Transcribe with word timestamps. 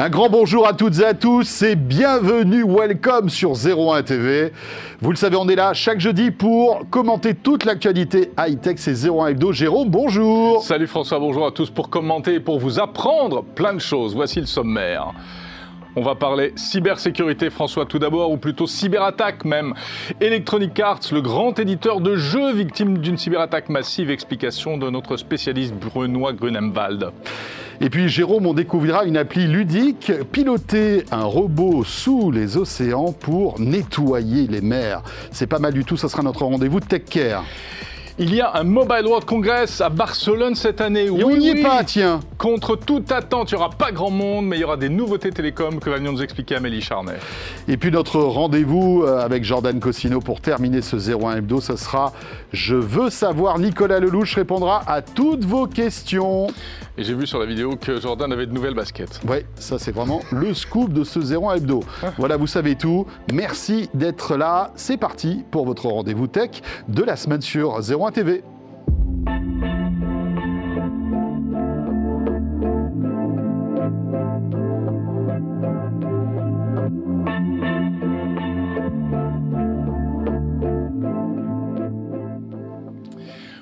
Un 0.00 0.10
grand 0.10 0.28
bonjour 0.30 0.64
à 0.64 0.74
toutes 0.74 1.00
et 1.00 1.04
à 1.04 1.12
tous 1.12 1.62
et 1.62 1.74
bienvenue, 1.74 2.62
welcome 2.62 3.28
sur 3.28 3.54
01 3.54 4.04
TV. 4.04 4.52
Vous 5.00 5.10
le 5.10 5.16
savez, 5.16 5.34
on 5.34 5.48
est 5.48 5.56
là 5.56 5.74
chaque 5.74 5.98
jeudi 5.98 6.30
pour 6.30 6.88
commenter 6.88 7.34
toute 7.34 7.64
l'actualité 7.64 8.30
high-tech. 8.38 8.76
C'est 8.78 9.08
01 9.08 9.26
Hebdo. 9.26 9.50
Jérôme, 9.50 9.88
bonjour. 9.88 10.62
Salut 10.62 10.86
François, 10.86 11.18
bonjour 11.18 11.44
à 11.44 11.50
tous 11.50 11.70
pour 11.70 11.90
commenter 11.90 12.34
et 12.34 12.40
pour 12.40 12.60
vous 12.60 12.78
apprendre 12.78 13.42
plein 13.42 13.74
de 13.74 13.80
choses. 13.80 14.14
Voici 14.14 14.38
le 14.38 14.46
sommaire. 14.46 15.14
On 15.96 16.02
va 16.02 16.14
parler 16.14 16.52
cybersécurité, 16.54 17.50
François, 17.50 17.84
tout 17.84 17.98
d'abord, 17.98 18.30
ou 18.30 18.36
plutôt 18.36 18.68
cyberattaque 18.68 19.44
même. 19.44 19.74
Electronic 20.20 20.78
Arts, 20.78 21.00
le 21.10 21.22
grand 21.22 21.58
éditeur 21.58 22.00
de 22.00 22.14
jeux 22.14 22.52
victime 22.52 22.98
d'une 22.98 23.18
cyberattaque 23.18 23.68
massive, 23.68 24.12
explication 24.12 24.78
de 24.78 24.90
notre 24.90 25.16
spécialiste 25.16 25.74
Brunois 25.74 26.34
Grunemwald. 26.34 27.10
Et 27.80 27.90
puis 27.90 28.08
Jérôme, 28.08 28.46
on 28.46 28.54
découvrira 28.54 29.04
une 29.04 29.16
appli 29.16 29.46
ludique, 29.46 30.12
piloter 30.32 31.04
un 31.12 31.22
robot 31.22 31.84
sous 31.84 32.32
les 32.32 32.56
océans 32.56 33.12
pour 33.12 33.60
nettoyer 33.60 34.48
les 34.48 34.60
mers. 34.60 35.02
C'est 35.30 35.46
pas 35.46 35.60
mal 35.60 35.72
du 35.72 35.84
tout, 35.84 35.96
ça 35.96 36.08
sera 36.08 36.22
notre 36.24 36.44
rendez-vous 36.44 36.80
Tech 36.80 37.04
Care. 37.08 37.44
Il 38.20 38.34
y 38.34 38.40
a 38.40 38.56
un 38.56 38.64
Mobile 38.64 39.06
World 39.06 39.24
Congress 39.24 39.80
à 39.80 39.90
Barcelone 39.90 40.56
cette 40.56 40.80
année. 40.80 41.04
Et 41.04 41.10
on 41.10 41.36
n'y 41.36 41.50
est 41.50 41.62
pas, 41.62 41.84
tiens. 41.84 42.18
Contre 42.36 42.74
toute 42.74 43.12
attente, 43.12 43.52
il 43.52 43.54
n'y 43.54 43.60
aura 43.60 43.70
pas 43.70 43.92
grand 43.92 44.10
monde, 44.10 44.46
mais 44.46 44.56
il 44.56 44.60
y 44.60 44.64
aura 44.64 44.76
des 44.76 44.88
nouveautés 44.88 45.30
télécom 45.30 45.78
que 45.78 45.88
va 45.88 46.00
nous 46.00 46.20
expliquer 46.20 46.56
Amélie 46.56 46.80
Charnet. 46.80 47.18
Et 47.68 47.76
puis 47.76 47.92
notre 47.92 48.18
rendez-vous 48.18 49.04
euh, 49.04 49.20
avec 49.20 49.44
Jordan 49.44 49.78
Cosino 49.78 50.18
pour 50.18 50.40
terminer 50.40 50.82
ce 50.82 50.96
01 50.96 51.36
hebdo, 51.36 51.60
ce 51.60 51.76
sera 51.76 52.12
Je 52.52 52.74
veux 52.74 53.08
savoir. 53.08 53.60
Nicolas 53.60 54.00
Lelouch 54.00 54.34
répondra 54.34 54.82
à 54.88 55.00
toutes 55.00 55.44
vos 55.44 55.68
questions. 55.68 56.48
Et 56.98 57.04
j'ai 57.04 57.14
vu 57.14 57.28
sur 57.28 57.38
la 57.38 57.46
vidéo 57.46 57.76
que 57.76 58.00
Jordan 58.00 58.32
avait 58.32 58.46
de 58.46 58.52
nouvelles 58.52 58.74
baskets. 58.74 59.20
Oui, 59.28 59.36
ça 59.54 59.78
c'est 59.78 59.92
vraiment 59.92 60.20
le 60.32 60.52
scoop 60.52 60.92
de 60.92 61.04
ce 61.04 61.20
01 61.20 61.54
hebdo. 61.54 61.84
Voilà, 62.18 62.36
vous 62.36 62.48
savez 62.48 62.74
tout. 62.74 63.06
Merci 63.32 63.88
d'être 63.94 64.36
là. 64.36 64.72
C'est 64.74 64.96
parti 64.96 65.44
pour 65.52 65.64
votre 65.64 65.86
rendez-vous 65.86 66.26
tech 66.26 66.60
de 66.88 67.04
la 67.04 67.14
semaine 67.14 67.40
sur 67.40 67.78
01 67.78 68.10
TV. 68.10 68.42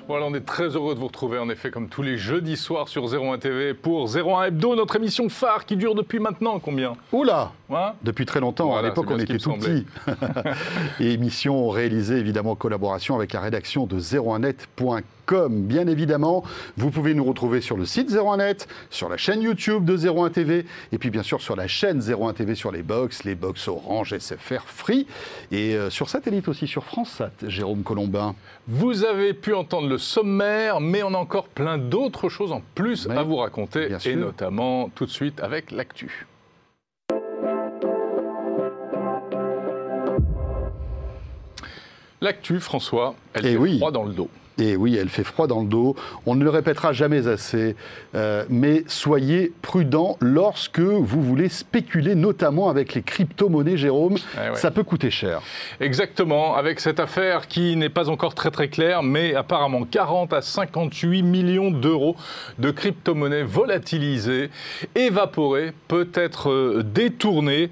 Voilà, 0.07 0.25
on 0.25 0.33
est 0.33 0.45
très 0.45 0.69
heureux 0.69 0.95
de 0.95 0.99
vous 1.01 1.07
retrouver 1.07 1.37
en 1.37 1.49
effet 1.49 1.69
comme 1.69 1.89
tous 1.89 2.01
les 2.01 2.17
jeudis 2.17 2.55
soirs 2.55 2.87
sur 2.87 3.13
01 3.13 3.39
TV 3.39 3.73
pour 3.73 4.07
01 4.15 4.45
Hebdo, 4.45 4.73
notre 4.73 4.95
émission 4.95 5.27
phare 5.27 5.65
qui 5.65 5.75
dure 5.75 5.95
depuis 5.95 6.19
maintenant 6.19 6.59
combien? 6.59 6.95
Oula 7.11 7.51
Depuis 8.01 8.25
très 8.25 8.39
longtemps, 8.39 8.67
Voilà, 8.67 8.87
à 8.87 8.89
l'époque 8.89 9.07
on 9.09 9.19
était 9.19 9.37
tout 9.37 9.53
petit. 9.53 9.85
Et 10.99 11.11
émission 11.11 11.69
réalisée 11.69 12.17
évidemment 12.17 12.51
en 12.51 12.55
collaboration 12.55 13.15
avec 13.15 13.33
la 13.33 13.41
rédaction 13.41 13.85
de 13.85 13.99
01net.com. 13.99 15.63
Bien 15.63 15.87
évidemment, 15.87 16.43
vous 16.77 16.91
pouvez 16.91 17.13
nous 17.13 17.25
retrouver 17.25 17.59
sur 17.59 17.75
le 17.75 17.83
site 17.85 18.09
01net, 18.09 18.67
sur 18.89 19.09
la 19.09 19.17
chaîne 19.17 19.41
YouTube 19.41 19.83
de 19.83 19.97
01 19.97 20.29
TV, 20.29 20.65
et 20.93 20.97
puis 20.97 21.09
bien 21.09 21.23
sûr 21.23 21.41
sur 21.41 21.57
la 21.57 21.67
chaîne 21.67 21.99
01 22.01 22.33
TV 22.33 22.55
sur 22.55 22.71
les 22.71 22.83
box, 22.83 23.25
les 23.25 23.35
box 23.35 23.67
Orange, 23.67 24.17
SFR, 24.17 24.63
Free, 24.65 25.05
et 25.51 25.75
euh, 25.75 25.89
sur 25.89 26.07
satellite 26.07 26.47
aussi 26.47 26.67
sur 26.67 26.85
France 26.85 27.09
Sat, 27.09 27.31
Jérôme 27.47 27.83
Colombin. 27.83 28.35
Vous 28.69 29.03
avez 29.03 29.33
pu 29.33 29.53
entendre 29.53 29.89
le 29.89 29.97
sommaire, 29.97 30.79
mais 30.79 31.03
on 31.03 31.13
a 31.13 31.17
encore 31.17 31.49
plein 31.49 31.77
d'autres 31.77 32.29
choses 32.29 32.53
en 32.53 32.61
plus 32.75 33.09
à 33.09 33.23
vous 33.23 33.35
raconter, 33.37 33.89
et 34.05 34.15
notamment 34.15 34.89
tout 34.95 35.05
de 35.05 35.11
suite 35.11 35.41
avec 35.41 35.71
l'actu. 35.71 36.27
L'actu, 42.21 42.59
François, 42.59 43.15
elle 43.33 43.45
Eh 43.45 43.51
fait 43.51 43.57
oui. 43.57 43.77
froid 43.77 43.91
dans 43.91 44.03
le 44.03 44.13
dos. 44.13 44.29
Et 44.59 44.75
oui, 44.75 44.97
elle 44.99 45.09
fait 45.09 45.23
froid 45.23 45.45
dans 45.47 45.61
le 45.61 45.67
dos. 45.67 45.95
On 46.25 46.33
ne 46.35 46.43
le 46.43 46.49
répétera 46.49 46.91
jamais 46.93 47.27
assez. 47.27 47.75
euh, 48.15 48.43
mais 48.49 48.83
soyez 48.87 49.53
prudents 49.61 50.17
lorsque 50.19 50.79
vous 50.79 51.21
voulez 51.21 51.49
spéculer, 51.49 52.15
notamment 52.15 52.69
avec 52.69 52.93
les 52.95 53.01
crypto-monnaies, 53.03 53.77
Jérôme. 53.77 54.15
Eh 54.35 54.49
ouais. 54.49 54.55
Ça 54.55 54.71
peut 54.71 54.83
coûter 54.83 55.11
cher. 55.11 55.41
Exactement, 55.79 56.55
avec 56.55 56.79
cette 56.79 56.99
affaire 56.99 57.47
qui 57.47 57.75
n'est 57.75 57.89
pas 57.89 58.09
encore 58.09 58.33
très 58.33 58.49
très 58.51 58.67
claire, 58.69 59.03
mais 59.03 59.35
apparemment 59.35 59.83
40 59.83 60.33
à 60.33 60.41
58 60.41 61.21
millions 61.23 61.69
d'euros 61.71 62.15
de 62.57 62.71
crypto-monnaies 62.71 63.43
volatilisées, 63.43 64.49
évaporées, 64.95 65.73
peut-être 65.87 66.49
euh, 66.49 66.83
détournées, 66.83 67.69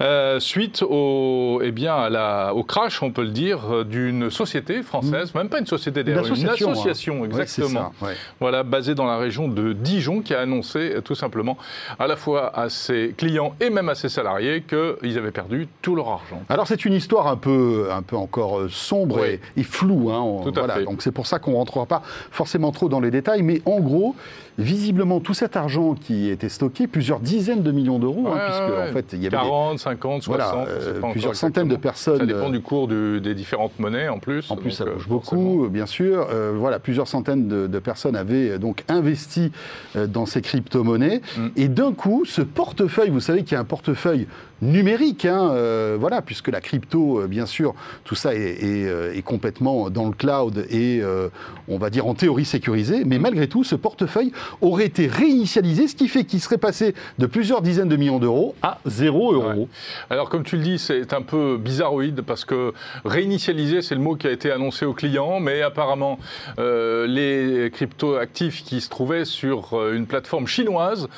euh, 0.00 0.38
suite 0.40 0.82
au, 0.88 1.60
eh 1.64 1.72
bien, 1.72 1.94
à 1.96 2.10
la- 2.10 2.54
au 2.54 2.62
crash, 2.62 3.02
on 3.02 3.10
peut 3.10 3.22
le 3.22 3.30
dire, 3.30 3.84
d'une 3.84 4.30
société 4.30 4.82
française, 4.82 5.34
même 5.34 5.48
pas 5.48 5.58
une 5.58 5.66
société 5.66 6.04
d'ailleurs, 6.34 6.42
une 6.42 6.48
association, 6.48 6.72
association, 6.72 7.22
hein. 7.22 7.26
Exactement. 7.26 7.92
ça, 8.00 8.06
ouais. 8.06 8.14
Voilà, 8.40 8.62
basée 8.62 8.94
dans 8.94 9.06
la 9.06 9.16
région 9.18 9.48
de 9.48 9.72
Dijon, 9.72 10.20
qui 10.22 10.34
a 10.34 10.40
annoncé 10.40 10.78
euh, 10.96 11.00
tout 11.00 11.14
simplement 11.14 11.56
à 11.98 12.06
la 12.06 12.16
fois 12.16 12.56
à 12.58 12.68
ses 12.68 13.14
clients 13.16 13.54
et 13.60 13.70
même 13.70 13.88
à 13.88 13.94
ses 13.94 14.08
salariés 14.08 14.62
qu'ils 14.68 15.18
avaient 15.18 15.30
perdu 15.30 15.68
tout 15.82 15.94
leur 15.96 16.08
argent. 16.08 16.42
Alors 16.48 16.66
c'est 16.66 16.84
une 16.84 16.92
histoire 16.94 17.26
un 17.26 17.36
peu, 17.36 17.88
un 17.92 18.02
peu 18.02 18.16
encore 18.16 18.58
euh, 18.60 18.68
sombre 18.68 19.20
Oui. 19.22 19.38
et, 19.56 19.60
et 19.60 19.62
floue. 19.64 20.10
hein. 20.10 20.20
On- 20.20 20.42
Tout 20.42 20.48
à 20.56 20.60
voilà. 20.60 20.74
fait. 20.76 20.84
Donc 20.84 21.02
c'est 21.02 21.12
pour 21.12 21.26
ça 21.26 21.38
qu'on 21.38 21.52
ne 21.52 21.56
rentrera 21.56 21.86
pas 21.86 22.02
forcément 22.30 22.72
trop 22.72 22.88
dans 22.88 23.00
les 23.00 23.10
détails. 23.10 23.42
Mais 23.42 23.60
en 23.66 23.80
gros, 23.80 24.14
visiblement, 24.58 25.20
tout 25.20 25.34
cet 25.34 25.56
argent 25.56 25.94
qui 25.94 26.28
était 26.28 26.48
stocké, 26.48 26.86
plusieurs 26.88 27.20
dizaines 27.20 27.62
de 27.62 27.70
millions 27.70 27.98
d'euros, 28.00 28.26
hein, 28.26 28.38
puisque 28.46 28.76
ouais, 28.76 28.88
en 28.90 28.92
fait 28.92 29.06
il 29.12 29.18
y 29.22 29.26
avait 29.28 29.30
des- 29.30 29.36
40, 29.36 29.78
50, 29.78 30.22
60, 30.24 30.26
Voilà, 30.36 30.68
euh, 30.68 31.00
pas 31.00 31.10
plusieurs 31.12 31.36
centaines 31.36 31.68
de 31.68 31.76
personnes, 31.76 32.18
Ça 32.18 32.26
dépend 32.26 32.48
euh, 32.48 32.50
du 32.50 32.60
cours 32.60 32.88
du- 32.88 33.20
des 33.20 33.34
différentes 33.34 33.78
monnaies 33.78 34.08
en 34.08 34.18
plus. 34.18 34.50
En 34.50 34.56
plus, 34.56 34.72
ça 34.72 34.84
euh, 34.84 34.94
bouge 34.94 35.06
forcément. 35.06 35.42
beaucoup, 35.42 35.68
bien 35.68 35.86
sûr. 35.86 36.26
Euh, 36.30 36.52
voilà, 36.56 36.78
plusieurs 36.80 37.06
centaines 37.06 37.46
de, 37.46 37.66
de 37.68 37.78
personnes 37.78 38.16
avaient 38.16 38.50
euh, 38.50 38.58
donc 38.58 38.84
investi 38.88 39.52
euh, 39.96 40.06
dans 40.08 40.26
ces 40.26 40.42
crypto-monnaies. 40.42 41.20
Mm. 41.36 41.46
Et 41.56 41.68
d'un 41.68 41.92
coup, 41.92 42.24
ce 42.24 42.42
portefeuille, 42.42 43.10
vous 43.10 43.20
savez 43.20 43.44
qu'il 43.44 43.52
y 43.52 43.56
a 43.56 43.60
un 43.60 43.64
portefeuille 43.64 44.26
numérique, 44.62 45.24
hein, 45.24 45.50
euh, 45.52 45.96
voilà, 45.98 46.22
puisque 46.22 46.48
la 46.48 46.60
crypto, 46.60 47.20
euh, 47.20 47.26
bien 47.26 47.46
sûr, 47.46 47.74
tout 48.04 48.14
ça 48.14 48.34
est, 48.34 48.38
est, 48.40 48.88
euh, 48.88 49.14
est 49.14 49.22
complètement 49.22 49.90
dans 49.90 50.06
le 50.06 50.12
cloud 50.12 50.66
et, 50.70 51.00
euh, 51.02 51.28
on 51.68 51.78
va 51.78 51.90
dire, 51.90 52.06
en 52.06 52.14
théorie 52.14 52.44
sécurisé. 52.44 53.04
Mais 53.04 53.18
malgré 53.18 53.48
tout, 53.48 53.64
ce 53.64 53.74
portefeuille 53.74 54.32
aurait 54.60 54.86
été 54.86 55.06
réinitialisé, 55.06 55.86
ce 55.88 55.94
qui 55.94 56.08
fait 56.08 56.24
qu'il 56.24 56.40
serait 56.40 56.58
passé 56.58 56.94
de 57.18 57.26
plusieurs 57.26 57.62
dizaines 57.62 57.88
de 57.88 57.96
millions 57.96 58.18
d'euros 58.18 58.54
à 58.62 58.78
zéro 58.86 59.32
euro. 59.32 59.48
Ouais. 59.48 59.66
Alors, 60.10 60.28
comme 60.28 60.42
tu 60.42 60.56
le 60.56 60.62
dis, 60.62 60.78
c'est 60.78 61.12
un 61.12 61.22
peu 61.22 61.56
bizarroïde 61.56 62.22
parce 62.22 62.44
que 62.44 62.72
réinitialiser, 63.04 63.82
c'est 63.82 63.94
le 63.94 64.00
mot 64.00 64.16
qui 64.16 64.26
a 64.26 64.30
été 64.30 64.50
annoncé 64.50 64.84
aux 64.84 64.94
clients, 64.94 65.40
mais 65.40 65.62
apparemment, 65.62 66.18
les 66.58 67.70
crypto-actifs 67.72 68.64
qui 68.64 68.80
se 68.80 68.88
trouvaient 68.88 69.24
sur 69.24 69.80
une 69.92 70.06
plateforme 70.06 70.46
chinoise 70.46 71.08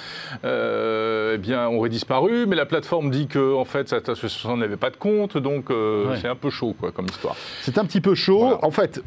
eh 0.44 1.38
bien, 1.38 1.68
auraient 1.68 1.88
disparu, 1.88 2.46
mais 2.46 2.56
la 2.56 2.66
plateforme 2.66 3.10
dit 3.10 3.28
que 3.30 3.54
en 3.54 3.64
fait, 3.64 3.88
cette 3.88 4.08
association 4.08 4.56
n'avait 4.56 4.76
pas 4.76 4.90
de 4.90 4.96
compte, 4.96 5.38
donc 5.38 5.70
euh, 5.70 6.10
Ouais. 6.10 6.18
c'est 6.20 6.28
un 6.28 6.34
peu 6.36 6.50
chaud 6.50 6.74
quoi, 6.78 6.90
comme 6.92 7.06
histoire. 7.06 7.34
C'est 7.62 7.78
un 7.78 7.84
petit 7.84 8.00
peu 8.02 8.14
chaud. 8.14 8.40
Voilà. 8.40 8.64
En 8.64 8.70
fait, 8.70 9.02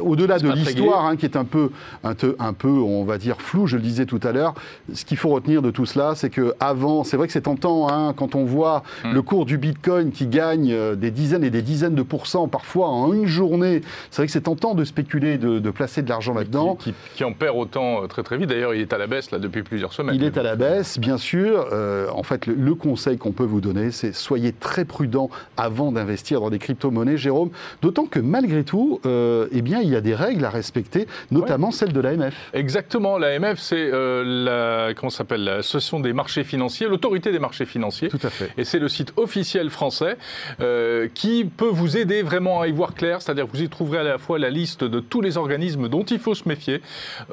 au-delà 0.00 0.38
de 0.38 0.50
l'histoire, 0.52 1.04
hein, 1.06 1.16
qui 1.16 1.24
est 1.26 1.36
un 1.36 1.44
peu, 1.44 1.70
un, 2.04 2.14
te- 2.14 2.36
un 2.38 2.52
peu, 2.52 2.68
on 2.68 3.04
va 3.04 3.18
dire, 3.18 3.40
flou, 3.40 3.66
je 3.66 3.76
le 3.76 3.82
disais 3.82 4.06
tout 4.06 4.20
à 4.22 4.32
l'heure, 4.32 4.54
ce 4.92 5.04
qu'il 5.04 5.16
faut 5.16 5.28
retenir 5.30 5.62
de 5.62 5.70
tout 5.70 5.86
cela, 5.86 6.14
c'est 6.14 6.30
que 6.30 6.54
avant, 6.60 7.04
c'est 7.04 7.16
vrai 7.16 7.26
que 7.26 7.32
c'est 7.32 7.42
tentant, 7.42 7.88
hein, 7.90 8.12
quand 8.16 8.34
on 8.34 8.44
voit 8.44 8.82
Hmm. 9.04 9.12
le 9.12 9.22
cours 9.22 9.46
du 9.46 9.58
Bitcoin 9.58 10.10
qui 10.12 10.26
gagne 10.26 10.72
euh, 10.72 10.94
des 10.94 11.10
dizaines 11.10 11.44
et 11.44 11.50
des 11.50 11.62
dizaines 11.62 11.94
de 11.94 12.02
pourcents 12.02 12.48
parfois 12.48 12.88
en 12.88 13.12
une 13.12 13.26
journée, 13.26 13.80
c'est 14.10 14.18
vrai 14.18 14.26
que 14.26 14.32
c'est 14.32 14.42
tentant 14.42 14.74
de 14.74 14.84
spéculer, 14.84 15.38
de, 15.38 15.58
de 15.58 15.70
placer 15.70 16.02
de 16.02 16.08
l'argent 16.08 16.34
là-dedans. 16.34 16.74
Qui, 16.76 16.90
qui- 16.92 16.96
qui 17.16 17.24
en 17.24 17.32
perd 17.32 17.56
autant 17.56 18.02
euh, 18.02 18.06
très 18.06 18.22
très 18.22 18.36
vite. 18.36 18.48
D'ailleurs, 18.48 18.74
il 18.74 18.80
est 18.80 18.92
à 18.92 18.98
la 18.98 19.06
baisse 19.06 19.30
là 19.30 19.38
depuis 19.38 19.62
plusieurs 19.62 19.92
semaines. 19.92 20.14
Il 20.14 20.24
est 20.24 20.36
à 20.38 20.42
la 20.42 20.56
baisse, 20.56 20.98
bien 20.98 21.16
sûr. 21.18 21.66
Euh, 21.72 22.08
en 22.14 22.22
fait, 22.22 22.46
le, 22.46 22.54
le 22.54 22.74
conseil 22.74 23.18
qu'on 23.18 23.32
peut 23.32 23.44
vous 23.44 23.51
donner, 23.60 23.90
c'est 23.90 24.14
soyez 24.14 24.52
très 24.52 24.84
prudent 24.84 25.30
avant 25.56 25.92
d'investir 25.92 26.40
dans 26.40 26.50
des 26.50 26.58
crypto-monnaies, 26.58 27.16
Jérôme. 27.16 27.50
D'autant 27.82 28.06
que 28.06 28.18
malgré 28.18 28.64
tout, 28.64 29.00
euh, 29.06 29.48
eh 29.52 29.62
bien, 29.62 29.80
il 29.80 29.88
y 29.88 29.96
a 29.96 30.00
des 30.00 30.14
règles 30.14 30.44
à 30.44 30.50
respecter, 30.50 31.06
notamment 31.30 31.70
celle 31.70 31.92
de 31.92 32.00
l'AMF. 32.00 32.50
Exactement, 32.52 33.18
l'AMF, 33.18 33.58
c'est 33.58 33.90
euh, 33.92 34.88
la, 34.88 34.94
comment 34.94 35.10
s'appelle, 35.10 35.44
l'association 35.44 36.00
des 36.00 36.12
marchés 36.12 36.44
financiers, 36.44 36.86
l'autorité 36.86 37.32
des 37.32 37.38
marchés 37.38 37.66
financiers. 37.66 38.08
Tout 38.08 38.18
à 38.22 38.30
fait. 38.30 38.50
Et 38.56 38.64
c'est 38.64 38.78
le 38.78 38.88
site 38.88 39.12
officiel 39.16 39.70
français 39.70 40.16
euh, 40.60 41.08
qui 41.14 41.44
peut 41.44 41.68
vous 41.68 41.96
aider 41.96 42.22
vraiment 42.22 42.60
à 42.60 42.68
y 42.68 42.72
voir 42.72 42.94
clair, 42.94 43.22
c'est-à-dire 43.22 43.46
que 43.46 43.52
vous 43.52 43.62
y 43.62 43.68
trouverez 43.68 43.98
à 43.98 44.02
la 44.02 44.18
fois 44.18 44.38
la 44.38 44.50
liste 44.50 44.84
de 44.84 45.00
tous 45.00 45.20
les 45.20 45.36
organismes 45.36 45.88
dont 45.88 46.04
il 46.04 46.18
faut 46.18 46.34
se 46.34 46.48
méfier, 46.48 46.80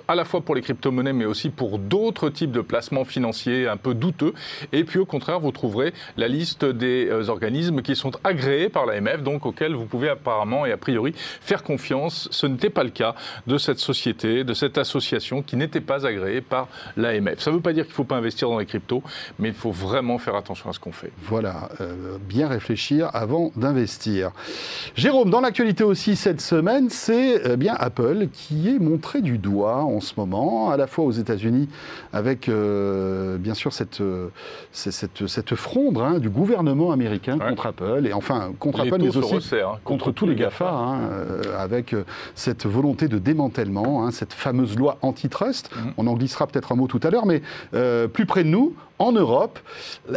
à 0.07 0.15
la 0.15 0.25
fois 0.25 0.41
pour 0.41 0.55
les 0.55 0.61
crypto-monnaies, 0.61 1.13
mais 1.13 1.25
aussi 1.25 1.49
pour 1.49 1.79
d'autres 1.79 2.29
types 2.29 2.51
de 2.51 2.61
placements 2.61 3.05
financiers 3.05 3.67
un 3.67 3.77
peu 3.77 3.93
douteux. 3.93 4.33
Et 4.71 4.83
puis 4.83 4.99
au 4.99 5.05
contraire, 5.05 5.39
vous 5.39 5.51
trouverez 5.51 5.93
la 6.17 6.27
liste 6.27 6.65
des 6.65 7.29
organismes 7.29 7.81
qui 7.81 7.95
sont 7.95 8.11
agréés 8.23 8.69
par 8.69 8.85
l'AMF, 8.85 9.23
donc 9.23 9.45
auxquels 9.45 9.75
vous 9.75 9.85
pouvez 9.85 10.09
apparemment 10.09 10.65
et 10.65 10.71
a 10.71 10.77
priori 10.77 11.13
faire 11.15 11.63
confiance. 11.63 12.27
Ce 12.31 12.47
n'était 12.47 12.69
pas 12.69 12.83
le 12.83 12.89
cas 12.89 13.15
de 13.47 13.57
cette 13.57 13.79
société, 13.79 14.43
de 14.43 14.53
cette 14.53 14.77
association 14.77 15.41
qui 15.41 15.55
n'était 15.55 15.81
pas 15.81 16.05
agréée 16.05 16.41
par 16.41 16.67
l'AMF. 16.97 17.39
Ça 17.39 17.51
ne 17.51 17.55
veut 17.55 17.61
pas 17.61 17.73
dire 17.73 17.83
qu'il 17.85 17.93
ne 17.93 17.95
faut 17.95 18.03
pas 18.03 18.17
investir 18.17 18.49
dans 18.49 18.59
les 18.59 18.65
cryptos, 18.65 19.03
mais 19.37 19.49
il 19.49 19.53
faut 19.53 19.71
vraiment 19.71 20.17
faire 20.17 20.35
attention 20.35 20.69
à 20.69 20.73
ce 20.73 20.79
qu'on 20.79 20.91
fait. 20.91 21.11
Voilà, 21.23 21.69
bien 22.27 22.47
réfléchir 22.47 23.09
avant 23.13 23.51
d'investir. 23.55 24.31
Jérôme, 24.95 25.29
dans 25.29 25.41
l'actualité 25.41 25.83
aussi 25.83 26.15
cette 26.15 26.41
semaine, 26.41 26.89
c'est 26.89 27.57
bien 27.57 27.75
Apple 27.77 28.27
qui 28.31 28.69
est 28.69 28.79
montré 28.79 29.21
du 29.21 29.37
doigt 29.37 29.83
en 29.83 29.99
ce 29.99 30.13
moment, 30.17 30.69
à 30.71 30.77
la 30.77 30.87
fois 30.87 31.05
aux 31.05 31.11
États-Unis 31.11 31.69
avec 32.13 32.49
euh, 32.49 33.37
bien 33.37 33.53
sûr 33.53 33.71
euh, 34.01 34.29
cette 34.71 35.55
fronde 35.55 35.97
hein, 35.99 36.19
du 36.19 36.29
gouvernement 36.29 36.91
américain 36.91 37.37
contre 37.37 37.67
Apple, 37.67 38.05
et 38.05 38.13
enfin 38.13 38.51
contre 38.59 38.81
Apple, 38.81 38.97
mais 38.99 39.15
aussi 39.15 39.55
hein, 39.55 39.79
contre, 39.83 40.11
tous 40.11 40.25
les 40.25 40.35
GAFA, 40.35 40.69
hein, 40.69 40.99
euh, 41.11 41.41
avec 41.57 41.95
cette 42.35 42.65
volonté 42.65 43.07
de 43.07 43.17
démantèlement, 43.17 44.09
cette 44.11 44.33
fameuse 44.33 44.77
loi 44.77 44.97
antitrust. 45.01 45.69
Mm-hmm. 45.71 45.93
On 45.97 46.07
en 46.07 46.13
glissera 46.13 46.47
peut-être 46.47 46.71
un 46.71 46.75
mot 46.75 46.87
tout 46.87 46.99
à 47.03 47.09
l'heure, 47.09 47.25
mais 47.25 47.41
plus 48.07 48.25
près 48.25 48.43
de 48.43 48.49
nous, 48.49 48.75
en 48.99 49.13
Europe, 49.13 49.59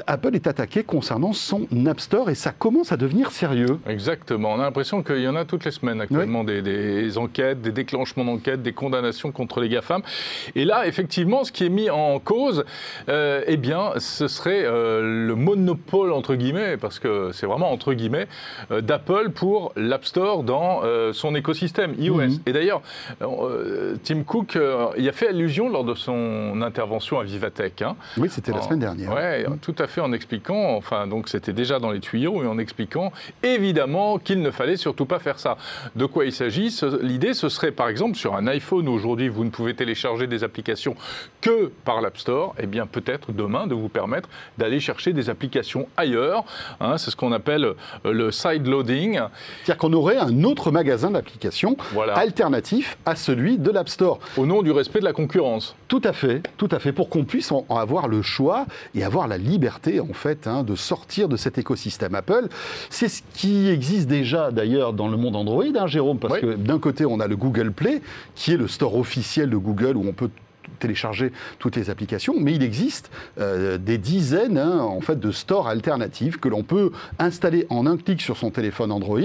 Apple 0.08 0.34
est 0.34 0.48
attaqué 0.48 0.82
concernant 0.82 1.32
son 1.32 1.66
App 1.86 2.00
Store 2.00 2.30
et 2.30 2.34
ça 2.34 2.50
commence 2.50 2.90
à 2.90 2.96
devenir 2.96 3.30
sérieux. 3.30 3.78
Exactement. 3.86 4.52
On 4.52 4.60
a 4.60 4.64
l'impression 4.64 5.04
qu'il 5.04 5.20
y 5.20 5.28
en 5.28 5.36
a 5.36 5.44
toutes 5.44 5.64
les 5.64 5.70
semaines 5.70 6.00
actuellement 6.00 6.42
des, 6.42 7.16
enquêtes, 7.16 7.62
des 7.62 7.70
déclenchements 7.70 8.24
d'enquêtes, 8.24 8.62
des 8.62 8.72
condamnations 8.72 9.30
contre 9.30 9.60
les 9.60 9.68
GAFAM. 9.68 10.02
Et 10.56 10.64
là, 10.64 10.86
effectivement, 10.86 11.44
ce 11.44 11.52
qui 11.52 11.64
est 11.64 11.68
mis 11.68 11.90
en 11.90 12.18
cause, 12.18 12.64
euh, 13.08 13.44
eh 13.46 13.56
bien, 13.56 13.92
ce 13.98 14.26
serait 14.26 14.64
euh, 14.64 15.26
le 15.26 15.34
monopole, 15.36 16.12
entre 16.12 16.34
guillemets, 16.34 16.76
parce 16.76 16.98
que 16.98 17.30
c'est 17.32 17.46
vraiment 17.46 17.70
entre 17.70 17.94
guillemets, 17.94 18.26
euh, 18.72 18.80
d'Apple 18.80 19.30
pour 19.30 19.72
l'App 19.76 20.04
Store 20.04 20.42
dans 20.42 20.82
son 21.12 21.34
écosystème 21.34 21.94
iOS. 21.98 22.14
Mhm. 22.14 22.38
Et 22.46 22.52
d'ailleurs, 22.52 22.82
Tim 24.02 24.22
Cook 24.24 24.58
y 24.96 25.08
a 25.08 25.12
fait 25.12 25.28
allusion 25.28 25.68
lors 25.68 25.84
de 25.84 25.94
son 25.94 26.60
intervention 26.62 27.20
à 27.20 27.24
Vivatech. 27.24 27.82
Hein. 27.82 27.96
oui, 28.16 28.28
c'était 28.28 28.52
la 28.52 28.62
semaine 28.62 28.71
dernière. 28.76 29.12
Oui, 29.14 29.58
tout 29.60 29.74
à 29.78 29.86
fait, 29.86 30.00
en 30.00 30.12
expliquant, 30.12 30.76
enfin, 30.76 31.06
donc 31.06 31.28
c'était 31.28 31.52
déjà 31.52 31.78
dans 31.78 31.90
les 31.90 32.00
tuyaux, 32.00 32.42
et 32.42 32.46
en 32.46 32.58
expliquant 32.58 33.12
évidemment 33.42 34.18
qu'il 34.18 34.40
ne 34.42 34.50
fallait 34.50 34.76
surtout 34.76 35.06
pas 35.06 35.18
faire 35.18 35.38
ça. 35.38 35.56
De 35.96 36.06
quoi 36.06 36.24
il 36.24 36.32
s'agit 36.32 36.74
L'idée, 37.00 37.34
ce 37.34 37.48
serait 37.48 37.72
par 37.72 37.88
exemple 37.88 38.16
sur 38.16 38.34
un 38.34 38.46
iPhone, 38.46 38.88
aujourd'hui, 38.88 39.28
vous 39.28 39.44
ne 39.44 39.50
pouvez 39.50 39.74
télécharger 39.74 40.26
des 40.26 40.44
applications 40.44 40.94
que 41.40 41.70
par 41.84 42.00
l'App 42.00 42.18
Store, 42.18 42.54
et 42.58 42.62
eh 42.64 42.66
bien 42.66 42.86
peut-être 42.86 43.32
demain 43.32 43.66
de 43.66 43.74
vous 43.74 43.88
permettre 43.88 44.28
d'aller 44.58 44.80
chercher 44.80 45.12
des 45.12 45.30
applications 45.30 45.88
ailleurs. 45.96 46.44
Hein, 46.80 46.98
c'est 46.98 47.10
ce 47.10 47.16
qu'on 47.16 47.32
appelle 47.32 47.64
euh, 47.64 48.12
le 48.12 48.30
side 48.30 48.66
loading. 48.66 49.20
C'est-à-dire 49.64 49.78
qu'on 49.78 49.92
aurait 49.92 50.18
un 50.18 50.44
autre 50.44 50.70
magasin 50.70 51.10
d'applications 51.10 51.76
alternatif 52.14 52.96
à 53.06 53.16
celui 53.16 53.58
de 53.58 53.70
l'App 53.70 53.88
Store. 53.88 54.18
Au 54.36 54.46
nom 54.46 54.62
du 54.62 54.70
respect 54.70 55.00
de 55.00 55.04
la 55.04 55.12
concurrence. 55.12 55.74
Tout 55.88 56.02
à 56.04 56.12
fait, 56.12 56.42
tout 56.56 56.68
à 56.70 56.78
fait, 56.78 56.92
pour 56.92 57.08
qu'on 57.08 57.24
puisse 57.24 57.52
en 57.52 57.66
avoir 57.70 58.08
le 58.08 58.22
choix 58.22 58.61
et 58.94 59.04
avoir 59.04 59.28
la 59.28 59.38
liberté, 59.38 60.00
en 60.00 60.12
fait, 60.12 60.46
hein, 60.46 60.62
de 60.62 60.74
sortir 60.74 61.28
de 61.28 61.36
cet 61.36 61.58
écosystème 61.58 62.14
Apple. 62.14 62.48
C'est 62.90 63.08
ce 63.08 63.22
qui 63.34 63.68
existe 63.68 64.08
déjà, 64.08 64.50
d'ailleurs, 64.50 64.92
dans 64.92 65.08
le 65.08 65.16
monde 65.16 65.36
Android, 65.36 65.64
hein, 65.64 65.86
Jérôme, 65.86 66.18
parce 66.18 66.38
que 66.38 66.54
d'un 66.54 66.78
côté, 66.78 67.04
on 67.06 67.20
a 67.20 67.26
le 67.26 67.36
Google 67.36 67.72
Play, 67.72 68.02
qui 68.34 68.52
est 68.52 68.56
le 68.56 68.68
store 68.68 68.96
officiel 68.96 69.50
de 69.50 69.56
Google 69.56 69.96
où 69.96 70.06
on 70.06 70.12
peut 70.12 70.30
télécharger 70.78 71.32
toutes 71.58 71.76
les 71.76 71.90
applications, 71.90 72.34
mais 72.38 72.54
il 72.54 72.62
existe 72.62 73.10
euh, 73.38 73.78
des 73.78 73.98
dizaines 73.98 74.58
hein, 74.58 74.80
en 74.80 75.00
fait, 75.00 75.18
de 75.18 75.30
stores 75.30 75.68
alternatifs 75.68 76.38
que 76.38 76.48
l'on 76.48 76.62
peut 76.62 76.90
installer 77.18 77.66
en 77.70 77.86
un 77.86 77.96
clic 77.96 78.20
sur 78.20 78.36
son 78.36 78.50
téléphone 78.50 78.90
Android. 78.92 79.20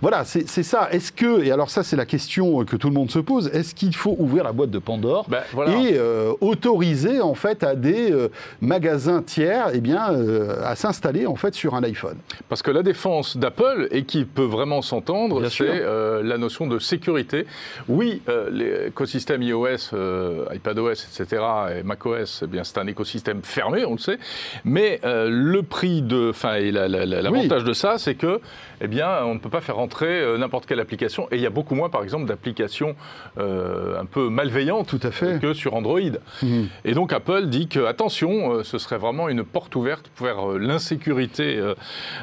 Voilà, 0.00 0.24
c'est 0.24 0.62
ça. 0.62 0.88
Est-ce 0.92 1.12
que, 1.12 1.42
et 1.42 1.50
alors 1.50 1.70
ça 1.70 1.82
c'est 1.82 1.96
la 1.96 2.06
question 2.06 2.64
que 2.64 2.76
tout 2.76 2.88
le 2.88 2.94
monde 2.94 3.10
se 3.10 3.18
pose, 3.18 3.48
est-ce 3.52 3.74
qu'il 3.74 3.94
faut 3.94 4.16
ouvrir 4.18 4.44
la 4.44 4.52
boîte 4.52 4.70
de 4.70 4.78
Pandore 4.78 5.26
ben, 5.28 5.42
et 5.68 5.94
euh, 5.94 6.32
autoriser 6.40 7.20
en 7.20 7.34
fait 7.34 7.62
à 7.62 7.74
des 7.74 8.12
euh, 8.12 8.28
magasins 8.60 9.22
tiers 9.22 9.70
eh 9.72 9.80
bien, 9.80 10.02
à 10.64 10.76
s'installer 10.76 11.26
en 11.26 11.36
fait 11.36 11.54
sur 11.54 11.74
un 11.74 11.82
iPhone? 11.82 12.16
Parce 12.48 12.62
que 12.62 12.70
la 12.70 12.82
défense 12.82 13.36
d'Apple, 13.36 13.88
et 13.90 14.04
qui 14.04 14.24
peut 14.24 14.42
vraiment 14.44 14.82
s'entendre, 14.82 15.48
c'est 15.48 15.82
la 16.22 16.38
notion 16.38 16.66
de 16.66 16.78
sécurité. 16.78 17.46
Oui, 17.88 18.22
l'écosystème 18.50 19.42
iOS, 19.42 19.94
iPadOS, 20.72 20.92
etc., 20.92 21.42
et 21.78 21.82
macOS, 21.82 22.42
eh 22.42 22.46
bien, 22.46 22.64
c'est 22.64 22.78
un 22.78 22.86
écosystème 22.86 23.42
fermé, 23.42 23.84
on 23.84 23.92
le 23.92 23.98
sait. 23.98 24.18
Mais 24.64 25.00
euh, 25.04 25.28
le 25.30 25.62
prix 25.62 26.02
de, 26.02 26.30
enfin, 26.30 26.58
l'avantage 26.60 27.64
de 27.64 27.72
ça, 27.72 27.98
c'est 27.98 28.14
que, 28.14 28.40
eh 28.80 28.88
bien, 28.88 29.24
on 29.24 29.34
ne 29.34 29.38
peut 29.38 29.48
pas 29.48 29.60
faire 29.60 29.76
rentrer 29.76 30.20
euh, 30.20 30.38
n'importe 30.38 30.66
quelle 30.66 30.80
application. 30.80 31.28
Et 31.30 31.36
il 31.36 31.42
y 31.42 31.46
a 31.46 31.50
beaucoup 31.50 31.74
moins, 31.74 31.88
par 31.88 32.02
exemple, 32.02 32.26
d'applications 32.26 32.96
euh, 33.38 34.00
un 34.00 34.06
peu 34.06 34.28
malveillantes 34.28 34.88
Tout 34.88 35.00
à 35.02 35.10
fait. 35.10 35.40
que 35.40 35.52
sur 35.52 35.74
Android. 35.74 36.00
Mhm. 36.42 36.68
Et 36.84 36.94
donc 36.94 37.12
Apple 37.12 37.46
dit 37.46 37.68
que, 37.68 37.84
attention, 37.84 38.62
ce 38.64 38.78
serait 38.78 38.98
vraiment 38.98 39.28
une 39.28 39.44
porte 39.44 39.74
ouverte 39.76 40.10
vers 40.20 40.46
l'insécurité 40.58 41.60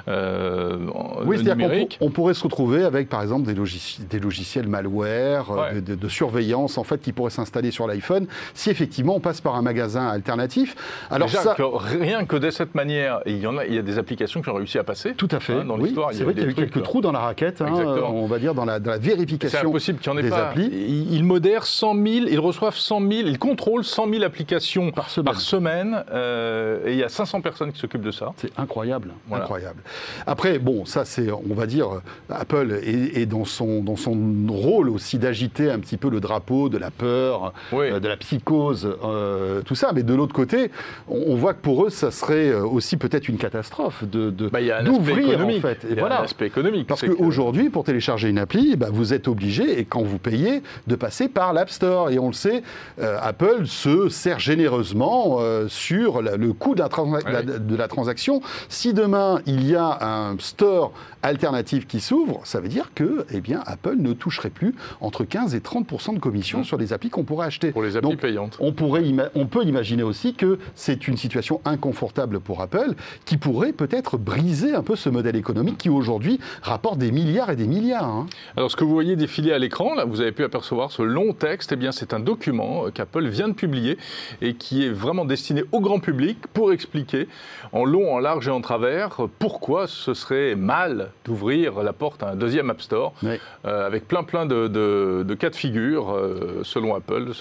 oui, 0.08 1.44
numérique. 1.44 1.98
On, 2.02 2.08
on, 2.08 2.10
pourrait 2.12 2.34
se 2.34 2.44
retrouver 2.44 2.84
avec, 2.84 3.10
par 3.10 3.22
exemple, 3.22 3.46
des, 3.46 3.54
des 3.54 4.20
logiciels 4.20 4.68
malware, 4.68 5.74
de, 5.76 5.96
de, 5.96 6.10
surveillance, 6.10 6.78
en 6.78 6.84
fait, 6.84 7.02
qui 7.02 7.14
pourraient 7.14 7.30
s'installer 7.30 7.72
sur 7.72 7.88
l'iPhone 7.88 8.28
si 8.54 8.70
effectivement 8.70 9.16
on 9.16 9.20
passe 9.20 9.42
par 9.42 9.56
un 9.56 9.62
magasin 9.62 10.08
alternatif. 10.08 10.76
Alors 11.10 11.30
ça... 11.30 11.56
rien 12.00 12.26
que 12.26 12.36
de 12.36 12.50
cette 12.50 12.76
manière, 12.76 13.22
il 13.26 13.38
y, 13.38 13.48
en 13.48 13.58
a, 13.58 13.66
il 13.66 13.74
y 13.74 13.78
a 13.78 13.82
des 13.82 13.98
applications 13.98 14.42
qui 14.42 14.50
ont 14.50 14.56
réussi 14.56 14.78
à 14.78 14.84
passer. 14.84 15.14
Tout 15.14 15.28
à 15.32 15.40
fait. 15.40 15.54
Hein, 15.54 15.66
dans 15.66 15.78
l'histoire, 15.78 16.10
c'est 16.14 16.24
vrai 16.24 16.34
qu'il 16.34 16.44
y 16.44 16.46
a 16.48 16.50
eu 16.50 16.54
quelques 16.54 16.84
trous 16.84 17.02
dans 17.02 17.12
la 17.12 17.20
raquette, 17.20 17.62
hein, 17.62 17.72
on 17.72 18.28
va 18.28 18.40
dire 18.40 18.54
dans 18.54 18.66
la, 18.66 18.80
vérification. 18.80 19.60
C'est 19.60 19.68
impossible 19.68 20.00
qu'il 20.00 20.12
n'y 20.12 20.20
en 20.20 20.22
ait 20.26 20.30
pas. 20.30 20.50
Applis. 20.50 20.70
Ils 21.12 21.24
modèrent 21.24 21.66
100 21.66 21.94
000, 21.94 22.06
ils 22.30 22.40
reçoivent 22.40 22.78
100 22.78 23.00
000, 23.00 23.12
ils 23.28 23.40
contrôlent 23.40 23.84
100 23.84 24.10
000 24.10 24.24
applications 24.24 24.92
par 24.92 25.10
semaine, 25.10 26.04
euh, 26.12 26.86
et 26.86 26.94
il 26.94 26.98
y 26.98 27.04
a 27.04 27.10
500 27.10 27.42
personnes 27.42 27.72
qui 27.72 27.80
s'occupent 27.80 28.04
de 28.04 28.12
ça. 28.12 28.34
C'est 28.38 28.58
incroyable, 28.58 29.12
incroyable. 29.32 29.82
Après, 30.26 30.60
bon, 30.60 30.86
ça 30.86 31.06
c'est, 31.06 31.32
on 31.32 31.54
va 31.54 31.66
dire, 31.66 32.02
Apple 32.30 32.80
est, 32.84 33.26
dans 33.26 33.46
son 33.46 33.84
dans 33.84 33.96
son 33.96 34.18
rôle 34.48 34.90
aussi 34.90 35.20
d'agiter 35.20 35.70
un 35.70 35.80
petit 35.80 35.98
peu 35.98 36.10
le 36.10 36.20
drapeau 36.20 36.70
de 36.70 36.78
la 36.78 36.92
peur, 36.92 37.54
euh, 37.74 38.00
de 38.00 38.08
la 38.08 38.18
psychose 38.18 38.29
cause 38.38 38.88
euh, 39.04 39.62
tout 39.62 39.76
ça. 39.76 39.92
Mais 39.94 40.04
de 40.04 40.14
l'autre 40.14 40.34
côté, 40.34 40.72
on, 41.08 41.36
voit 41.36 41.54
que 41.54 41.62
pour 41.62 41.86
eux, 41.86 41.90
ça 41.90 42.12
serait 42.12 42.50
euh, 42.50 42.64
aussi 42.64 42.98
peut-être 42.98 43.28
une 43.28 43.38
catastrophe 43.38 44.04
de, 44.04 44.30
bah, 44.50 44.60
d'ouvrir 44.84 45.46
en 45.46 45.50
fait. 45.60 45.86
Et 45.90 45.96
voilà. 45.96 46.22
aspect 46.22 46.48
économique. 46.48 46.88
Parce 46.88 47.06
qu'aujourd'hui, 47.06 47.70
pour 47.70 47.84
télécharger 47.84 48.30
une 48.30 48.38
appli, 48.38 48.76
bah, 48.76 48.88
vous 48.92 49.14
êtes 49.14 49.28
obligé, 49.28 49.80
et 49.80 49.86
quand 49.86 50.04
vous 50.04 50.20
payez, 50.20 50.62
de 50.88 50.96
passer 50.96 51.28
par 51.28 51.54
l'App 51.54 51.70
Store. 51.70 52.12
Et 52.12 52.20
on 52.20 52.28
le 52.28 52.34
sait, 52.34 52.64
euh, 53.02 53.18
Apple 53.22 53.66
se 53.66 54.10
sert 54.10 54.40
généreusement 54.40 55.40
sur 55.68 56.22
le 56.22 56.54
coût 56.54 56.76
de 56.76 56.82
la, 56.82 57.42
de 57.44 57.76
la 57.76 57.88
transaction. 57.88 58.42
Si 58.68 58.94
demain, 58.94 59.42
il 59.46 59.68
y 59.68 59.76
a 59.76 59.98
un 60.02 60.38
store 60.40 60.92
alternative 61.24 61.86
qui 61.86 62.00
s'ouvre, 62.00 62.42
ça 62.46 62.60
veut 62.60 62.68
dire 62.68 62.92
que 62.96 63.26
eh 63.32 63.42
bien, 63.42 63.62
Apple 63.66 63.96
ne 63.98 64.14
toucherait 64.14 64.50
plus 64.50 64.76
entre 65.02 65.24
15 65.24 65.56
et 65.56 65.60
30% 65.60 66.16
de 66.16 66.20
commission 66.20 66.60
mmh. 66.60 66.64
sur 66.64 66.78
les 66.78 66.94
applis 66.94 67.10
qu'on 67.10 67.24
pourrait 67.24 67.48
acheter. 67.48 67.72
Pour 67.72 67.84
les 67.84 67.98
applis 67.98 68.16
payantes. 68.16 68.58
On, 68.60 68.72
pourrait 68.72 69.04
on 69.36 69.46
peut 69.46 69.64
imaginer 69.64 70.04
aussi 70.04 70.34
que 70.34 70.60
c'est 70.76 71.08
une 71.08 71.18
situation 71.18 71.62
inconfortable 71.66 72.40
pour 72.40 72.62
Apple 72.62 72.94
qui 73.26 73.38
pourrait 73.38 73.74
peut-être 73.74 74.18
briser 74.18 74.74
un 74.74 74.84
peu 74.84 74.96
ce 74.96 75.10
modèle 75.10 75.36
économique 75.36 75.78
qui 75.78 75.90
aujourd'hui 75.90 76.40
rapporte 76.62 76.98
des 76.98 77.12
milliards 77.12 77.50
et 77.50 77.56
des 77.56 77.68
milliards. 77.68 78.06
Hein. 78.06 78.26
Alors 78.56 78.72
ce 78.72 78.76
que 78.76 78.84
vous 78.84 78.94
voyez 78.94 79.16
défiler 79.16 79.52
à 79.52 79.60
l'écran, 79.60 79.96
là, 79.96 80.06
vous 80.06 80.22
avez 80.22 80.32
pu 80.32 80.44
apercevoir 80.44 80.92
ce 80.92 81.02
long 81.02 81.34
texte, 81.34 81.72
eh 81.72 81.76
bien 81.76 81.92
c'est 81.92 82.14
un 82.14 82.20
document 82.20 82.86
euh, 82.86 82.92
qu'Apple 82.92 83.28
vient 83.28 83.48
de 83.48 83.54
publier 83.54 83.98
et 84.42 84.54
qui 84.56 84.86
est 84.86 84.90
vraiment 84.90 85.26
destiné 85.26 85.64
au 85.72 85.82
grand 85.82 86.00
public 86.00 86.40
pour 86.54 86.72
expliquer 86.72 87.28
en 87.72 87.86
long, 87.86 88.14
en 88.14 88.20
large 88.20 88.48
et 88.48 88.52
en 88.52 88.62
travers 88.62 89.18
pourquoi 89.40 89.88
ce 89.88 90.14
serait 90.14 90.56
mal 90.56 91.09
d'ouvrir 91.26 91.84
la 91.84 91.94
porte 91.94 92.24
à 92.24 92.30
un 92.32 92.36
deuxième 92.36 92.70
App 92.70 92.82
Store, 92.82 93.14
euh, 93.24 93.86
avec 93.86 94.08
plein 94.08 94.24
plein 94.24 94.46
de, 94.46 95.36
cas 95.40 95.50
de 95.50 95.56
figure, 95.56 96.12
euh, 96.12 96.62
selon 96.64 96.96
Apple, 96.96 97.32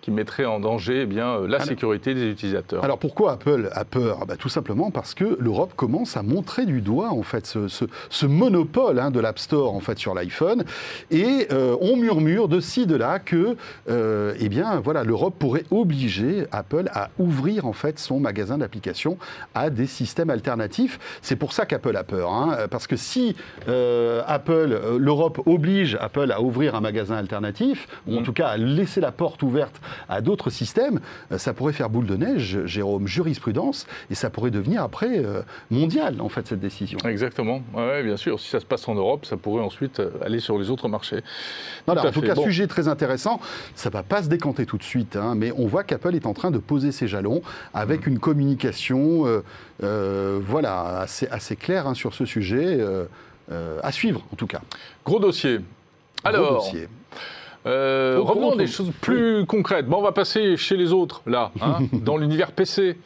qui 0.00 0.10
mettraient 0.10 0.44
en 0.44 0.60
danger 0.60 1.02
eh 1.02 1.06
bien, 1.06 1.36
euh, 1.36 1.48
la 1.48 1.60
sécurité 1.60 2.14
des 2.14 2.28
utilisateurs. 2.28 2.84
Alors 2.84 2.98
pourquoi 2.98 3.32
Apple 3.32 3.68
a 3.72 3.84
peur? 3.84 4.18
Ah 4.22 4.24
bah, 4.24 4.36
Tout 4.36 4.48
simplement 4.48 4.90
parce 4.90 5.14
que 5.14 5.36
l'Europe 5.40 5.72
commence 5.76 6.16
à 6.16 6.22
montrer 6.22 6.66
du 6.66 6.80
doigt 6.80 7.10
en 7.10 7.22
fait 7.22 7.46
ce, 7.46 8.26
monopole 8.26 8.98
hein, 8.98 9.10
de 9.10 9.20
l'App 9.20 9.38
Store 9.38 9.74
en 9.74 9.80
fait 9.80 9.98
sur 9.98 10.14
l'iPhone, 10.14 10.64
et 11.10 11.48
on 11.80 11.96
murmure 11.96 12.48
de 12.48 12.60
ci 12.60 12.86
de 12.86 12.96
là 12.96 13.18
que 13.18 13.56
eh 13.88 14.48
bien 14.48 14.80
voilà 14.80 15.04
l'Europe 15.04 15.34
pourrait 15.38 15.64
obliger 15.70 16.46
Apple 16.52 16.90
à 16.92 17.10
ouvrir 17.18 17.66
en 17.66 17.72
fait 17.72 17.98
son 17.98 18.20
magasin 18.20 18.58
d'applications 18.58 19.18
à 19.54 19.70
des 19.70 19.86
systèmes 19.86 20.30
alternatifs. 20.30 20.98
C'est 21.22 21.36
pour 21.36 21.52
ça 21.52 21.66
qu'Apple 21.66 21.96
a 21.96 22.04
peur, 22.04 22.32
hein, 22.32 22.56
parce 22.70 22.86
que 22.86 22.96
si 23.06 23.36
euh, 23.68 24.22
Apple, 24.26 24.52
euh, 24.72 24.98
l'Europe 24.98 25.40
oblige 25.46 25.96
Apple 26.00 26.32
à 26.32 26.40
ouvrir 26.40 26.74
un 26.74 26.80
magasin 26.80 27.16
alternatif, 27.16 27.86
ou 28.06 28.16
en 28.16 28.20
mm. 28.20 28.24
tout 28.24 28.32
cas 28.32 28.48
à 28.48 28.56
laisser 28.56 29.00
la 29.00 29.12
porte 29.12 29.42
ouverte 29.42 29.80
à 30.08 30.20
d'autres 30.20 30.50
systèmes, 30.50 31.00
euh, 31.32 31.38
ça 31.38 31.54
pourrait 31.54 31.72
faire 31.72 31.88
boule 31.88 32.06
de 32.06 32.16
neige, 32.16 32.64
Jérôme, 32.66 33.06
jurisprudence, 33.06 33.86
et 34.10 34.14
ça 34.14 34.28
pourrait 34.30 34.50
devenir 34.50 34.82
après 34.82 35.24
euh, 35.24 35.42
mondial, 35.70 36.20
en 36.20 36.28
fait, 36.28 36.46
cette 36.46 36.60
décision. 36.60 36.98
Exactement, 37.04 37.62
ouais, 37.74 38.02
bien 38.02 38.16
sûr. 38.16 38.40
Si 38.40 38.48
ça 38.48 38.60
se 38.60 38.66
passe 38.66 38.86
en 38.88 38.94
Europe, 38.94 39.24
ça 39.24 39.36
pourrait 39.36 39.62
ensuite 39.62 40.02
aller 40.24 40.40
sur 40.40 40.58
les 40.58 40.70
autres 40.70 40.88
marchés. 40.88 41.22
Voilà, 41.86 42.06
en 42.06 42.10
tout 42.10 42.22
cas, 42.22 42.34
sujet 42.34 42.66
très 42.66 42.88
intéressant. 42.88 43.40
Ça 43.74 43.88
ne 43.88 43.92
va 43.92 44.02
pas 44.02 44.22
se 44.22 44.28
décanter 44.28 44.66
tout 44.66 44.78
de 44.78 44.82
suite, 44.82 45.16
hein, 45.16 45.34
mais 45.36 45.52
on 45.56 45.66
voit 45.66 45.84
qu'Apple 45.84 46.14
est 46.14 46.26
en 46.26 46.34
train 46.34 46.50
de 46.50 46.58
poser 46.58 46.92
ses 46.92 47.06
jalons 47.06 47.42
avec 47.72 48.06
une 48.06 48.18
communication 48.18 49.24
voilà, 49.80 51.00
assez, 51.00 51.28
assez 51.28 51.56
claire 51.56 51.86
hein, 51.86 51.94
sur 51.94 52.14
ce 52.14 52.24
sujet. 52.24 52.78
à 53.82 53.92
suivre, 53.92 54.22
en 54.32 54.36
tout 54.36 54.46
cas. 54.46 54.60
Gros 55.04 55.20
dossier. 55.20 55.60
Alors, 56.24 56.66
euh, 57.66 58.18
revenons 58.20 58.52
à 58.52 58.56
des 58.56 58.66
choses 58.66 58.92
plus 59.00 59.44
concrètes. 59.46 59.86
Bon, 59.86 59.98
on 59.98 60.02
va 60.02 60.12
passer 60.12 60.56
chez 60.56 60.76
les 60.76 60.92
autres, 60.92 61.22
là, 61.26 61.50
hein, 61.60 61.78
dans 61.92 62.16
l'univers 62.16 62.52
PC. 62.52 62.96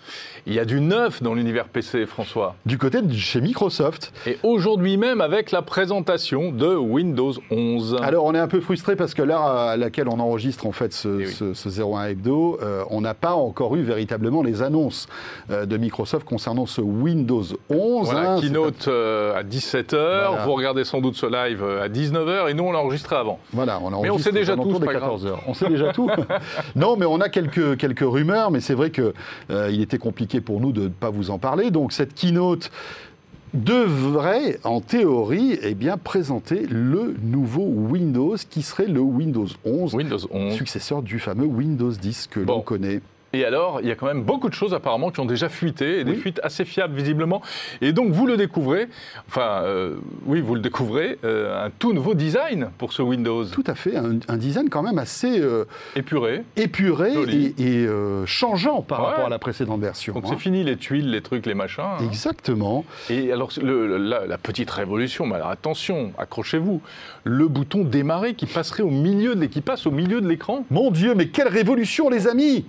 Il 0.47 0.55
y 0.55 0.59
a 0.59 0.64
du 0.64 0.81
neuf 0.81 1.23
dans 1.23 1.35
l'univers 1.35 1.69
PC, 1.69 2.07
François. 2.07 2.57
Du 2.64 2.79
côté 2.79 3.02
de 3.02 3.12
chez 3.14 3.40
Microsoft. 3.40 4.12
Et 4.26 4.38
aujourd'hui 4.43 4.97
même 4.97 5.21
avec 5.21 5.50
la 5.50 5.62
présentation 5.62 6.50
de 6.50 6.75
Windows 6.75 7.33
11. 7.50 7.99
Alors 8.02 8.25
on 8.25 8.35
est 8.35 8.38
un 8.38 8.49
peu 8.49 8.61
frustré 8.61 8.97
parce 8.97 9.14
que 9.14 9.23
l'heure 9.23 9.45
à 9.45 9.76
laquelle 9.76 10.09
on 10.09 10.19
enregistre 10.19 10.67
en 10.67 10.73
fait 10.73 10.93
ce, 10.93 11.81
01 11.81 12.07
eh 12.07 12.11
Hebdo, 12.12 12.59
euh, 12.62 12.85
on 12.90 13.00
n'a 13.00 13.14
pas 13.14 13.35
encore 13.35 13.76
eu 13.76 13.83
véritablement 13.83 14.43
les 14.43 14.62
annonces 14.62 15.09
euh, 15.50 15.67
de 15.67 15.76
Microsoft 15.76 16.26
concernant 16.26 16.67
ce 16.67 16.81
Windows 16.81 17.45
11. 17.69 18.11
Voilà, 18.11 18.33
hein, 18.33 18.40
keynote 18.40 18.88
euh, 18.88 19.38
à 19.38 19.43
17h, 19.43 20.45
vous 20.45 20.55
regardez 20.55 20.85
sans 20.85 21.00
doute 21.00 21.17
ce 21.17 21.26
live 21.26 21.62
à 21.62 21.88
19h 21.88 22.50
et 22.50 22.55
nous 22.55 22.64
on 22.64 22.73
l'enregistre 22.73 23.12
avant. 23.12 23.38
Voilà, 23.52 23.79
on 23.83 24.02
Mais 24.02 24.11
on 24.11 24.19
sait 24.19 24.33
déjà 24.33 24.50
tout, 24.57 24.78
des 24.78 24.87
14h. 24.87 25.38
On 25.47 25.54
sait 25.54 25.69
déjà 25.69 25.92
tout. 25.92 26.11
non, 26.76 26.97
mais 26.97 27.07
on 27.07 27.21
a 27.21 27.28
quelques, 27.28 27.76
quelques 27.76 28.00
rumeurs, 28.00 28.50
mais 28.50 28.61
c'est 28.61 28.75
vrai 28.75 28.90
qu'il 28.90 29.12
il 29.50 29.80
était 29.80 29.99
compliqué 29.99 30.40
pour 30.40 30.61
nous 30.61 30.73
de 30.73 30.83
ne 30.83 30.88
pas 30.88 31.11
vous 31.11 31.30
en 31.30 31.38
parler. 31.38 31.71
Donc 31.71 31.92
cette 31.92 32.14
keynote 32.14 32.71
devrait, 33.54 34.59
en 34.64 34.80
théorie, 34.80 35.59
eh 35.62 35.75
bien, 35.75 35.97
présenter 35.97 36.66
le 36.66 37.16
nouveau 37.23 37.64
Windows 37.64 38.37
qui 38.49 38.62
serait 38.62 38.87
le 38.87 39.00
Windows 39.00 39.47
11, 39.64 39.95
Windows 39.95 40.19
11. 40.30 40.54
successeur 40.54 41.02
du 41.02 41.19
fameux 41.19 41.47
Windows 41.47 41.90
10 41.90 42.28
que 42.28 42.40
l'on 42.40 42.61
connaît. 42.61 43.00
Et 43.33 43.45
alors, 43.45 43.81
il 43.81 43.87
y 43.87 43.91
a 43.93 43.95
quand 43.95 44.07
même 44.07 44.23
beaucoup 44.23 44.49
de 44.49 44.55
choses 44.55 44.75
apparemment 44.75 45.11
qui 45.11 45.21
ont 45.21 45.25
déjà 45.25 45.49
fuité, 45.49 46.01
et 46.01 46.05
des 46.05 46.15
fuites 46.15 46.41
assez 46.43 46.65
fiables 46.65 46.95
visiblement. 46.95 47.43
Et 47.81 47.93
donc, 47.93 48.11
vous 48.11 48.27
le 48.27 48.37
découvrez, 48.37 48.89
enfin, 49.29 49.63
euh, 49.63 49.97
oui, 50.27 50.41
vous 50.41 50.57
le 50.57 50.61
découvrez, 50.61 51.19
euh, 51.25 51.67
un 51.67 51.71
tout 51.71 51.93
nouveau 51.93 52.15
design 52.15 52.71
pour 52.79 52.93
ce 52.93 53.03
Windows. 53.03 53.45
Tout 53.45 53.65
à 53.67 53.75
fait, 53.77 53.97
un, 53.97 54.37
design 54.37 54.69
quand 54.69 54.83
même 54.83 54.99
assez... 54.99 55.41
Euh, 55.41 55.65
épuré. 55.95 56.43
Épuré 56.57 57.13
et, 57.59 57.87
changeant 58.27 58.83
par 58.83 59.03
rapport 59.03 59.27
à 59.27 59.29
la 59.29 59.39
précédente 59.39 59.81
version. 59.81 60.15
Donc, 60.15 60.25
c'est 60.27 60.35
hein. 60.35 60.39
fini 60.39 60.65
les 60.65 60.77
tuiles, 60.77 61.11
les 61.11 61.21
trucs, 61.21 61.47
les 61.47 61.55
machins. 61.55 61.85
Hein. 61.85 62.05
Exactement. 62.05 62.85
Et 63.09 63.33
alors, 63.33 63.51
la, 63.63 64.39
petite 64.39 64.71
révolution, 64.71 65.27
mais 65.27 65.37
alors 65.37 65.51
attention, 65.51 66.13
accrochez-vous, 66.19 66.81
le 67.25 67.49
bouton 67.49 67.85
démarrer 67.85 68.35
qui 68.35 68.47
passerait 68.47 68.83
au 68.83 68.91
milieu, 68.91 69.35
de, 69.35 69.47
qui 69.47 69.61
passe 69.61 69.87
au 69.87 69.91
milieu 69.91 70.21
de 70.21 70.29
l'écran. 70.29 70.65
Mon 70.71 70.91
Dieu, 70.91 71.15
mais 71.15 71.29
quelle 71.29 71.49
révolution, 71.49 72.09
les 72.09 72.27
amis 72.29 72.65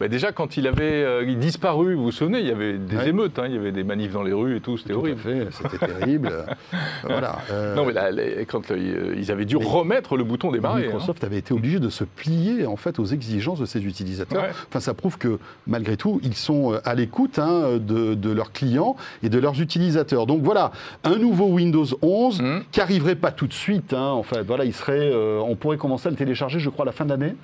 bah, 0.00 0.08
déjà, 0.08 0.32
quand 0.32 0.56
il 0.56 0.66
avait 0.66 0.84
euh, 0.84 1.34
disparu, 1.34 1.94
vous 1.94 2.04
vous 2.04 2.12
souvenez, 2.12 2.40
il 2.40 2.46
y 2.46 2.50
avait 2.50 2.74
des 2.74 3.08
émeutes, 3.08 3.38
hein, 3.38 3.44
il 3.46 3.54
y 3.54 3.58
avait 3.58 3.72
des 3.72 3.84
manifs 3.84 4.12
dans 4.12 4.22
les 4.22 4.32
rues 4.32 4.56
et 4.56 4.60
tout, 4.60 4.76
c'était 4.78 4.94
horrible. 4.94 5.20
C'était 5.50 5.86
terrible. 5.86 6.32
voilà. 7.04 7.38
Euh, 7.50 7.74
non, 7.74 7.86
mais 7.86 7.92
là, 7.92 8.10
quand 8.48 8.70
euh, 8.70 9.14
ils 9.16 9.30
avaient 9.30 9.44
dû 9.44 9.56
remettre 9.56 10.16
le 10.16 10.24
bouton 10.24 10.50
démarrer. 10.50 10.82
Hein. 10.82 10.86
Microsoft 10.86 11.24
avait 11.24 11.38
été 11.38 11.54
obligé 11.54 11.78
de 11.78 11.88
se 11.88 12.04
plier 12.04 12.66
en 12.66 12.76
fait 12.76 12.98
aux 12.98 13.04
exigences 13.04 13.60
de 13.60 13.66
ses 13.66 13.84
utilisateurs. 13.84 14.44
Enfin, 14.68 14.80
ça 14.80 14.94
prouve 14.94 15.18
que 15.18 15.38
malgré 15.66 15.96
tout, 15.96 16.20
ils 16.22 16.34
sont 16.34 16.78
à 16.84 16.94
l'écoute 16.94 17.38
hein, 17.38 17.78
de, 17.78 18.32
leurs 18.32 18.52
clients 18.52 18.96
et 19.22 19.28
de 19.28 19.38
leurs 19.38 19.60
utilisateurs. 19.60 20.26
Donc 20.26 20.42
voilà, 20.42 20.72
un 21.04 21.16
nouveau 21.16 21.46
Windows 21.46 21.86
11 22.02 22.40
mmh. 22.40 22.58
qui 22.70 22.80
arriverait 22.80 23.14
pas 23.14 23.30
tout 23.30 23.46
de 23.46 23.52
suite. 23.52 23.75
En 23.92 24.22
fait, 24.22 24.42
voilà, 24.42 24.64
il 24.64 24.74
serait, 24.74 25.12
on 25.14 25.54
pourrait 25.56 25.76
commencer 25.76 26.08
à 26.08 26.10
le 26.10 26.16
télécharger, 26.16 26.58
je 26.58 26.70
crois, 26.70 26.84
à 26.84 26.86
la 26.86 26.92
fin 26.92 27.04
de 27.04 27.10
l'année. 27.10 27.34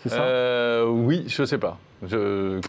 c'est 0.00 0.08
ça? 0.08 0.22
Euh, 0.22 0.86
Oui, 0.86 1.24
je 1.28 1.44
sais 1.44 1.58
pas 1.58 1.78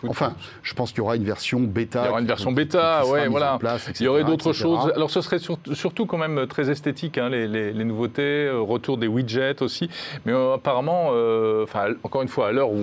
enfin, 0.08 0.34
je 0.62 0.74
pense 0.74 0.92
qu'il 0.92 1.00
y 1.00 1.02
aura 1.02 1.16
une 1.16 1.24
version 1.24 1.60
bêta. 1.60 2.04
Il 2.04 2.08
y 2.08 2.10
aura 2.10 2.22
une 2.22 2.28
version 2.28 2.52
bêta, 2.52 3.06
ouais, 3.08 3.28
voilà. 3.28 3.58
il 4.00 4.04
y 4.04 4.08
aurait 4.08 4.24
d'autres 4.24 4.54
choses. 4.54 4.92
Alors, 4.96 5.10
ce 5.10 5.22
serait 5.22 5.40
surtout 5.74 6.06
quand 6.06 6.18
même 6.18 6.48
très 6.48 6.70
esthétique, 6.70 7.18
hein, 7.18 7.30
les, 7.30 7.74
nouveautés, 7.84 8.46
euh, 8.46 8.60
retour 8.60 8.98
des 8.98 9.08
widgets 9.08 9.62
aussi. 9.62 9.90
Mais 10.26 10.32
euh, 10.32 10.56
apparemment, 10.56 11.10
euh, 11.12 11.64
enfin, 11.64 11.88
encore 12.04 12.22
une 12.22 12.28
fois, 12.28 12.50
à 12.50 12.52
l'heure 12.52 12.72
où, 12.72 12.78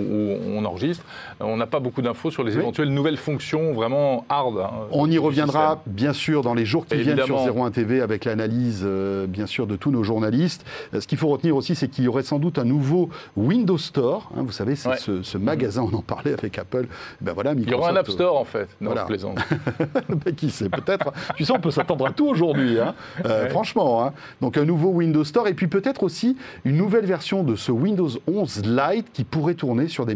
on 0.47 0.63
enregistre, 0.65 1.03
on 1.39 1.57
n'a 1.57 1.67
pas 1.67 1.79
beaucoup 1.79 2.01
d'infos 2.01 2.31
sur 2.31 2.43
les 2.43 2.57
éventuelles 2.57 2.89
nouvelles 2.89 3.17
fonctions 3.17 3.73
vraiment 3.73 4.25
hard. 4.29 4.57
Hein, 4.59 4.69
on 4.91 5.09
y 5.09 5.17
reviendra, 5.17 5.81
bien 5.85 6.13
sûr, 6.13 6.41
dans 6.41 6.53
les 6.53 6.65
jours 6.65 6.85
qui 6.85 6.97
viennent 6.97 7.23
sur 7.25 7.39
01 7.39 7.71
TV 7.71 8.01
avec 8.01 8.25
l'analyse, 8.25 8.87
bien 9.27 9.45
sûr, 9.45 9.67
de 9.67 9.75
tous 9.75 9.91
nos 9.91 10.03
journalistes. 10.03 10.65
Ce 10.97 11.07
qu'il 11.07 11.17
faut 11.17 11.29
retenir 11.29 11.55
aussi, 11.55 11.75
c'est 11.75 11.87
qu'il 11.87 12.03
y 12.03 12.07
aurait 12.07 12.23
sans 12.23 12.39
doute 12.39 12.57
un 12.57 12.65
nouveau 12.65 13.09
Windows 13.35 13.77
Store. 13.77 14.29
Hein, 14.35 14.43
vous 14.43 14.51
savez, 14.51 14.75
c'est 14.75 14.97
ce, 14.97 15.23
ce, 15.23 15.37
magasin, 15.37 15.87
on 15.91 15.95
en 15.95 16.01
parlait 16.01 16.33
avec 16.43 16.57
Apple. 16.57 16.87
Ben 17.19 17.33
voilà, 17.33 17.53
Il 17.53 17.69
y 17.69 17.73
aura 17.73 17.91
un 17.91 17.95
App 17.95 18.09
Store 18.09 18.37
en 18.37 18.45
fait. 18.45 18.67
Non, 18.79 18.91
voilà. 18.91 19.05
plaisante. 19.05 19.39
Ben, 20.09 20.35
qui 20.35 20.49
sait, 20.49 20.69
peut-être. 20.69 21.11
tu 21.35 21.45
sais, 21.45 21.51
on 21.51 21.59
peut 21.59 21.71
s'attendre 21.71 22.05
à 22.05 22.11
tout 22.11 22.27
aujourd'hui, 22.27 22.79
hein. 22.79 22.93
euh, 23.25 23.49
franchement. 23.49 24.03
Hein. 24.03 24.13
Donc 24.41 24.57
un 24.57 24.65
nouveau 24.65 24.89
Windows 24.89 25.23
Store 25.23 25.47
et 25.47 25.53
puis 25.53 25.67
peut-être 25.67 26.03
aussi 26.03 26.37
une 26.65 26.77
nouvelle 26.77 27.05
version 27.05 27.43
de 27.43 27.55
ce 27.55 27.71
Windows 27.71 28.09
11 28.27 28.63
Lite 28.65 29.11
qui 29.13 29.23
pourrait 29.23 29.55
tourner 29.55 29.87
sur 29.87 30.05
des, 30.05 30.15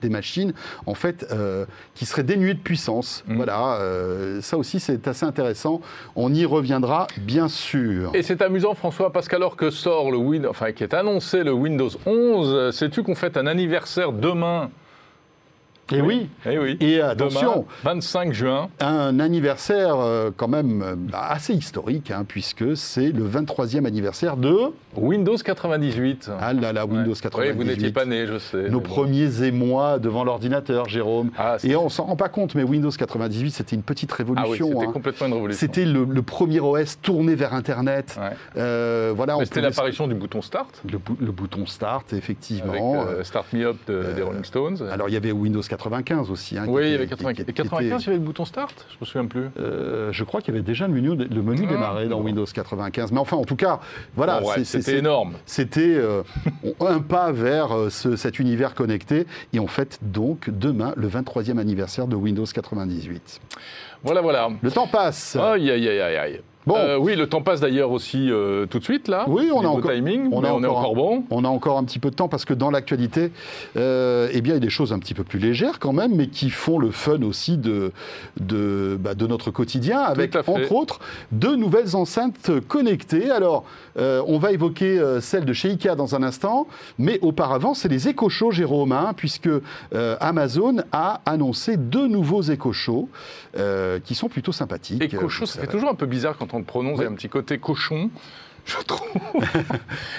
des 0.00 0.08
machines 0.08 0.52
en 0.86 0.94
fait 0.94 1.26
euh, 1.30 1.64
qui 1.94 2.06
seraient 2.06 2.22
dénuées 2.22 2.54
de 2.54 2.60
puissance. 2.60 3.24
Mm. 3.26 3.36
Voilà, 3.36 3.76
euh, 3.80 4.40
ça 4.40 4.56
aussi 4.56 4.80
c'est 4.80 5.06
assez 5.08 5.24
intéressant. 5.24 5.80
On 6.16 6.32
y 6.34 6.44
reviendra 6.44 7.06
bien 7.18 7.48
sûr. 7.48 8.10
Et 8.14 8.22
c'est 8.22 8.42
amusant 8.42 8.74
François 8.74 9.12
parce 9.12 9.28
qu'alors 9.28 9.56
que 9.56 9.70
sort 9.70 10.10
le 10.10 10.18
Windows, 10.18 10.50
enfin 10.50 10.72
qui 10.72 10.82
est 10.82 10.94
annoncé 10.94 11.44
le 11.44 11.52
Windows 11.52 11.90
11, 12.04 12.74
sais-tu 12.74 13.02
qu'on 13.02 13.14
fête 13.14 13.36
un 13.36 13.46
anniversaire 13.46 14.12
demain 14.12 14.70
et 15.92 16.00
oui. 16.00 16.28
Et 16.44 16.58
oui. 16.58 16.76
Et 16.80 17.00
attention. 17.00 17.64
25 17.84 18.32
juin. 18.32 18.68
Un 18.80 19.20
anniversaire 19.20 19.96
euh, 20.00 20.30
quand 20.36 20.48
même 20.48 20.82
euh, 20.82 20.96
assez 21.12 21.54
historique, 21.54 22.10
hein, 22.10 22.24
puisque 22.26 22.76
c'est 22.76 23.12
le 23.12 23.24
23e 23.24 23.86
anniversaire 23.86 24.36
de. 24.36 24.56
Windows 24.96 25.36
98. 25.36 26.30
Ah 26.40 26.52
là 26.52 26.72
là, 26.72 26.86
Windows 26.86 27.14
98. 27.14 27.50
Oui, 27.50 27.56
vous 27.56 27.64
n'étiez 27.64 27.92
pas 27.92 28.04
né, 28.04 28.26
je 28.26 28.38
sais. 28.38 28.68
Nos 28.68 28.80
premiers 28.80 29.44
émois 29.44 29.98
devant 29.98 30.24
l'ordinateur, 30.24 30.88
Jérôme. 30.88 31.30
Ah, 31.38 31.58
et 31.62 31.76
on 31.76 31.88
s'en 31.88 32.04
rend 32.04 32.16
pas 32.16 32.28
compte, 32.28 32.54
mais 32.54 32.64
Windows 32.64 32.90
98, 32.90 33.52
c'était 33.52 33.76
une 33.76 33.82
petite 33.82 34.10
révolution. 34.10 34.46
Ah 34.46 34.50
oui, 34.50 34.72
c'était 34.72 34.86
hein. 34.86 34.92
complètement 34.92 35.26
une 35.28 35.34
révolution. 35.34 35.60
C'était 35.60 35.84
le, 35.84 36.22
premier 36.22 36.58
OS 36.58 37.00
tourné 37.00 37.36
vers 37.36 37.54
Internet. 37.54 38.18
Euh, 38.56 39.12
voilà, 39.14 39.36
c'était 39.44 39.60
l'apparition 39.60 40.08
du 40.08 40.14
bouton 40.14 40.42
Start. 40.42 40.82
Le, 40.90 40.98
bouton 41.30 41.66
Start, 41.66 42.12
effectivement. 42.12 43.02
Avec 43.02 43.24
Start 43.24 43.52
Me 43.52 43.66
Up 43.66 43.76
des 43.86 44.22
Rolling 44.22 44.44
Stones. 44.44 44.78
Alors, 44.90 45.08
il 45.08 45.12
y 45.12 45.16
avait 45.16 45.32
Windows 45.32 45.62
95 45.76 46.30
aussi. 46.30 46.58
Hein, 46.58 46.64
oui, 46.68 46.86
il 46.86 46.92
y 46.92 46.94
avait 46.94 47.06
95. 47.06 47.46
Et 47.48 47.52
95, 47.52 48.02
il 48.02 48.06
y 48.06 48.08
avait 48.08 48.18
le 48.18 48.24
bouton 48.24 48.44
Start 48.44 48.86
Je 48.88 48.96
me 49.00 49.06
souviens 49.06 49.26
plus. 49.26 49.48
Euh, 49.58 50.10
je 50.12 50.24
crois 50.24 50.40
qu'il 50.40 50.54
y 50.54 50.56
avait 50.56 50.64
déjà 50.64 50.86
le 50.86 50.94
menu, 50.94 51.16
le 51.16 51.42
menu 51.42 51.64
ah, 51.68 51.72
démarrer 51.72 52.08
dans 52.08 52.20
Windows 52.20 52.44
95. 52.44 53.12
Mais 53.12 53.18
enfin, 53.18 53.36
en 53.36 53.44
tout 53.44 53.56
cas, 53.56 53.80
voilà. 54.14 54.40
c'était 54.64 54.98
énorme. 54.98 55.34
C'était 55.44 55.94
euh, 55.96 56.22
un 56.80 57.00
pas 57.00 57.32
vers 57.32 57.76
euh, 57.76 57.90
cet 57.90 58.38
univers 58.38 58.74
connecté. 58.74 59.26
Et 59.52 59.60
on 59.60 59.66
fête 59.66 59.98
donc 60.02 60.50
demain 60.50 60.92
le 60.96 61.08
23e 61.08 61.58
anniversaire 61.58 62.06
de 62.06 62.16
Windows 62.16 62.46
98. 62.46 63.40
Voilà, 64.02 64.20
voilà. 64.20 64.48
Le 64.60 64.70
temps 64.70 64.86
passe. 64.86 65.36
Aïe, 65.36 65.70
aïe, 65.70 65.88
aïe, 65.88 66.16
aïe. 66.16 66.40
Bon. 66.66 66.74
Euh, 66.76 66.96
oui, 66.96 67.14
le 67.14 67.28
temps 67.28 67.42
passe 67.42 67.60
d'ailleurs 67.60 67.92
aussi 67.92 68.28
euh, 68.30 68.66
tout 68.66 68.80
de 68.80 68.84
suite 68.84 69.06
là. 69.06 69.24
Oui, 69.28 69.50
on 69.54 69.64
a 69.64 69.68
encore, 69.68 69.92
timing, 69.92 70.28
on, 70.32 70.38
on 70.38 70.64
est 70.64 70.66
encore 70.66 70.96
bon. 70.96 71.24
On 71.30 71.44
a 71.44 71.48
encore 71.48 71.78
un 71.78 71.84
petit 71.84 72.00
peu 72.00 72.10
de 72.10 72.16
temps 72.16 72.28
parce 72.28 72.44
que 72.44 72.54
dans 72.54 72.72
l'actualité, 72.72 73.30
euh, 73.76 74.28
eh 74.32 74.40
bien, 74.40 74.54
il 74.54 74.56
y 74.56 74.58
a 74.58 74.60
des 74.60 74.70
choses 74.70 74.92
un 74.92 74.98
petit 74.98 75.14
peu 75.14 75.22
plus 75.22 75.38
légères 75.38 75.78
quand 75.78 75.92
même, 75.92 76.16
mais 76.16 76.26
qui 76.26 76.50
font 76.50 76.78
le 76.78 76.90
fun 76.90 77.22
aussi 77.22 77.56
de 77.56 77.92
de, 78.40 78.98
bah, 79.00 79.14
de 79.14 79.26
notre 79.28 79.52
quotidien, 79.52 80.00
avec 80.00 80.34
entre 80.34 80.72
autres 80.72 80.98
deux 81.30 81.54
nouvelles 81.54 81.94
enceintes 81.94 82.50
connectées. 82.66 83.30
Alors, 83.30 83.64
on 83.96 84.38
va 84.38 84.50
évoquer 84.50 85.00
celle 85.20 85.44
de 85.44 85.52
chez 85.52 85.70
Ikea 85.70 85.94
dans 85.96 86.16
un 86.16 86.22
instant, 86.22 86.66
mais 86.98 87.20
auparavant, 87.22 87.74
c'est 87.74 87.88
les 87.88 88.08
Echo 88.08 88.28
Show, 88.28 88.50
Jérôme, 88.50 88.90
hein, 88.92 89.12
puisque 89.16 89.50
Amazon 90.20 90.78
a 90.90 91.20
annoncé 91.26 91.76
deux 91.76 92.08
nouveaux 92.08 92.42
Echo 92.42 92.72
Show 92.72 93.08
qui 94.04 94.14
sont 94.16 94.28
plutôt 94.28 94.52
sympathiques. 94.52 95.02
Echo 95.02 95.28
Show, 95.28 95.46
ça 95.46 95.60
fait 95.60 95.68
toujours 95.68 95.90
un 95.90 95.94
peu 95.94 96.06
bizarre 96.06 96.36
quand 96.36 96.54
on 96.54 96.55
on 96.56 96.60
le 96.60 96.64
prononce, 96.64 96.98
il 96.98 97.02
y 97.02 97.06
a 97.06 97.10
un 97.10 97.14
petit 97.14 97.28
côté 97.28 97.58
cochon. 97.58 98.10
Je 98.66 98.76
trouve. 98.84 99.06
Vous 99.34 99.42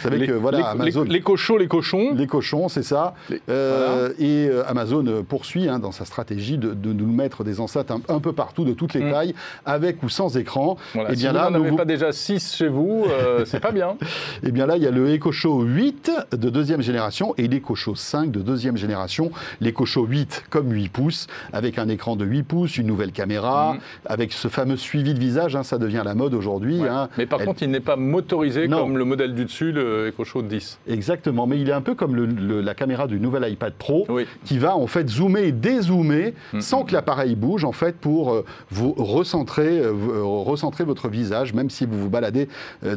savez 0.01 0.18
les, 0.20 0.27
que 0.27 0.32
voilà, 0.32 0.58
les, 0.60 0.63
Amazon. 0.63 1.04
les, 1.04 1.10
les 1.12 1.22
cochons, 1.22 1.58
les 1.58 1.68
cochons. 1.68 2.13
Les 2.16 2.27
cochons, 2.27 2.70
c'est 2.70 2.84
ça. 2.84 3.13
Euh, 3.50 4.10
Et 4.20 4.48
euh, 4.50 4.63
Amazon 4.68 5.06
euh, 5.08 5.22
poursuit 5.22 5.68
hein, 5.68 5.80
dans 5.80 5.92
sa 5.92 6.06
stratégie 6.06 6.58
de, 6.58 6.74
de 6.74 6.94
nous 6.94 7.12
mettre 7.12 7.44
des 7.44 7.60
enceintes 7.60 7.92
un, 7.92 8.01
un 8.10 8.20
peu 8.20 8.34
partout, 8.34 8.63
de 8.66 8.74
toutes 8.74 8.94
les 8.94 9.01
Mm. 9.04 9.12
tailles, 9.12 9.36
avec 9.66 10.01
ou 10.04 10.10
sans 10.10 10.38
écran. 10.38 10.77
Voilà, 10.94 11.12
Et 11.12 11.16
si 11.16 11.22
bien 11.22 11.32
vous 11.32 11.38
là, 11.38 11.50
n'en 11.50 11.56
avez 11.60 11.70
vous- 11.72 11.75
pas 11.75 11.86
déjà 11.86 12.12
6 12.12 12.56
chez 12.56 12.68
vous, 12.68 13.06
euh, 13.10 13.44
c'est 13.46 13.60
pas 13.60 13.72
bien. 13.72 13.98
Eh 14.44 14.51
bien 14.51 14.66
là, 14.66 14.77
il 14.77 14.84
y 14.84 14.88
a 14.88 14.92
le 14.92 15.10
Echo 15.12 15.32
Show 15.32 15.62
8 15.62 16.12
de 16.32 16.50
deuxième 16.50 16.82
génération 16.82 17.34
et 17.38 17.48
l'Echo 17.48 17.75
Show 17.75 17.96
5 17.96 18.32
de 18.32 18.39
deuxième 18.42 18.77
génération. 18.77 19.32
L'Echo 19.62 19.86
Show 19.86 20.06
8 20.06 20.46
comme 20.50 20.72
8 20.72 20.89
pouces, 20.89 21.27
avec 21.54 21.77
un 21.77 21.89
écran 21.89 22.16
de 22.16 22.25
8 22.25 22.44
pouces, 22.44 22.77
une 22.77 22.88
nouvelle 22.88 23.12
caméra, 23.12 23.74
Mhm. 23.74 23.80
avec 24.06 24.32
ce 24.34 24.48
fameux 24.48 24.77
suivi 24.77 25.13
de 25.13 25.20
visage, 25.20 25.56
hein, 25.56 25.63
ça 25.63 25.77
devient 25.77 26.04
la 26.06 26.16
mode 26.16 26.34
aujourd'hui. 26.34 26.80
Ouais. 26.82 26.88
hein. 26.89 27.10
Mais 27.18 27.25
par 27.25 27.42
Elle- 27.42 27.48
contre, 27.48 27.63
il 27.63 27.72
n'est 27.72 27.80
pas 27.82 27.96
motorisé 27.98 28.37
Non. 28.67 28.79
comme 28.84 28.98
le 28.98 29.06
modèle 29.06 29.34
du 29.36 29.46
dessus, 29.46 29.72
le 29.72 30.08
EcoShow 30.10 30.41
10. 30.41 30.79
Exactement, 30.88 31.48
mais 31.48 31.60
il 31.60 31.70
est 31.70 31.74
un 31.74 31.82
peu 31.82 31.96
comme 31.96 32.15
le- 32.15 32.25
le- 32.25 32.62
la 32.62 32.74
caméra 32.75 33.08
du 33.08 33.20
nouvel 33.20 33.50
iPad 33.51 33.74
Pro, 33.74 34.06
Oui. 34.10 34.25
qui 34.46 34.58
va 34.58 34.75
en 34.75 34.88
fait 34.88 35.08
zoomer 35.10 35.44
et 35.46 35.51
dézoomer 35.51 36.34
Mhm. 36.53 36.62
sans 36.62 36.84
que 36.84 36.94
l'appareil 36.94 37.36
bouge, 37.36 37.63
en 37.65 37.72
fait, 37.72 37.96
pour 37.98 38.32
euh, 38.34 38.46
vous 38.70 38.94
recentrer, 38.98 39.79
euh, 39.79 39.94
euh, 39.94 40.22
recentrer 40.24 40.84
votre 40.84 41.08
visage, 41.10 41.53
même 41.53 41.70
si 41.70 41.86
vous 41.86 42.00
vous 42.00 42.10
baladez 42.10 42.48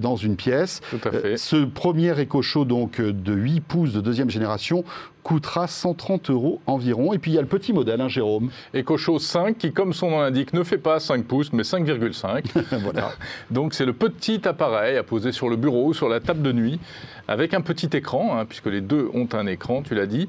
dans 0.01 0.17
une 0.17 0.37
pièce. 0.37 0.81
Tout 0.91 1.09
à 1.09 1.13
fait. 1.13 1.37
Ce 1.37 1.65
premier 1.65 2.19
Echo 2.19 2.43
Show 2.43 2.65
donc 2.65 3.01
de 3.01 3.33
8 3.33 3.61
pouces 3.61 3.93
de 3.93 4.01
deuxième 4.01 4.31
génération 4.31 4.85
coûtera 5.23 5.67
130 5.67 6.31
euros 6.31 6.61
environ. 6.67 7.13
Et 7.13 7.19
puis 7.19 7.33
il 7.33 7.35
y 7.35 7.39
a 7.39 7.43
le 7.43 7.47
petit 7.47 7.73
modèle, 7.73 8.01
hein, 8.01 8.09
Jérôme. 8.09 8.51
EcoShow 8.75 9.19
5 9.19 9.59
qui, 9.59 9.73
comme 9.73 9.93
son 9.93 10.11
nom 10.11 10.21
l'indique, 10.21 10.53
ne 10.53 10.63
fait 10.63 10.79
pas 10.79 11.01
5 11.01 11.25
pouces, 11.25 11.53
mais 11.53 11.63
5,5. 11.63 12.45
voilà. 12.83 13.13
Donc 13.51 13.75
c'est 13.75 13.85
le 13.85 13.93
petit 13.93 14.47
appareil 14.47 14.97
à 14.97 15.03
poser 15.03 15.33
sur 15.33 15.49
le 15.49 15.57
bureau 15.57 15.87
ou 15.87 15.95
sur 15.95 16.09
la 16.09 16.21
table 16.21 16.43
de 16.43 16.53
nuit, 16.53 16.81
avec 17.29 17.55
un 17.55 17.61
petit 17.61 17.89
écran, 17.97 18.37
hein, 18.37 18.45
puisque 18.45 18.67
les 18.67 18.81
deux 18.81 19.09
ont 19.15 19.29
un 19.33 19.47
écran, 19.47 19.83
tu 19.83 19.95
l'as 19.95 20.07
dit. 20.07 20.29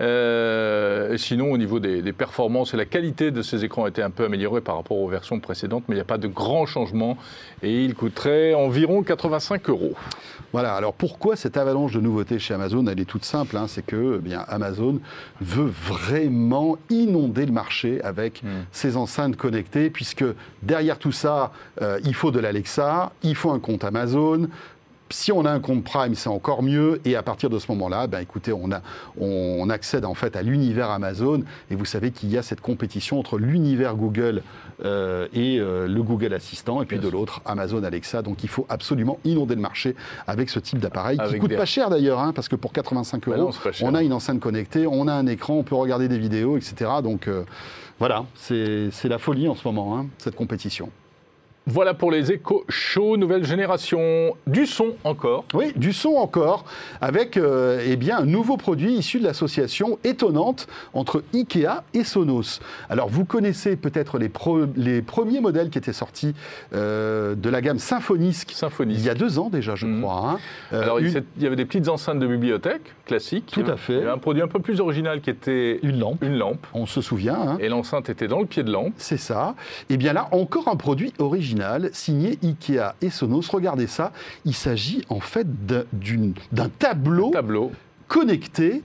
Euh, 0.00 1.16
sinon, 1.16 1.52
au 1.52 1.58
niveau 1.58 1.80
des, 1.80 2.02
des 2.02 2.12
performances 2.12 2.74
et 2.74 2.76
la 2.76 2.84
qualité 2.84 3.30
de 3.30 3.42
ces 3.42 3.64
écrans 3.64 3.84
a 3.84 3.88
été 3.88 4.02
un 4.02 4.10
peu 4.10 4.24
améliorée 4.24 4.60
par 4.60 4.76
rapport 4.76 4.98
aux 4.98 5.08
versions 5.08 5.40
précédentes, 5.40 5.84
mais 5.88 5.94
il 5.94 5.98
n'y 5.98 6.02
a 6.02 6.06
pas 6.06 6.18
de 6.18 6.28
grand 6.28 6.66
changement. 6.66 7.16
Et 7.62 7.84
il 7.84 7.94
coûterait 7.94 8.54
environ 8.54 9.02
85 9.02 9.68
euros. 9.68 9.94
Voilà, 10.52 10.74
alors 10.74 10.92
pourquoi 10.92 11.34
cette 11.36 11.56
avalanche 11.56 11.92
de 11.94 12.00
nouveautés 12.00 12.38
chez 12.38 12.52
Amazon 12.54 12.86
Elle 12.86 13.00
est 13.00 13.04
toute 13.06 13.24
simple, 13.24 13.56
hein, 13.56 13.66
c'est 13.68 13.84
que 13.84 14.16
eh 14.18 14.22
bien, 14.22 14.44
Amazon 14.48 15.00
veut 15.40 15.70
vraiment 15.82 16.76
inonder 16.90 17.46
le 17.46 17.52
marché 17.52 18.02
avec 18.02 18.42
Mm. 18.42 18.48
ses 18.72 18.96
enceintes 18.96 19.36
connectées, 19.36 19.88
puisque 19.90 20.24
derrière 20.62 20.98
tout 20.98 21.12
ça, 21.12 21.52
euh, 21.80 21.98
il 22.04 22.14
faut 22.14 22.30
de 22.30 22.38
l'Alexa, 22.40 23.12
il 23.22 23.34
faut 23.34 23.50
un 23.50 23.58
compte 23.60 23.84
Amazon. 23.84 24.48
Si 25.12 25.30
on 25.32 25.44
a 25.44 25.50
un 25.50 25.60
compte 25.60 25.84
Prime, 25.84 26.14
c'est 26.14 26.28
encore 26.28 26.62
mieux. 26.62 27.00
Et 27.04 27.16
à 27.16 27.22
partir 27.22 27.50
de 27.50 27.58
ce 27.58 27.70
moment-là, 27.72 28.06
ben 28.06 28.20
écoutez, 28.20 28.52
on, 28.52 28.70
a, 28.72 28.80
on 29.20 29.68
accède 29.70 30.04
en 30.04 30.14
fait 30.14 30.34
à 30.36 30.42
l'univers 30.42 30.90
Amazon. 30.90 31.42
Et 31.70 31.74
vous 31.74 31.84
savez 31.84 32.10
qu'il 32.10 32.30
y 32.30 32.38
a 32.38 32.42
cette 32.42 32.60
compétition 32.60 33.18
entre 33.18 33.38
l'univers 33.38 33.94
Google 33.96 34.42
euh, 34.84 35.28
et 35.32 35.58
euh, 35.60 35.86
le 35.86 36.02
Google 36.02 36.34
Assistant, 36.34 36.82
et 36.82 36.86
puis 36.86 36.98
Bien 36.98 37.06
de 37.08 37.12
l'autre, 37.12 37.40
Amazon 37.44 37.82
Alexa. 37.84 38.22
Donc 38.22 38.42
il 38.42 38.48
faut 38.48 38.66
absolument 38.68 39.18
inonder 39.24 39.54
le 39.54 39.60
marché 39.60 39.94
avec 40.26 40.50
ce 40.50 40.58
type 40.58 40.78
d'appareil 40.78 41.18
qui 41.18 41.22
Avec 41.24 41.40
coûte 41.40 41.50
des- 41.50 41.56
pas 41.56 41.64
cher 41.66 41.90
d'ailleurs, 41.90 42.18
hein, 42.18 42.32
parce 42.34 42.48
que 42.48 42.56
pour 42.56 42.72
85 42.72 43.28
Bah 43.28 43.36
euros, 43.36 43.52
non, 43.64 43.70
on 43.82 43.94
a 43.94 44.02
une 44.02 44.12
enceinte 44.12 44.40
connectée, 44.40 44.86
on 44.86 45.06
a 45.08 45.12
un 45.12 45.26
écran, 45.26 45.54
on 45.54 45.62
peut 45.62 45.74
regarder 45.76 46.08
des 46.08 46.18
vidéos, 46.18 46.56
etc. 46.56 46.90
Donc 47.02 47.28
euh, 47.28 47.44
voilà, 47.98 48.24
c'est 48.34 48.88
c'est 48.90 49.08
la 49.08 49.18
folie 49.18 49.48
en 49.48 49.54
ce 49.54 49.66
moment, 49.68 49.96
hein, 49.98 50.06
cette 50.18 50.34
compétition. 50.34 50.90
Voilà 51.68 51.94
pour 51.94 52.10
les 52.10 52.32
Echo 52.32 52.64
Show 52.68 53.16
nouvelle 53.16 53.44
génération. 53.44 54.34
Du 54.48 54.66
son 54.66 54.94
encore. 55.04 55.44
Oui, 55.54 55.72
du 55.76 55.92
son 55.92 56.14
encore, 56.16 56.64
avec 57.00 57.36
euh, 57.36 57.80
eh 57.86 57.94
bien, 57.94 58.18
un 58.18 58.24
nouveau 58.24 58.56
produit 58.56 58.94
issu 58.94 59.20
de 59.20 59.24
l'association 59.24 59.96
étonnante 60.02 60.66
entre 60.92 61.22
Ikea 61.32 61.84
et 61.94 62.02
Sonos. 62.02 62.58
Alors, 62.90 63.08
vous 63.08 63.24
connaissez 63.24 63.76
peut-être 63.76 64.18
les, 64.18 64.28
premiers 65.02 65.40
modèles 65.40 65.70
qui 65.70 65.78
étaient 65.78 65.92
sortis 65.92 66.34
euh, 66.74 67.36
de 67.36 67.48
la 67.48 67.60
gamme 67.60 67.78
Symfonisk 67.78 68.56
il 68.80 69.00
y 69.00 69.08
a 69.08 69.14
deux 69.14 69.38
ans 69.38 69.48
déjà, 69.48 69.76
je 69.76 69.86
Mhm. 69.86 70.02
crois. 70.02 70.30
hein. 70.32 70.38
Euh, 70.72 70.82
Alors, 70.82 70.98
il 70.98 71.06
une, 71.06 71.12
s'est- 71.12 71.24
il 71.36 71.44
y 71.44 71.46
avait 71.46 71.54
des 71.56 71.64
petites 71.64 71.88
enceintes 71.88 72.18
de 72.18 72.26
bibliothèque 72.26 72.82
classiques. 73.06 73.50
Tout 73.52 73.64
à 73.68 73.76
fait. 73.76 73.92
Il 73.94 73.98
y 74.00 74.02
avait 74.02 74.10
un 74.10 74.18
produit 74.18 74.42
un 74.42 74.48
peu 74.48 74.58
plus 74.58 74.80
original 74.80 75.20
qui 75.20 75.30
était 75.30 75.78
une 75.84 76.00
lampe, 76.00 76.22
une 76.24 76.36
lampe. 76.38 76.66
on 76.74 76.86
se 76.86 77.00
souvient. 77.00 77.34
hein. 77.40 77.56
Et 77.60 77.68
l'enceinte 77.68 78.10
était 78.10 78.26
dans 78.26 78.40
le 78.40 78.46
pied 78.46 78.64
de 78.64 78.72
lampe. 78.72 78.94
C'est 78.96 79.16
ça. 79.16 79.54
Et 79.90 79.96
bien 79.96 80.12
là, 80.12 80.26
encore 80.32 80.66
un 80.66 80.76
produit 80.76 81.12
original 81.18 81.51
signé 81.92 82.38
Ikea 82.42 82.94
et 83.00 83.10
Sonos. 83.10 83.48
Regardez 83.50 83.86
ça. 83.86 84.12
Il 84.44 84.54
s'agit 84.54 85.04
en 85.08 85.20
fait 85.20 85.46
d'un 85.66 86.68
Tableau. 86.78 87.30
connecté 88.08 88.82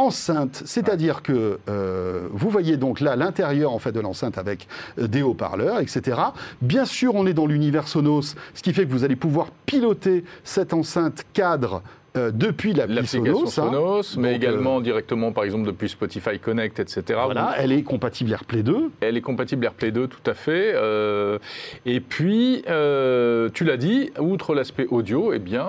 enceinte, 0.00 0.62
c'est-à-dire 0.64 1.22
que 1.22 1.58
euh, 1.68 2.28
vous 2.32 2.48
voyez 2.48 2.78
donc 2.78 3.00
là 3.00 3.16
l'intérieur 3.16 3.72
en 3.72 3.78
fait 3.78 3.92
de 3.92 4.00
l'enceinte 4.00 4.38
avec 4.38 4.66
euh, 4.98 5.06
des 5.06 5.20
haut-parleurs, 5.22 5.80
etc. 5.80 6.18
Bien 6.62 6.86
sûr, 6.86 7.14
on 7.14 7.26
est 7.26 7.34
dans 7.34 7.46
l'univers 7.46 7.86
Sonos, 7.86 8.34
ce 8.54 8.62
qui 8.62 8.72
fait 8.72 8.86
que 8.86 8.90
vous 8.90 9.04
allez 9.04 9.16
pouvoir 9.16 9.48
piloter 9.66 10.24
cette 10.44 10.72
enceinte 10.72 11.24
cadre 11.34 11.82
euh, 12.16 12.30
depuis 12.32 12.72
l'appli 12.72 12.94
L'application 12.96 13.46
Sonos. 13.46 14.00
hein. 14.00 14.02
Sonos, 14.02 14.16
mais 14.16 14.32
Donc, 14.32 14.42
euh, 14.42 14.48
également 14.48 14.80
directement, 14.80 15.32
par 15.32 15.44
exemple, 15.44 15.66
depuis 15.66 15.88
Spotify 15.88 16.38
Connect, 16.38 16.80
etc. 16.80 17.20
Voilà, 17.24 17.54
elle 17.58 17.72
est 17.72 17.82
compatible 17.82 18.32
AirPlay 18.32 18.62
2. 18.62 18.90
Elle 19.00 19.16
est 19.16 19.20
compatible 19.20 19.64
AirPlay 19.64 19.90
2, 19.92 20.08
tout 20.08 20.30
à 20.30 20.34
fait. 20.34 20.72
Euh, 20.74 21.38
et 21.86 22.00
puis, 22.00 22.62
tu 22.64 23.64
l'as 23.64 23.76
dit, 23.76 24.10
outre 24.18 24.54
l'aspect 24.54 24.86
audio, 24.86 25.32
eh 25.32 25.38
bien, 25.38 25.66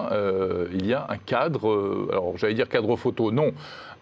il 0.74 0.86
y 0.86 0.94
a 0.94 1.06
un 1.10 1.18
cadre, 1.18 2.08
alors 2.12 2.38
j'allais 2.38 2.54
dire 2.54 2.70
cadre 2.70 2.96
photo, 2.96 3.32
non, 3.32 3.52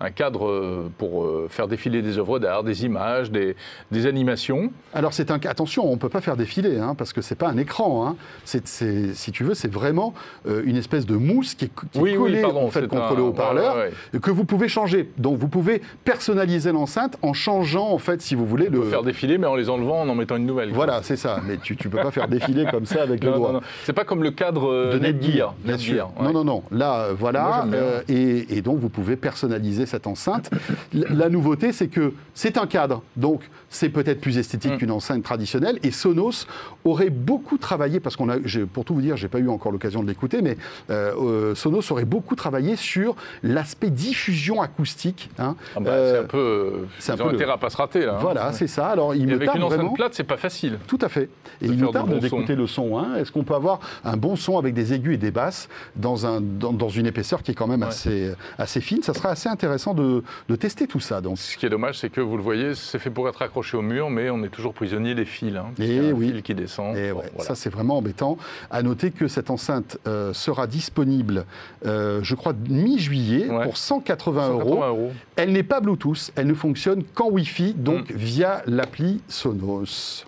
un 0.02 0.12
cadre 0.12 0.48
euh, 0.48 0.90
pour 0.98 1.24
euh, 1.26 1.48
faire 1.50 1.68
défiler 1.68 2.02
des 2.02 2.18
œuvres 2.18 2.40
d'art, 2.40 2.64
des 2.64 2.86
images, 2.86 3.32
des, 3.32 3.56
des 3.92 4.06
animations. 4.06 4.72
Alors 4.94 5.14
c'est 5.14 5.32
un 5.32 5.40
attention, 5.46 5.92
on 5.92 5.98
peut 5.98 6.10
pas 6.10 6.22
faire 6.22 6.38
défiler 6.38 6.78
hein, 6.80 6.96
parce 6.96 7.12
que 7.14 7.22
c'est 7.22 7.36
pas 7.36 7.50
un 7.50 7.58
écran. 7.58 8.08
Hein. 8.08 8.16
C'est, 8.46 8.68
c'est- 8.68 9.14
si 9.14 9.32
tu 9.32 9.44
veux, 9.44 9.54
c'est 9.54 9.72
vraiment 9.72 10.14
euh, 10.48 10.62
une 10.66 10.78
espèce 10.78 11.06
de 11.06 11.16
mousse 11.16 11.54
qui 11.56 11.66
est, 11.66 11.72
qui 11.92 11.98
est 11.98 12.02
Oui, 12.02 12.12
oui, 12.12 12.18
collée 12.18 12.42
pardon, 12.42 12.66
en 12.66 12.70
fait 12.70 12.82
c'est 12.82 12.88
contre 12.88 13.12
un- 13.12 13.16
le 13.16 13.22
haut-parleur 13.24 13.76
ouais, 13.78 13.92
ouais, 14.14 14.20
que 14.20 14.32
vous 14.32 14.46
pouvez 14.46 14.68
changer. 14.68 15.10
Donc 15.18 15.38
vous 15.38 15.48
pouvez 15.48 15.82
personnaliser 16.06 16.72
l'enceinte 16.72 17.18
en 17.22 17.34
changeant 17.34 17.90
en 17.90 17.98
fait, 18.00 18.22
si 18.22 18.36
vous 18.36 18.46
voulez, 18.46 18.70
le. 18.70 18.84
Faire 18.84 19.04
défiler, 19.04 19.38
mais 19.38 19.48
en 19.48 19.56
les 19.56 19.70
enlevant, 19.70 20.02
en 20.02 20.10
en 20.10 20.16
mettant 20.16 20.36
une 20.38 20.46
nouvelle. 20.46 20.72
Voilà, 20.72 21.02
c'est 21.04 21.16
ça. 21.18 21.40
Mais 21.48 21.58
tu, 21.58 21.76
tu 21.76 21.90
peux 21.90 21.98
pas 22.02 22.12
faire 22.12 22.28
défiler 22.28 22.66
comme 22.72 22.86
ça 22.86 23.02
avec 23.04 23.24
le 23.24 23.32
doigt. 23.32 23.48
non, 23.50 23.54
non. 23.56 23.62
C'est 23.84 23.94
pas 23.94 24.06
comme 24.06 24.24
le 24.24 24.32
cadre 24.32 24.92
de 24.94 24.98
Netgear. 25.00 25.54
sûr. 25.78 26.12
ouais. 26.20 26.26
Non, 26.26 26.32
non, 26.34 26.44
non. 26.44 26.64
Là, 26.72 27.08
Moi, 27.08 27.14
voilà. 27.20 27.66
euh, 27.74 28.02
et, 28.10 28.58
et 28.58 28.62
donc, 28.62 28.80
vous 28.80 28.90
pouvez 28.90 29.16
personnaliser 29.16 29.86
cette 29.90 30.08
enceinte. 30.08 30.50
La 30.94 31.30
nouveauté, 31.30 31.72
c'est 31.74 31.88
que 31.88 32.14
c'est 32.34 32.58
un 32.58 32.68
cadre. 32.68 33.02
Donc, 33.18 33.42
c'est 33.70 33.90
peut-être 33.90 34.22
plus 34.22 34.38
esthétique 34.38 34.74
Mm. 34.74 34.78
qu'une 34.78 34.92
enceinte 34.92 35.24
traditionnelle. 35.24 35.80
Et 35.84 35.92
Sonos 35.92 36.46
aurait 36.86 37.10
beaucoup 37.10 37.58
travaillé, 37.58 38.00
parce 38.00 38.16
qu'on 38.16 38.30
a, 38.30 38.36
pour 38.74 38.86
tout 38.86 38.94
vous 38.94 39.02
dire, 39.02 39.18
j'ai 39.18 39.28
pas 39.28 39.40
eu 39.40 39.50
encore 39.50 39.72
l'occasion 39.72 40.02
de 40.04 40.08
l'écouter, 40.08 40.42
mais 40.42 40.58
euh, 40.90 41.14
euh, 41.20 41.56
Sonos 41.56 41.92
aurait 41.92 42.06
beaucoup 42.06 42.36
travaillé 42.36 42.76
sur 42.76 43.16
l'aspect 43.44 43.90
diffusion 43.90 44.62
acoustique. 44.62 45.30
hein. 45.40 45.56
Ah 45.76 45.80
bah, 45.80 45.92
Euh, 45.92 46.14
c'est 46.14 46.20
un 46.20 46.28
peu. 46.28 46.38
euh, 46.38 46.86
c'est 47.00 47.12
un 47.12 47.16
ils 47.16 47.22
ont 47.22 47.24
peu 47.26 47.30
le- 47.32 47.36
intérêt 47.36 47.54
à 47.54 47.58
pas 47.58 47.70
se 47.70 47.78
rater, 47.78 48.06
là. 48.06 48.14
hein. 48.16 48.20
Voilà, 48.22 48.54
c'est 48.54 48.68
ça. 48.68 48.88
Alors, 48.88 49.16
il 49.16 49.24
Et 49.24 49.26
me 49.26 49.36
avec 49.36 49.54
une 49.56 49.64
enceinte 49.64 49.78
vraiment. 49.80 49.94
plate, 49.94 50.14
c'est 50.14 50.24
pas 50.24 50.38
facile. 50.38 50.78
Tout 50.88 51.00
à 51.02 51.10
fait. 51.10 51.30
Et 51.62 51.66
il 51.66 51.76
du 51.78 51.88
tarde 51.92 52.10
bon 52.10 52.18
d'écouter 52.20 52.56
le 52.56 52.68
son. 52.68 52.98
hein. 52.98 53.16
Est-ce 53.18 53.32
qu'on 53.32 53.44
peut 53.44 53.56
avoir 53.56 53.80
un 54.06 54.18
bon 54.18 54.36
son 54.36 54.58
avec 54.58 54.74
des 54.74 54.94
aigus 54.94 55.16
et 55.16 55.18
des 55.18 55.32
basses 55.32 55.68
dans, 55.96 56.26
un, 56.26 56.40
dans, 56.42 56.72
dans 56.74 56.90
une 56.90 57.06
épaisseur 57.06 57.44
qui 57.44 57.52
est 57.52 57.56
quand 57.56 57.68
même 57.68 57.82
Ouais. 57.82 57.88
assez, 57.88 58.32
assez 58.58 58.82
fine? 58.82 59.02
Ça 59.04 59.14
sera 59.14 59.30
assez 59.30 59.50
intéressant 59.50 59.79
de, 59.94 60.24
de 60.48 60.56
tester 60.56 60.86
tout 60.88 61.00
ça. 61.00 61.22
Donc. 61.22 61.38
Ce 61.38 61.58
qui 61.58 61.66
est 61.66 61.70
dommage, 61.70 61.98
c'est 62.00 62.10
que 62.10 62.22
vous 62.22 62.38
le 62.38 62.44
voyez, 62.44 62.76
c'est 62.76 63.00
fait 63.00 63.10
pour 63.10 63.28
être 63.30 63.42
accroché 63.42 63.76
au 63.78 63.82
mur, 63.82 64.10
mais 64.10 64.30
on 64.30 64.44
est 64.44 64.50
toujours 64.50 64.74
prisonnier 64.74 65.16
des 65.16 65.26
fils. 65.26 65.56
Hein, 65.56 65.66
parce 65.76 65.90
Eh 65.90 65.96
y 65.96 66.00
a 66.00 66.04
un 66.10 66.12
oui. 66.12 66.28
fil 66.32 66.42
qui 66.44 66.54
descend. 66.56 66.96
Et 66.96 67.12
Bon, 67.12 67.20
ouais, 67.20 67.30
voilà. 67.34 67.48
Ça, 67.48 67.56
c'est 67.56 67.70
vraiment 67.70 67.98
embêtant. 67.98 68.38
À 68.70 68.84
noter 68.84 69.12
que 69.12 69.28
cette 69.28 69.50
enceinte 69.50 69.98
euh, 70.08 70.34
sera 70.34 70.68
disponible, 70.68 71.46
euh, 71.86 72.20
je 72.24 72.36
crois, 72.36 72.54
mi-juillet 72.70 73.50
Ouais. 73.50 73.64
pour 73.64 73.78
180, 73.78 74.48
180 74.48 74.50
euros. 74.50 74.84
euros. 74.84 75.12
Elle 75.36 75.52
n'est 75.54 75.64
pas 75.64 75.80
Bluetooth, 75.80 76.32
elle 76.36 76.48
ne 76.48 76.54
fonctionne 76.54 77.04
qu'en 77.04 77.30
Wi-Fi, 77.30 77.74
donc 77.74 78.10
Mm. 78.12 78.16
via 78.16 78.62
l'appli 78.66 79.22
Sonos. 79.28 80.26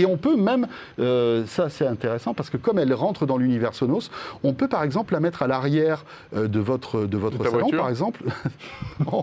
Et 0.00 0.06
on 0.06 0.16
peut 0.16 0.36
même, 0.36 0.66
euh, 0.98 1.44
ça 1.46 1.68
c'est 1.68 1.86
intéressant 1.86 2.32
parce 2.32 2.48
que 2.48 2.56
comme 2.56 2.78
elle 2.78 2.94
rentre 2.94 3.26
dans 3.26 3.36
l'univers 3.36 3.74
Sonos, 3.74 4.10
on 4.42 4.54
peut 4.54 4.68
par 4.68 4.82
exemple 4.82 5.12
la 5.12 5.20
mettre 5.20 5.42
à 5.42 5.46
l'arrière 5.46 6.04
euh, 6.34 6.48
de 6.48 6.58
votre, 6.58 7.04
de 7.04 7.18
votre 7.18 7.36
De 7.36 7.44
salon, 7.44 7.58
voiture 7.58 7.78
par 7.78 7.90
exemple. 7.90 8.22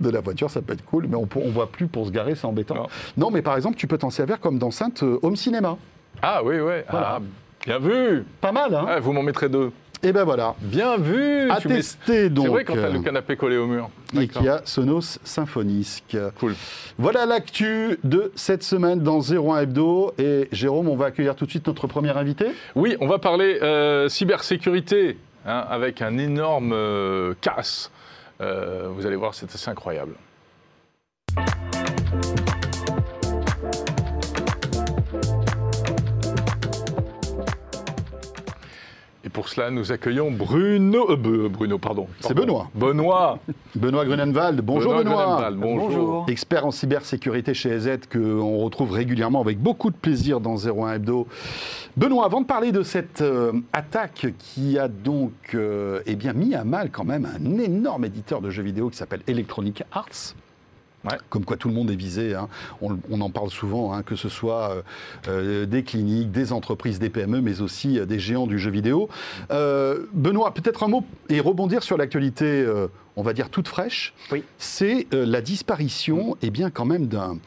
De 0.00 0.10
la 0.10 0.20
voiture, 0.20 0.50
ça 0.50 0.60
peut 0.60 0.72
être 0.72 0.84
cool, 0.84 1.06
mais 1.08 1.16
on 1.16 1.22
ne 1.22 1.50
voit 1.50 1.70
plus 1.70 1.86
pour 1.86 2.06
se 2.06 2.10
garer, 2.10 2.34
c'est 2.34 2.46
embêtant. 2.46 2.74
Non. 2.74 2.86
Non. 3.16 3.30
mais 3.30 3.40
par 3.40 3.56
exemple, 3.56 3.76
tu 3.76 3.86
peux 3.86 3.96
t'en 3.98 4.10
servir 4.10 4.40
comme 4.40 4.58
d'enceinte 4.58 5.02
euh, 5.02 5.18
home 5.22 5.36
cinéma. 5.36 5.76
Ah 6.20 6.42
oui, 6.44 6.56
oui. 6.56 6.74
Voilà. 6.90 7.16
Ah, 7.16 7.20
bien 7.64 7.78
vu 7.78 8.24
Pas 8.40 8.52
mal, 8.52 8.74
hein 8.74 8.84
Ah, 8.88 9.00
Vous 9.00 9.12
m'en 9.12 9.22
mettrez 9.22 9.48
deux. 9.48 9.70
Et 10.04 10.12
ben 10.12 10.24
voilà. 10.24 10.54
Bien 10.60 10.98
vu 10.98 11.50
À 11.50 11.60
tester 11.60 12.28
donc. 12.28 12.44
C'est 12.44 12.50
vrai 12.50 12.64
quand 12.64 12.74
t'as 12.74 12.88
euh, 12.88 12.92
le 12.92 13.00
canapé 13.00 13.36
collé 13.36 13.56
au 13.56 13.66
mur. 13.66 13.88
Ikea 14.14 14.60
Sonos 14.64 15.18
Symphonisk. 15.24 16.16
Cool. 16.38 16.54
Voilà 16.98 17.24
l'actu 17.24 17.98
de 18.04 18.30
cette 18.34 18.62
semaine 18.62 19.00
dans 19.00 19.20
01 19.20 19.60
Hebdo. 19.62 20.12
Et 20.18 20.48
Jérôme, 20.52 20.88
on 20.88 20.96
va 20.96 21.06
accueillir 21.06 21.34
tout 21.34 21.46
de 21.46 21.50
suite 21.50 21.66
notre 21.66 21.86
premier 21.86 22.16
invité. 22.16 22.48
Oui, 22.74 22.96
on 23.00 23.06
va 23.06 23.18
parler 23.18 23.58
euh, 23.62 24.08
cybersécurité 24.10 25.16
hein, 25.46 25.64
avec 25.68 26.02
un 26.02 26.18
énorme 26.18 26.72
euh, 26.74 27.34
casse. 27.40 27.90
Euh, 28.40 28.88
vous 28.90 29.06
allez 29.06 29.16
voir, 29.16 29.34
c'est 29.34 29.52
assez 29.54 29.70
incroyable. 29.70 30.14
Pour 39.34 39.48
cela, 39.48 39.70
nous 39.70 39.90
accueillons 39.90 40.30
Bruno. 40.30 41.10
euh, 41.10 41.48
Bruno, 41.48 41.76
pardon. 41.76 42.06
C'est. 42.20 42.34
Benoît. 42.34 42.70
Benoît. 42.72 43.40
Benoît 43.74 44.04
Grunenwald. 44.04 44.60
Bonjour 44.60 44.94
Benoît. 44.94 45.24
Grunenwald, 45.26 45.58
bonjour. 45.58 45.88
Bonjour. 45.88 46.26
Expert 46.28 46.64
en 46.64 46.70
cybersécurité 46.70 47.52
chez 47.52 47.70
EZ 47.70 47.98
qu'on 48.10 48.58
retrouve 48.58 48.92
régulièrement 48.92 49.40
avec 49.40 49.58
beaucoup 49.58 49.90
de 49.90 49.96
plaisir 49.96 50.38
dans 50.38 50.56
01 50.56 50.94
Hebdo. 50.94 51.26
Benoît, 51.96 52.24
avant 52.24 52.42
de 52.42 52.46
parler 52.46 52.70
de 52.70 52.84
cette 52.84 53.22
euh, 53.22 53.52
attaque 53.72 54.28
qui 54.38 54.78
a 54.78 54.86
donc 54.86 55.32
euh, 55.54 56.00
eh 56.06 56.14
bien, 56.14 56.32
mis 56.32 56.54
à 56.54 56.62
mal 56.62 56.90
quand 56.92 57.04
même 57.04 57.26
un 57.26 57.58
énorme 57.58 58.04
éditeur 58.04 58.40
de 58.40 58.50
jeux 58.50 58.62
vidéo 58.62 58.88
qui 58.88 58.96
s'appelle 58.96 59.22
Electronic 59.26 59.82
Arts, 59.90 60.34
Ouais. 61.04 61.18
comme 61.28 61.44
quoi 61.44 61.56
tout 61.56 61.68
le 61.68 61.74
monde 61.74 61.90
est 61.90 61.96
visé, 61.96 62.34
hein. 62.34 62.48
on, 62.80 62.96
on 63.10 63.20
en 63.20 63.28
parle 63.30 63.50
souvent, 63.50 63.92
hein, 63.92 64.02
que 64.02 64.16
ce 64.16 64.28
soit 64.28 64.70
euh, 64.70 64.82
euh, 65.28 65.66
des 65.66 65.82
cliniques, 65.82 66.30
des 66.30 66.52
entreprises, 66.52 66.98
des 66.98 67.10
PME, 67.10 67.40
mais 67.42 67.60
aussi 67.60 67.98
euh, 67.98 68.06
des 68.06 68.18
géants 68.18 68.46
du 68.46 68.58
jeu 68.58 68.70
vidéo. 68.70 69.08
Euh, 69.50 70.06
Benoît, 70.14 70.54
peut-être 70.54 70.82
un 70.82 70.88
mot 70.88 71.04
et 71.28 71.40
rebondir 71.40 71.82
sur 71.82 71.96
l'actualité, 71.98 72.66
on 73.16 73.22
va 73.22 73.32
dire 73.34 73.50
toute 73.50 73.68
fraîche. 73.68 74.14
Oui. 74.32 74.42
C'est 74.58 75.06
la 75.12 75.40
disparition, 75.42 76.36
et 76.42 76.50
bien 76.50 76.70
quand 76.70 76.84
même 76.86 77.06
d'un 77.06 77.38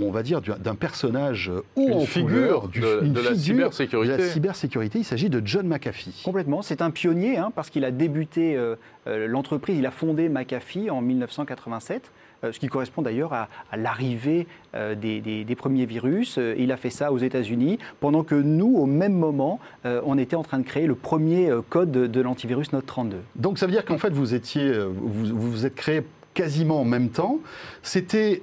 on 0.00 0.10
va 0.10 0.24
dire 0.24 0.40
d'un 0.40 0.74
personnage 0.74 1.52
haut 1.76 1.86
Une 1.86 1.92
en 1.92 2.00
figure 2.00 2.66
du- 2.66 2.80
de- 2.80 2.98
une 3.04 3.12
de 3.12 3.20
la 3.20 3.32
cybersécurité. 3.36 4.16
de 4.16 4.22
la 4.22 4.28
cybersécurité. 4.28 4.98
Il 4.98 5.04
s'agit 5.04 5.30
de 5.30 5.40
John 5.44 5.68
McAfee. 5.68 6.22
Complètement. 6.24 6.62
C'est 6.62 6.82
un 6.82 6.90
pionnier 6.90 7.36
hein, 7.38 7.52
parce 7.54 7.70
qu'il 7.70 7.84
a 7.84 7.92
débuté 7.92 8.56
euh, 8.56 8.74
l'entreprise, 9.06 9.78
il 9.78 9.86
a 9.86 9.92
fondé 9.92 10.28
McAfee 10.28 10.90
en 10.90 11.00
1987. 11.00 12.10
Euh, 12.44 12.52
Ce 12.52 12.58
qui 12.58 12.68
correspond 12.68 13.02
d'ailleurs 13.02 13.32
à, 13.32 13.48
l'arrivée 13.76 14.46
euh, 14.74 14.94
des, 14.94 15.56
premiers 15.56 15.86
virus. 15.86 16.36
Euh, 16.38 16.54
Il 16.58 16.72
a 16.72 16.76
fait 16.76 16.90
ça 16.90 17.12
aux 17.12 17.18
États-Unis, 17.18 17.78
pendant 18.00 18.22
que 18.22 18.34
nous, 18.34 18.76
au 18.76 18.86
même 18.86 19.14
moment, 19.14 19.60
on 19.84 20.18
était 20.18 20.36
en 20.36 20.42
train 20.42 20.58
de 20.58 20.64
créer 20.64 20.86
le 20.86 20.94
premier 20.94 21.50
code 21.68 21.90
de, 21.90 22.20
l'antivirus 22.20 22.72
Note 22.72 22.86
32. 22.86 23.18
Donc 23.36 23.58
ça 23.58 23.66
veut 23.66 23.72
dire 23.72 23.84
qu'en 23.84 23.98
fait 23.98 24.12
vous 24.12 24.34
étiez, 24.34 24.72
vous 24.78 25.24
vous, 25.24 25.50
vous 25.50 25.66
êtes 25.66 25.74
créé 25.74 26.02
quasiment 26.32 26.80
en 26.80 26.84
même 26.84 27.10
temps. 27.10 27.38
C'était 27.82 28.42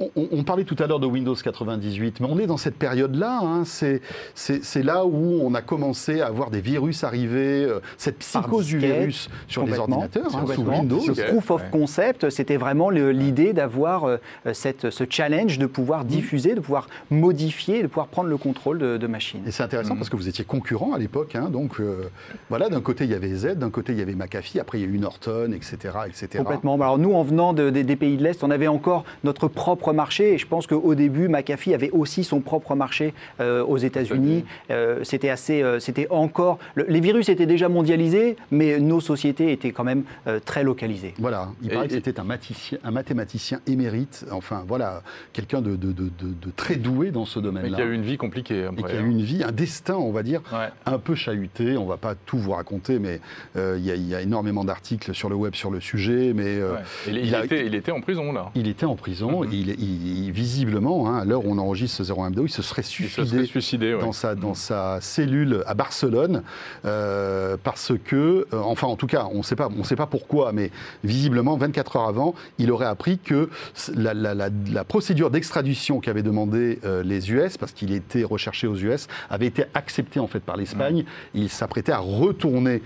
on, 0.00 0.10
on- 0.16 0.28
on 0.32 0.44
parlait 0.44 0.64
tout 0.64 0.76
à 0.78 0.86
l'heure 0.86 1.00
de 1.00 1.06
Windows 1.06 1.34
98, 1.34 2.20
mais 2.20 2.26
on 2.30 2.38
est 2.38 2.46
dans 2.46 2.56
cette 2.56 2.76
période-là. 2.76 3.40
hein. 3.42 3.62
C'est 3.64 4.82
là 4.82 5.04
où 5.06 5.40
on 5.42 5.54
a 5.54 5.62
commencé 5.62 6.20
à 6.20 6.26
avoir 6.26 6.50
des 6.50 6.60
virus 6.60 7.04
arriver, 7.04 7.64
euh, 7.64 7.80
cette 7.96 8.18
psychose 8.18 8.66
du 8.66 8.78
virus 8.78 9.28
sur 9.48 9.64
les 9.66 9.78
ordinateurs, 9.78 10.34
hein, 10.36 10.44
sous. 10.54 10.62
Windows. 10.62 11.00
Ce 11.00 11.10
Ok, 11.12 11.26
proof 11.28 11.50
of 11.50 11.70
concept, 11.70 12.30
c'était 12.30 12.56
vraiment 12.56 12.90
le- 12.90 13.10
l'idée 13.12 13.52
d'avoir 13.52 14.04
euh, 14.04 14.16
cette, 14.52 14.90
ce 14.90 15.04
challenge 15.08 15.58
de 15.58 15.66
pouvoir 15.66 16.04
diffuser, 16.04 16.54
de 16.54 16.60
pouvoir 16.60 16.86
modifier, 17.10 17.82
de 17.82 17.86
pouvoir 17.88 18.06
prendre 18.08 18.28
le 18.28 18.36
contrôle 18.36 18.78
de, 18.78 18.96
de 18.96 19.06
machines. 19.06 19.42
Et 19.46 19.50
c'est 19.50 19.62
intéressant 19.62 19.94
Mhm. 19.94 19.98
parce 19.98 20.10
que 20.10 20.16
vous 20.16 20.28
étiez 20.28 20.44
concurrents 20.44 20.92
à 20.92 20.98
l'époque. 20.98 21.34
hein. 21.36 21.48
donc 21.50 21.80
euh, 21.80 22.08
voilà, 22.48 22.68
d'un 22.68 22.80
côté 22.80 23.04
il 23.04 23.10
y 23.10 23.14
avait 23.14 23.34
Z, 23.34 23.56
d'un 23.56 23.70
côté 23.70 23.92
il 23.92 23.98
y 23.98 24.02
avait 24.02 24.14
McAfee, 24.14 24.60
après 24.60 24.78
il 24.78 24.82
y 24.82 24.84
a 24.84 24.94
eu 24.94 24.98
Norton, 24.98 25.52
etc. 25.52 25.76
etc. 26.06 26.28
Complètement. 26.38 26.74
Alors 26.74 26.98
nous, 26.98 27.12
en 27.14 27.22
venant 27.22 27.52
de- 27.52 27.70
des- 27.70 27.84
des 27.84 27.96
pays 27.96 28.16
de 28.16 28.22
l'Est, 28.22 28.42
on 28.44 28.50
avait 28.50 28.68
encore 28.68 29.04
notre 29.24 29.48
propre 29.48 29.71
marché. 29.92 30.34
Et 30.34 30.38
je 30.38 30.46
pense 30.46 30.66
qu'au 30.66 30.94
début, 30.94 31.28
McAfee 31.28 31.74
avait 31.74 31.90
aussi 31.90 32.24
son 32.24 32.40
propre 32.40 32.74
marché 32.74 33.14
euh, 33.40 33.64
aux 33.64 33.78
États-Unis. 33.78 34.44
Euh, 34.70 35.00
c'était 35.04 35.30
assez, 35.30 35.62
euh, 35.62 35.80
c'était 35.80 36.06
encore. 36.10 36.58
le- 36.74 36.86
les 36.88 37.00
virus 37.00 37.28
étaient 37.28 37.46
déjà 37.46 37.68
mondialisés, 37.68 38.36
mais 38.50 38.78
nos 38.78 39.00
sociétés 39.00 39.52
étaient 39.52 39.72
quand 39.72 39.84
même 39.84 40.02
euh, 40.26 40.38
très 40.44 40.62
localisées. 40.64 41.14
Voilà, 41.18 41.48
il 41.62 41.70
Et- 41.70 41.74
paraît 41.74 41.88
que 41.88 41.92
et- 41.92 41.96
c'était 41.96 42.20
un, 42.20 42.90
mathématicien 42.90 43.60
émérite, 43.66 44.24
enfin 44.30 44.64
voilà, 44.66 45.02
quelqu'un 45.32 45.60
de, 45.60 45.76
de- 45.76 45.92
de- 45.92 46.04
de- 46.04 46.34
de 46.40 46.50
très 46.56 46.76
doué 46.76 47.10
dans 47.10 47.24
ce 47.24 47.38
domaine-là. 47.40 47.76
qui 47.76 47.82
a 47.82 47.86
eu 47.86 47.94
une 47.94 48.02
vie 48.02 48.16
compliquée 48.16 48.60
Et 48.60 48.64
après. 48.64 48.82
qui 48.82 48.96
a 48.96 49.00
hein. 49.00 49.04
eu 49.06 49.10
une 49.10 49.22
vie, 49.22 49.42
un 49.44 49.52
destin, 49.52 49.94
on 49.96 50.12
va 50.12 50.22
dire, 50.22 50.40
Ouais. 50.52 50.68
un 50.86 50.98
peu 50.98 51.14
chahuté. 51.14 51.76
On 51.76 51.86
va 51.86 51.96
pas 51.96 52.14
tout 52.14 52.38
vous 52.38 52.52
raconter, 52.52 52.98
mais 52.98 53.20
euh, 53.56 53.76
il 53.78 53.84
y, 53.86 53.90
a- 53.90 53.94
il 53.94 54.06
y 54.08 54.14
a 54.14 54.20
énormément 54.20 54.64
d'articles 54.64 55.14
sur 55.14 55.28
le 55.28 55.34
web 55.36 55.54
sur 55.54 55.70
le 55.70 55.80
sujet. 55.80 56.32
Mais 56.34 56.58
euh, 56.58 56.72
Ouais. 56.74 56.78
Il, 57.08 57.16
il 57.18 57.26
il 57.26 57.34
a- 57.34 57.44
était, 57.44 57.66
il 57.66 57.74
était 57.74 57.92
en 57.92 58.00
prison 58.00 58.32
là. 58.32 58.50
il 58.54 58.68
était 58.68 58.86
en 58.86 58.96
prison. 58.96 59.42
Mhm. 59.42 59.48
il, 59.52 59.61
il- 59.70 60.24
il- 60.26 60.32
visiblement, 60.32 61.08
hein, 61.08 61.18
à 61.18 61.24
l'heure 61.24 61.44
où 61.46 61.50
on 61.52 61.58
enregistre 61.58 62.04
ce 62.04 62.12
01 62.12 62.30
il 62.42 62.48
se 62.50 62.62
serait 62.62 62.82
se 62.82 62.90
suicidé. 62.90 63.26
serait 63.28 63.44
suicidé. 63.46 63.94
ouais. 63.94 64.00
dans 64.00 64.12
sa, 64.12 64.34
dans 64.34 64.54
sa 64.54 64.98
cellule 65.00 65.62
à 65.66 65.74
Barcelone, 65.74 66.42
euh, 66.84 67.56
parce 67.62 67.92
que, 68.04 68.46
euh, 68.52 68.60
enfin 68.64 68.86
en 68.86 68.96
tout 68.96 69.06
cas, 69.06 69.26
on 69.32 69.38
ne 69.38 69.42
sait 69.42 69.56
pas, 69.56 70.06
pourquoi, 70.06 70.52
mais 70.52 70.70
visiblement 71.04 71.56
24 71.56 71.96
heures 71.96 72.08
avant, 72.08 72.34
il 72.58 72.70
aurait 72.70 72.86
appris 72.86 73.18
que 73.18 73.48
la, 73.94 74.14
la- 74.14 74.34
la- 74.34 74.48
la 74.70 74.84
procédure 74.84 75.30
d'extradition 75.30 76.00
qu'avaient 76.00 76.22
demandé 76.22 76.78
euh, 76.84 77.02
les 77.02 77.30
US, 77.30 77.56
parce 77.56 77.72
qu'il 77.72 77.92
était 77.92 78.24
recherché 78.24 78.66
aux 78.66 78.76
US, 78.76 79.06
avait 79.30 79.46
été 79.46 79.64
acceptée 79.74 80.20
en 80.20 80.26
fait 80.26 80.40
par 80.40 80.56
l'Espagne. 80.56 81.04
Il 81.34 81.48
s'apprêtait 81.48 81.92
à 81.92 81.98
retourner 81.98 82.82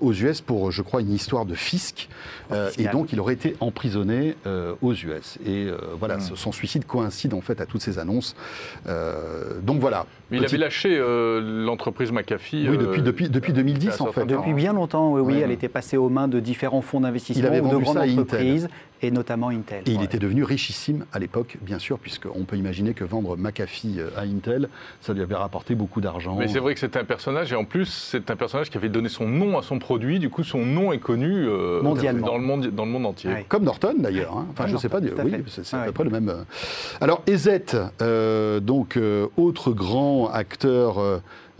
aux 0.00 0.12
US 0.12 0.40
pour, 0.40 0.70
je 0.70 0.82
crois, 0.82 1.00
une 1.00 1.12
histoire 1.12 1.46
de 1.46 1.54
fisc, 1.54 2.08
Euh, 2.52 2.68
et 2.78 2.88
donc 2.88 3.12
il 3.12 3.20
aurait 3.20 3.34
été 3.34 3.54
emprisonné 3.60 4.34
aux 4.82 4.92
US. 4.92 5.38
Et 5.46 5.68
voilà, 6.10 6.32
Mm. 6.32 6.36
son 6.36 6.52
suicide 6.52 6.84
coïncide 6.86 7.34
en 7.34 7.40
fait 7.40 7.60
à 7.60 7.66
toutes 7.66 7.82
ces 7.82 7.98
annonces. 7.98 8.34
Euh, 8.86 9.60
donc 9.62 9.80
voilà. 9.80 10.06
Mais 10.30 10.36
il 10.38 10.44
Petit- 10.44 10.54
avait 10.54 10.64
lâché 10.64 10.96
euh, 10.98 11.64
l'entreprise 11.64 12.12
McAfee. 12.12 12.68
oui, 12.68 12.76
euh, 12.76 12.78
depuis, 12.78 13.02
depuis, 13.02 13.28
depuis 13.28 13.52
2010 13.52 14.00
à 14.00 14.02
en 14.04 14.12
fait. 14.12 14.24
Depuis 14.26 14.52
bien 14.54 14.72
longtemps, 14.72 15.12
oui, 15.14 15.40
elle 15.40 15.50
était 15.50 15.68
passée 15.68 15.96
aux 15.96 16.08
mains 16.08 16.28
de 16.28 16.40
différents 16.40 16.82
fonds 16.82 17.00
d'investissement 17.00 17.42
Il 17.42 17.46
avait 17.46 17.60
ou 17.60 17.68
de 17.68 17.76
grandes 17.82 17.94
ça 17.94 18.00
à 18.00 18.04
Intel. 18.04 18.18
entreprises, 18.20 18.68
et 19.02 19.10
notamment 19.10 19.48
Intel. 19.48 19.82
Et 19.86 19.92
il 19.92 20.02
était 20.02 20.18
devenu 20.18 20.44
richissime 20.44 21.06
à 21.12 21.18
l'époque, 21.18 21.56
bien 21.62 21.78
sûr, 21.78 21.98
puisqu'on 21.98 22.44
peut 22.44 22.56
imaginer 22.56 22.92
que 22.92 23.02
vendre 23.02 23.36
McAfee 23.36 23.96
euh, 23.98 24.10
à 24.16 24.22
Intel, 24.22 24.68
ça 25.00 25.12
lui 25.14 25.22
avait 25.22 25.34
rapporté 25.34 25.74
beaucoup 25.74 26.00
d'argent. 26.02 26.36
Mais 26.38 26.48
c'est 26.48 26.58
vrai 26.58 26.74
que 26.74 26.80
c'est 26.80 26.96
un 26.96 27.04
personnage, 27.04 27.52
et 27.52 27.56
en 27.56 27.64
plus, 27.64 27.86
c'est 27.86 28.30
un 28.30 28.36
personnage 28.36 28.68
qui 28.70 28.76
avait 28.76 28.88
donné 28.90 29.08
son 29.08 29.26
nom 29.26 29.58
à 29.58 29.62
son 29.62 29.78
produit. 29.78 30.18
Du 30.18 30.28
coup, 30.28 30.44
son 30.44 30.64
nom 30.66 30.92
est 30.92 30.98
connu 30.98 31.46
euh, 31.48 31.80
Mondialement. 31.82 32.26
Dans, 32.26 32.36
le 32.38 32.44
monde, 32.44 32.66
dans 32.68 32.84
le 32.84 32.90
monde 32.90 33.06
entier. 33.06 33.30
Ouais. 33.30 33.46
Comme 33.48 33.64
Norton 33.64 33.94
d'ailleurs. 33.98 34.36
hein. 34.36 34.46
Enfin, 34.52 34.64
Comme 34.64 34.72
je 34.74 34.76
sais 34.76 34.88
pas. 34.90 35.00
Oui, 35.00 35.32
c'est 35.46 35.62
Ah 35.74 35.82
à 35.82 35.84
peu 35.86 35.92
près 35.92 36.04
le 36.04 36.10
même. 36.10 36.28
euh. 36.28 36.42
Alors, 37.00 37.22
EZ, 37.26 37.48
euh, 38.02 38.60
donc 38.60 38.96
euh, 38.98 39.26
autre 39.38 39.72
grand 39.72 40.19
acteur. 40.28 40.98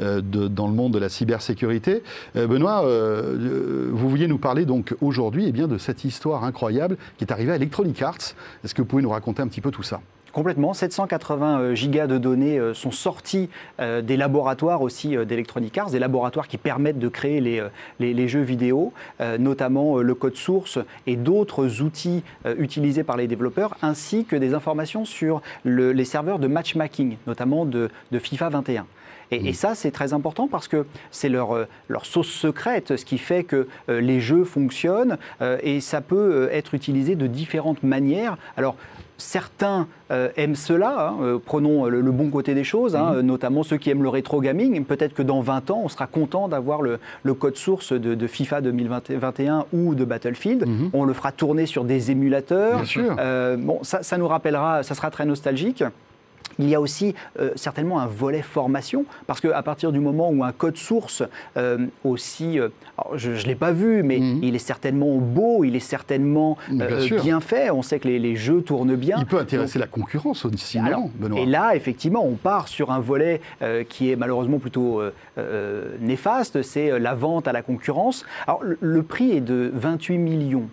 euh, 0.01 0.23
euh, 0.23 0.49
dans 0.49 0.67
le 0.67 0.73
monde 0.73 0.95
de 0.95 0.99
la 0.99 1.09
cybersécurité. 1.09 2.03
Euh, 2.37 2.47
Benoît, 2.47 2.83
vous 2.83 4.09
vouliez 4.09 4.29
nous 4.29 4.39
parler 4.39 4.65
donc 4.65 4.95
aujourd'hui 5.01 5.45
eh 5.47 5.53
bien, 5.53 5.69
de 5.69 5.79
cette 5.79 6.05
histoire 6.05 6.45
incroyable 6.45 6.97
qui 7.19 7.25
est 7.25 7.33
arrivée 7.33 7.53
à 7.53 7.57
Electronic 7.57 8.01
Arts. 8.03 8.35
Est-ce 8.65 8.75
que 8.75 8.83
vous 8.83 8.89
pouvez 8.89 9.03
nous 9.03 9.11
raconter 9.11 9.43
un 9.43 9.49
petit 9.49 9.61
peu 9.61 9.71
tout 9.71 9.83
ça? 9.83 10.01
Complètement. 10.33 10.75
780 10.75 11.61
euh, 11.61 11.75
gigas 11.75 12.07
de 12.07 12.17
données 12.19 12.59
euh, 12.59 12.73
sont 12.75 12.93
sortis 12.93 13.49
euh, 13.81 14.01
des 14.01 14.17
laboratoires 14.17 14.81
aussi 14.83 15.17
d'Electronic 15.27 15.77
Arts, 15.77 15.91
des 15.91 15.99
laboratoires 15.99 16.47
qui 16.47 16.57
permettent 16.57 16.99
de 16.99 17.09
créer 17.09 17.41
les, 17.41 17.63
les, 17.99 18.15
les 18.15 18.29
jeux 18.29 18.41
vidéo, 18.43 18.93
notamment 19.39 19.99
le 19.99 20.15
code 20.15 20.37
source 20.37 20.79
et 21.07 21.17
d'autres 21.17 21.81
outils 21.83 22.23
utilisés 22.59 23.05
par 23.05 23.17
les 23.17 23.27
développeurs, 23.27 23.77
ainsi 23.83 24.25
que 24.25 24.37
des 24.37 24.55
informations 24.55 25.05
sur 25.05 25.43
le- 25.65 25.93
les 25.93 26.05
serveurs 26.05 26.39
de 26.39 26.47
matchmaking, 26.47 27.17
notamment 27.27 27.65
de, 27.65 27.91
de 28.13 28.19
FIFA 28.19 28.49
21. 28.51 28.87
Et, 29.33 29.49
et 29.49 29.53
ça, 29.53 29.75
c'est 29.75 29.91
très 29.93 30.13
important 30.13 30.49
parce 30.49 30.67
que 30.69 30.87
c'est 31.11 31.29
leur, 31.29 31.67
leur 31.89 32.05
sauce 32.07 32.29
secrète, 32.31 32.97
ce 32.97 33.05
qui 33.05 33.19
fait 33.19 33.45
que 33.45 33.69
euh, 33.89 34.01
les 34.01 34.21
jeux 34.21 34.45
fonctionnent 34.45 35.19
euh, 35.41 35.59
et 35.63 35.81
ça 35.81 36.01
peut 36.01 36.17
euh, 36.17 36.49
être 36.53 36.75
utilisé 36.75 37.15
de 37.15 37.27
différentes 37.27 37.83
manières. 37.83 38.37
Alors, 38.57 38.77
Certains 39.21 39.87
euh, 40.11 40.29
aiment 40.37 40.57
cela, 40.57 41.11
hein, 41.11 41.17
euh, 41.23 41.39
prenons 41.45 41.87
le, 41.87 42.01
le 42.01 42.11
bon 42.11 42.31
côté 42.31 42.55
des 42.55 42.65
choses, 42.65 42.97
hein, 42.97 43.13
euh, 43.17 43.23
notamment 43.23 43.63
ceux 43.63 43.77
qui 43.77 43.91
aiment 43.91 44.03
le 44.03 44.09
rétro 44.09 44.41
gaming. 44.41 44.85
Peut-être 44.85 45.15
que 45.15 45.23
dans 45.23 45.41
20 45.41 45.71
ans, 45.71 45.83
on 45.85 45.89
sera 45.89 46.07
content 46.07 46.49
d'avoir 46.49 46.83
le, 46.83 46.99
le 47.23 47.35
code 47.35 47.57
source 47.57 47.93
de, 47.93 48.15
de 48.15 48.27
FIFA 48.27 48.61
2021 48.63 49.67
ou 49.73 49.95
de 49.95 50.05
Battlefield. 50.05 50.67
Mhm. 50.67 50.91
On 50.93 51.05
le 51.05 51.13
fera 51.13 51.33
tourner 51.33 51.67
sur 51.67 51.85
des 51.85 52.11
émulateurs. 52.11 52.77
Bien 52.77 52.85
sûr. 52.85 53.17
Euh, 53.19 53.57
bon, 53.57 53.79
ça, 53.83 54.03
ça 54.03 54.19
nous 54.19 54.27
rappellera, 54.27 54.83
ça 54.83 54.95
sera 54.95 55.11
très 55.11 55.27
nostalgique. 55.27 55.85
Il 56.61 56.69
y 56.69 56.75
a 56.75 56.81
aussi 56.81 57.15
euh, 57.39 57.51
certainement 57.57 58.01
un 58.01 58.07
volet 58.07 58.43
formation, 58.43 59.05
parce 59.27 59.41
qu'à 59.41 59.63
partir 59.63 59.93
du 59.93 60.01
moment 60.01 60.31
où 60.31 60.45
un 60.45 60.53
code 60.53 60.77
source 60.77 61.23
euh, 61.57 61.87
aussi, 62.05 62.59
euh, 62.59 62.69
je 63.15 63.31
ne 63.31 63.43
l'ai 63.47 63.55
pas 63.55 63.73
vu, 63.73 64.03
mais 64.03 64.19
Mhm. 64.19 64.41
il 64.43 64.55
est 64.55 64.59
certainement 64.59 65.17
beau, 65.17 65.65
il 65.65 65.75
est 65.77 65.81
certainement 65.81 66.57
Bien 67.23 67.41
fait, 67.41 67.71
on 67.71 67.83
sait 67.83 67.99
que 67.99 68.09
les, 68.09 68.19
les 68.19 68.37
jeux 68.37 68.63
tournent 68.63 68.97
bien. 68.97 69.17
Il 69.19 69.27
peut 69.27 69.39
intéresser 69.39 69.79
la 69.79 69.87
concurrence 69.87 70.45
aussi, 70.45 70.79
non, 70.79 70.85
Alors, 70.87 71.09
Benoît? 71.15 71.41
et 71.41 71.47
là, 71.47 71.75
effectivement, 71.75 72.25
on 72.25 72.35
part 72.35 72.69
sur 72.69 72.91
un 72.91 73.01
volet 73.01 73.41
qui 73.89 74.11
est 74.11 74.17
malheureusement 74.17 74.59
plutôt 74.59 75.01
néfaste, 76.01 76.63
c'est 76.63 76.99
la 76.99 77.15
vente 77.15 77.49
à 77.49 77.53
la 77.53 77.63
concurrence. 77.63 78.25
Alors, 78.47 78.63
le, 78.63 78.79
le 78.81 79.03
prix 79.03 79.33
est 79.33 79.41
de 79.41 79.71
28 79.75 80.19
millions, 80.19 80.69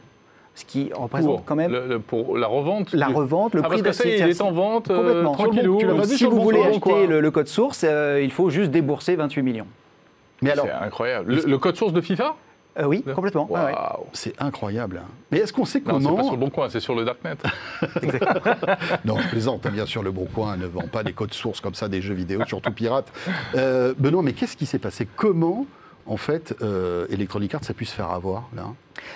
ce 0.60 0.66
qui 0.66 0.90
représente 0.94 1.36
Pour, 1.38 1.46
quand 1.46 1.56
même 1.56 1.72
le- 1.72 1.88
le- 1.88 2.00
pour 2.00 2.38
la 2.38 2.48
revente 2.48 2.92
la 2.94 3.08
revente, 3.08 3.54
le 3.54 3.62
Ah, 3.64 3.70
prix 3.70 3.84
parce 3.84 3.98
que 4.00 4.04
ça, 4.04 4.10
il 4.10 4.30
est 4.30 4.42
en 4.42 4.52
vente 4.52 4.90
euh, 4.90 4.98
Complètement. 4.98 5.32
tranquillou. 5.34 6.02
Dit 6.04 6.18
si 6.18 6.26
vous 6.26 6.38
bon 6.38 6.44
voulez 6.44 6.64
acheter 6.64 7.06
le, 7.08 7.22
le 7.22 7.32
code 7.32 7.48
source, 7.48 7.86
euh, 7.88 8.20
il 8.24 8.32
faut 8.32 8.50
juste 8.50 8.72
débourser 8.72 9.16
28 9.16 9.42
millions. 9.44 9.68
Mais 10.42 10.52
alors, 10.52 10.66
C'est 10.66 10.86
incroyable. 10.86 11.34
Le, 11.36 11.42
le 11.44 11.58
code 11.58 11.76
source 11.76 11.94
de 11.94 12.02
FIFA? 12.02 12.36
Euh, 12.80 12.86
oui, 12.86 13.02
complètement. 13.16 13.48
ouais. 13.52 13.74
C'est 14.14 14.34
incroyable. 14.40 15.02
hein. 15.04 15.08
Mais 15.32 15.40
est-ce 15.40 15.52
qu'on 15.52 15.66
sait 15.66 15.80
Non, 15.80 15.98
c'est 16.00 16.04
pas 16.06 16.10
comment 16.12 16.24
sur 16.24 16.34
le 16.34 16.38
bon 16.40 16.50
coin, 16.52 16.70
c'est 16.70 16.80
sur 16.80 16.94
le 16.94 17.06
darknet. 17.06 17.34
Non, 19.06 19.18
je 19.20 19.28
plaisante, 19.30 19.66
hein, 19.66 19.72
bien 19.72 19.86
sûr, 19.86 20.04
le 20.04 20.12
Bon 20.12 20.26
Coin 20.26 20.58
ne 20.58 20.66
vend 20.68 20.88
pas 20.92 21.04
des 21.04 21.14
codes 21.14 21.34
sources 21.34 21.60
comme 21.62 21.74
ça 21.74 21.88
des 21.88 22.02
jeux 22.02 22.14
vidéo, 22.14 22.42
surtout 22.46 22.72
pirates. 22.72 23.12
Euh, 23.56 23.94
Benoît, 23.98 24.22
mais 24.22 24.34
qu'est-ce 24.34 24.58
qui 24.58 24.66
s'est 24.66 24.80
passé? 24.80 25.08
Comment, 25.16 25.66
en 26.08 26.18
fait, 26.18 26.56
euh, 26.62 27.06
Electronic 27.10 27.54
Arts 27.56 27.62
a 27.70 27.74
pu 27.74 27.86
se 27.86 27.94
faire 27.94 28.12
avoir 28.12 28.50
là. 28.56 28.64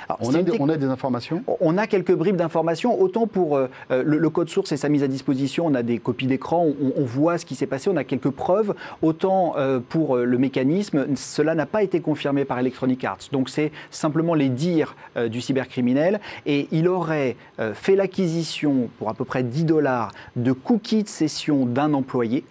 Alors, 0.08 0.20
on 0.22 0.34
a, 0.36 0.44
des, 0.44 0.52
tec- 0.52 0.62
on 0.62 0.70
a 0.70 0.78
des 0.78 0.86
informations? 0.86 1.44
On 1.60 1.76
a 1.78 1.88
quelques 1.88 2.14
bribes 2.14 2.36
d'informations, 2.36 3.02
autant 3.02 3.26
pour 3.26 3.58
euh, 3.58 3.68
euh, 3.90 4.04
le, 4.06 4.20
le 4.20 4.30
code 4.30 4.48
source 4.48 4.72
et 4.72 4.78
sa 4.78 4.90
mise 4.90 5.02
à 5.02 5.08
disposition, 5.08 5.66
on 5.66 5.74
a 5.74 5.82
des 5.82 5.98
copies 5.98 6.28
d'écran, 6.28 6.66
on, 6.66 6.94
on 6.96 7.04
voit 7.04 7.40
ce 7.40 7.46
qui 7.46 7.56
s'est 7.56 7.66
passé, 7.66 7.90
on 7.90 7.98
a 7.98 8.04
quelques 8.04 8.30
preuves, 8.30 8.76
autant 9.02 9.56
euh, 9.58 9.80
pour 9.80 10.18
le 10.18 10.38
mécanisme, 10.38 11.08
cela 11.16 11.56
n'a 11.56 11.66
pas 11.66 11.82
été 11.82 12.00
confirmé 12.00 12.46
par 12.46 12.60
Electronic 12.60 13.04
Arts. 13.04 13.18
Donc 13.32 13.50
c'est 13.50 13.72
simplement 13.90 14.36
les 14.36 14.50
dires 14.50 14.96
euh, 15.18 15.30
du 15.30 15.42
cybercriminel. 15.42 16.20
Et 16.46 16.68
il 16.72 16.88
aurait 16.88 17.36
fait 17.74 17.96
l'acquisition 17.96 18.90
pour 19.00 19.10
à 19.10 19.14
peu 19.14 19.26
près 19.26 19.42
10 19.44 19.66
dollars 19.66 20.12
de 20.36 20.52
cookies 20.52 21.04
de 21.04 21.08
session 21.10 21.66
d'un 21.66 21.94
employé. 21.94 22.44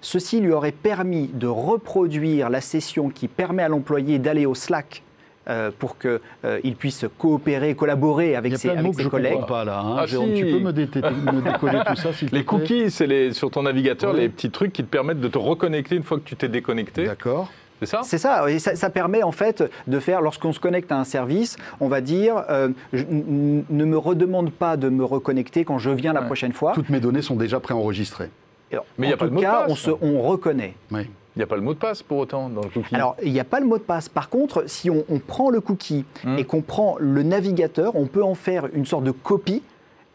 Ceci 0.00 0.40
lui 0.40 0.52
aurait 0.52 0.72
permis 0.72 1.28
de 1.32 1.46
reproduire 1.46 2.50
la 2.50 2.60
session 2.60 3.08
qui 3.08 3.28
permet 3.28 3.62
à 3.62 3.68
l'employé 3.68 4.18
d'aller 4.18 4.46
au 4.46 4.54
Slack 4.54 5.02
euh, 5.48 5.70
pour 5.78 5.96
qu'il 5.98 6.74
puisse 6.76 7.04
coopérer, 7.18 7.74
collaborer 7.76 8.30
Il 8.30 8.34
avec 8.34 8.52
y 8.52 8.54
a 8.56 8.58
ses, 8.58 8.68
plein 8.68 8.76
de 8.78 8.82
mots 8.82 8.88
avec 8.88 8.96
que 8.96 8.96
ses 8.96 9.02
je 9.02 9.06
ne 9.06 9.10
collègues. 9.10 9.32
comprends 9.34 9.46
pas 9.46 9.64
là. 9.64 9.78
hein. 9.80 9.96
Ah, 10.00 10.06
Jérôme, 10.06 10.30
si. 10.34 10.42
tu 10.42 10.46
peux 10.46 10.58
me, 10.58 10.72
dé- 10.72 10.86
me 10.86 11.40
décoller 11.40 11.78
tout 11.86 11.94
ça, 11.96 12.12
s'il 12.12 12.28
Les 12.32 12.44
cookies, 12.44 12.90
c'est 12.90 13.06
les, 13.06 13.32
sur 13.32 13.50
ton 13.50 13.62
navigateur, 13.62 14.12
les 14.12 14.28
petits 14.28 14.50
trucs 14.50 14.72
qui 14.72 14.82
te 14.82 14.88
permettent 14.90 15.20
de 15.20 15.28
te 15.28 15.38
reconnecter 15.38 15.94
une 15.96 16.02
fois 16.02 16.18
que 16.18 16.24
tu 16.24 16.34
t'es 16.34 16.48
déconnecté. 16.48 17.04
D'accord. 17.04 17.48
C'est 17.78 17.86
ça? 17.86 18.00
C'est 18.04 18.16
ça, 18.18 18.50
et 18.50 18.58
ça, 18.58 18.74
ça 18.74 18.88
permet 18.88 19.22
en 19.22 19.32
fait 19.32 19.62
de 19.86 20.00
faire, 20.00 20.22
lorsqu'on 20.22 20.52
se 20.54 20.58
connecte 20.58 20.90
à 20.90 20.98
un 20.98 21.04
service, 21.04 21.58
on 21.78 21.88
va 21.88 22.00
dire, 22.00 22.42
euh, 22.48 22.70
je- 22.94 23.04
ne 23.10 23.84
me 23.84 23.98
redemande 23.98 24.50
pas 24.50 24.76
de 24.78 24.88
me 24.88 25.04
reconnecter 25.04 25.64
quand 25.66 25.78
je 25.78 25.90
viens 25.90 26.14
la 26.14 26.20
Ouais. 26.20 26.26
prochaine 26.26 26.52
fois. 26.54 26.72
Toutes 26.72 26.88
mes 26.88 27.00
données 27.00 27.20
sont 27.22 27.36
déjà 27.36 27.60
préenregistrées. 27.60 28.30
Alors, 28.72 28.84
Mais 28.98 29.06
il 29.06 29.10
y 29.10 29.12
a 29.12 29.16
en 29.16 29.18
pas 29.18 29.28
de 29.28 29.34
de 29.36 29.40
cas, 29.40 29.62
passe. 29.62 29.70
on, 29.72 29.74
se, 29.76 29.90
on 30.02 30.22
reconnaît. 30.22 30.74
Oui. 30.90 31.02
Il 31.36 31.40
n'y 31.40 31.42
a 31.42 31.46
pas 31.46 31.56
le 31.56 31.62
mot 31.62 31.74
de 31.74 31.78
passe 31.78 32.02
pour 32.02 32.18
autant 32.18 32.48
dans 32.48 32.62
le 32.62 32.68
cookie. 32.70 32.94
Alors, 32.94 33.14
il 33.22 33.30
n'y 33.32 33.40
a 33.40 33.44
pas 33.44 33.60
le 33.60 33.66
mot 33.66 33.76
de 33.76 33.82
passe. 33.82 34.08
Par 34.08 34.30
contre, 34.30 34.64
si 34.68 34.88
on, 34.90 35.04
on 35.10 35.18
prend 35.18 35.50
le 35.50 35.60
cookie 35.60 36.04
Hmm. 36.24 36.38
et 36.38 36.44
qu'on 36.44 36.62
prend 36.62 36.96
le 36.98 37.22
navigateur, 37.22 37.94
on 37.94 38.06
peut 38.06 38.22
en 38.24 38.34
faire 38.34 38.68
une 38.72 38.86
sorte 38.86 39.04
de 39.04 39.10
copie. 39.10 39.62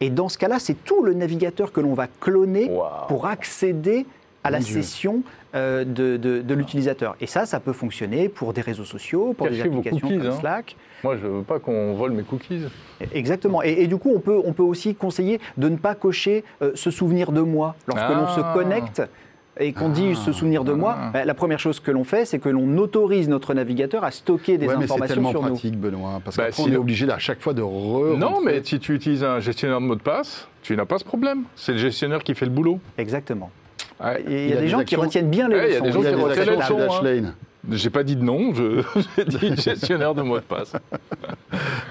Et 0.00 0.10
dans 0.10 0.28
ce 0.28 0.36
cas-là, 0.36 0.58
c'est 0.58 0.74
tout 0.84 1.02
le 1.04 1.14
navigateur 1.14 1.70
que 1.70 1.80
l'on 1.80 1.94
va 1.94 2.08
cloner 2.20 2.68
pour 3.06 3.26
accéder 3.26 4.04
à 4.44 4.50
la 4.50 4.60
session 4.60 5.22
euh, 5.54 5.84
de, 5.84 6.16
de- 6.16 6.40
de 6.42 6.54
l'utilisateur. 6.54 7.14
Et 7.20 7.26
ça, 7.26 7.46
ça 7.46 7.60
peut 7.60 7.72
fonctionner 7.72 8.28
pour 8.28 8.52
des 8.52 8.60
réseaux 8.60 8.84
sociaux, 8.84 9.34
pour 9.36 9.48
des 9.48 9.56
Cachez 9.58 9.68
applications 9.68 10.00
cookies, 10.08 10.18
comme 10.18 10.26
hein. 10.26 10.36
Slack. 10.40 10.76
Moi, 11.04 11.16
je 11.16 11.26
veux 11.26 11.42
pas 11.42 11.58
qu'on 11.58 11.94
vole 11.94 12.12
mes 12.12 12.22
cookies. 12.22 12.62
Exactement. 13.12 13.62
Et, 13.62 13.72
et 13.82 13.86
du 13.86 13.96
coup, 13.96 14.10
on 14.14 14.20
peut, 14.20 14.40
on 14.44 14.52
peut 14.52 14.62
aussi 14.62 14.94
conseiller 14.94 15.40
de 15.56 15.68
ne 15.68 15.76
pas 15.76 15.94
cocher 15.94 16.44
euh, 16.62 16.72
se 16.74 16.90
souvenir 16.90 17.32
de 17.32 17.40
moi. 17.40 17.74
Lorsque 17.86 18.08
l'on 18.08 18.28
se 18.28 18.40
Ah. 18.40 18.52
connecte 18.54 19.02
et 19.60 19.72
qu'on 19.74 19.90
dit 19.90 20.14
se 20.16 20.32
souvenir 20.32 20.64
de 20.64 20.72
moi, 20.72 20.96
Ah. 20.98 21.10
bah, 21.12 21.24
la 21.26 21.34
première 21.34 21.58
chose 21.58 21.78
que 21.78 21.90
l'on 21.90 22.04
fait, 22.04 22.24
c'est 22.24 22.38
que 22.38 22.48
l'on 22.48 22.78
autorise 22.78 23.28
notre 23.28 23.52
navigateur 23.52 24.02
à 24.04 24.10
stocker 24.10 24.56
des 24.58 24.66
Ouais, 24.66 24.74
mais 24.76 24.86
c'est 24.86 24.92
informations 24.92 25.14
tellement 25.14 25.30
sur 25.30 25.42
nous. 25.42 25.48
pratique, 25.48 25.78
Benoît, 25.78 26.20
parce 26.24 26.36
Bah, 26.36 26.44
qu'après 26.46 26.62
si 26.62 26.68
on 26.68 26.68
est 26.68 26.74
le- 26.74 26.78
obligé 26.78 27.10
à 27.10 27.18
chaque 27.18 27.40
fois 27.42 27.52
de 27.52 27.62
re. 27.62 28.16
Non, 28.16 28.40
mais 28.42 28.62
si 28.64 28.78
tu 28.78 28.94
utilises 28.94 29.22
un 29.24 29.40
gestionnaire 29.40 29.80
de 29.80 29.86
mot 29.86 29.94
de 29.94 30.00
passe, 30.02 30.48
tu 30.62 30.74
n'as 30.76 30.86
pas 30.86 30.98
ce 30.98 31.04
problème. 31.04 31.42
C'est 31.54 31.72
le 31.72 31.78
gestionnaire 31.78 32.22
qui 32.24 32.34
fait 32.34 32.46
le 32.46 32.50
boulot. 32.52 32.80
Exactement. 32.96 33.50
Et 34.18 34.22
il 34.26 34.32
y 34.32 34.48
Il 34.48 34.52
a 34.52 34.56
a 34.56 34.56
des 34.56 34.62
des 34.62 34.68
gens 34.68 34.84
qui 34.84 34.96
retiennent 34.96 35.30
bien 35.30 35.48
les 35.48 35.54
Ouais, 35.56 35.66
il 35.68 35.72
y 35.74 35.76
a 35.76 35.80
leçons. 35.80 35.84
des 35.86 35.92
gens 35.92 36.16
qui 36.16 36.22
retiennent 36.22 37.26
hein. 37.26 37.34
J'ai 37.70 37.90
pas 37.90 38.02
dit 38.02 38.16
de 38.16 38.24
nom, 38.24 38.52
je- 38.52 38.82
j'ai 39.16 39.24
dit 39.24 39.56
gestionnaire 39.56 40.14
de 40.16 40.22
mot 40.22 40.36
de 40.36 40.42
passe. 40.42 40.72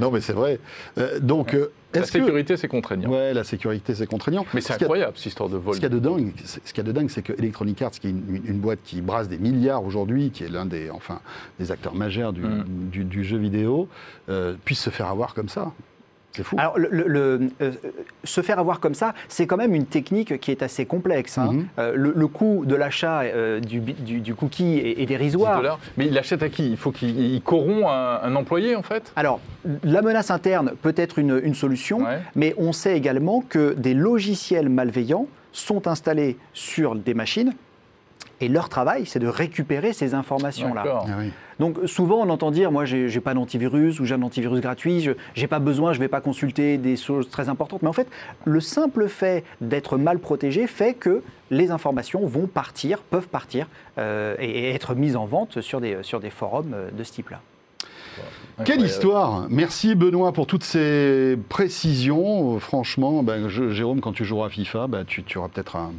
Non, 0.01 0.11
mais 0.11 0.19
c'est 0.19 0.33
vrai. 0.33 0.59
Euh, 0.97 1.19
donc, 1.21 1.53
euh, 1.53 1.71
La 1.93 2.01
que. 2.01 2.07
sécurité, 2.07 2.57
c'est 2.57 2.67
contraignant. 2.67 3.09
Ouais, 3.09 3.33
la 3.33 3.45
sécurité, 3.45 3.95
c'est 3.95 4.05
contraignant. 4.07 4.45
Mais 4.53 4.59
c'est 4.59 4.73
Ce 4.73 4.73
a- 4.73 4.75
incroyable, 4.83 5.13
cette 5.15 5.27
histoire 5.27 5.47
de 5.47 5.55
vol. 5.55 5.73
Ce 5.75 5.79
qu'il 5.79 5.89
y 5.89 5.91
a 5.93 5.95
de 5.97 5.99
dingue, 5.99 6.33
c'est- 6.43 6.59
ce 6.67 6.73
qu'il 6.73 6.83
y 6.83 6.87
a 6.89 6.91
de 6.91 6.97
dingue, 6.97 7.09
c'est 7.09 7.21
que 7.21 7.31
Electronic 7.33 7.81
Arts, 7.83 7.91
qui 7.91 8.07
est 8.07 8.09
une, 8.09 8.41
une 8.45 8.59
boîte 8.59 8.79
qui 8.83 8.99
brasse 8.99 9.29
des 9.29 9.37
milliards 9.37 9.85
aujourd'hui, 9.85 10.31
qui 10.31 10.43
est 10.43 10.49
l'un 10.49 10.65
des, 10.65 10.89
enfin, 10.89 11.21
des 11.59 11.71
acteurs 11.71 11.95
majeurs 11.95 12.33
du, 12.33 12.41
Mm. 12.41 12.65
du- 12.91 13.03
du 13.05 13.23
jeu 13.23 13.37
vidéo, 13.37 13.87
euh, 14.27 14.55
puisse 14.65 14.81
se 14.81 14.89
faire 14.89 15.07
avoir 15.07 15.33
comme 15.33 15.47
ça. 15.49 15.71
C'est 16.33 16.43
fou. 16.43 16.55
Alors, 16.57 16.77
le, 16.79 16.87
le- 16.91 17.07
le- 17.07 17.49
euh, 17.61 17.71
se 18.23 18.41
faire 18.41 18.57
avoir 18.59 18.79
comme 18.79 18.93
ça, 18.93 19.13
c'est 19.27 19.45
quand 19.47 19.57
même 19.57 19.75
une 19.75 19.85
technique 19.85 20.39
qui 20.39 20.51
est 20.51 20.63
assez 20.63 20.85
complexe. 20.85 21.37
hein. 21.37 21.51
Mhm. 21.51 21.65
Euh, 21.79 21.91
le, 21.95 22.13
le 22.15 22.27
coût 22.27 22.63
de 22.65 22.75
l'achat 22.75 23.21
euh, 23.23 23.59
du, 23.59 23.79
bi- 23.81 23.93
du- 23.93 24.21
du 24.21 24.33
cookie 24.33 24.77
est, 24.79 24.91
est 25.01 25.05
10 25.05 25.05
dérisoire. 25.07 25.79
Mais 25.97 26.07
il 26.07 26.17
achète 26.17 26.41
à 26.41 26.49
qui? 26.49 26.69
Il 26.71 26.77
faut 26.77 26.91
qu'il 26.91 27.19
il 27.19 27.41
corrompt 27.41 27.85
un, 27.85 28.19
un 28.23 28.35
employé, 28.35 28.75
en 28.77 28.81
fait? 28.81 29.11
Alors, 29.17 29.41
la 29.83 30.01
menace 30.01 30.31
interne 30.31 30.71
peut 30.81 30.93
être 30.95 31.19
une, 31.19 31.39
une 31.43 31.55
solution, 31.55 31.99
Ouais. 31.99 32.19
mais 32.35 32.55
on 32.57 32.71
sait 32.71 32.95
également 32.95 33.41
que 33.41 33.73
des 33.73 33.93
logiciels 33.93 34.69
malveillants 34.69 35.27
sont 35.51 35.87
installés 35.87 36.37
sur 36.53 36.95
des 36.95 37.13
machines 37.13 37.53
et 38.39 38.47
leur 38.47 38.69
travail, 38.69 39.05
c'est 39.05 39.19
de 39.19 39.27
récupérer 39.27 39.93
ces 39.93 40.13
informations-là. 40.15 40.83
D'accord. 40.83 41.05
Ah 41.09 41.15
oui. 41.19 41.31
Donc 41.61 41.77
souvent, 41.85 42.17
on 42.17 42.29
entend 42.29 42.51
dire, 42.51 42.71
moi, 42.71 42.83
j'ai 42.85 43.07
j'ai 43.07 43.21
pas 43.21 43.33
d'antivirus 43.33 43.99
ou 43.99 44.05
j'ai 44.05 44.15
un 44.15 44.21
antivirus 44.23 44.59
gratuit, 44.59 44.99
je 44.99 45.11
j'ai 45.35 45.47
pas 45.47 45.59
besoin, 45.59 45.93
je 45.93 45.99
vais 45.99 46.07
pas 46.09 46.19
consulter 46.19 46.77
des 46.77 46.97
choses 46.97 47.29
très 47.29 47.47
importantes. 47.47 47.83
Mais 47.83 47.87
en 47.87 47.93
fait, 47.93 48.07
le 48.45 48.59
simple 48.59 49.07
fait 49.07 49.43
d'être 49.61 49.97
mal 49.97 50.19
protégé 50.19 50.67
fait 50.67 50.93
que 50.95 51.21
les 51.51 51.69
informations 51.71 52.25
vont 52.25 52.47
partir, 52.47 52.97
peuvent 53.03 53.27
partir 53.29 53.67
euh, 53.99 54.35
et, 54.39 54.49
et 54.49 54.69
être 54.73 54.95
mises 54.95 55.15
en 55.15 55.25
vente 55.25 55.61
sur 55.61 55.79
des, 55.79 55.97
sur 56.01 56.19
des 56.19 56.31
forums 56.31 56.73
euh, 56.73 56.89
de 56.91 57.03
ce 57.03 57.13
type-là. 57.13 57.39
Quelle 58.65 58.81
histoire 58.81 59.45
Merci 59.49 59.95
Benoît 59.95 60.31
pour 60.33 60.45
toutes 60.47 60.63
ces 60.63 61.37
précisions. 61.49 62.59
Franchement, 62.59 63.23
ben, 63.23 63.47
je- 63.47 63.69
Jérôme, 63.69 64.01
quand 64.01 64.11
tu 64.11 64.25
joueras 64.25 64.47
à 64.47 64.49
FIFA, 64.49 64.87
ben, 64.87 65.05
tu, 65.05 65.23
tu 65.23 65.37
auras 65.37 65.47
peut-être 65.47 65.75
un- 65.77 65.93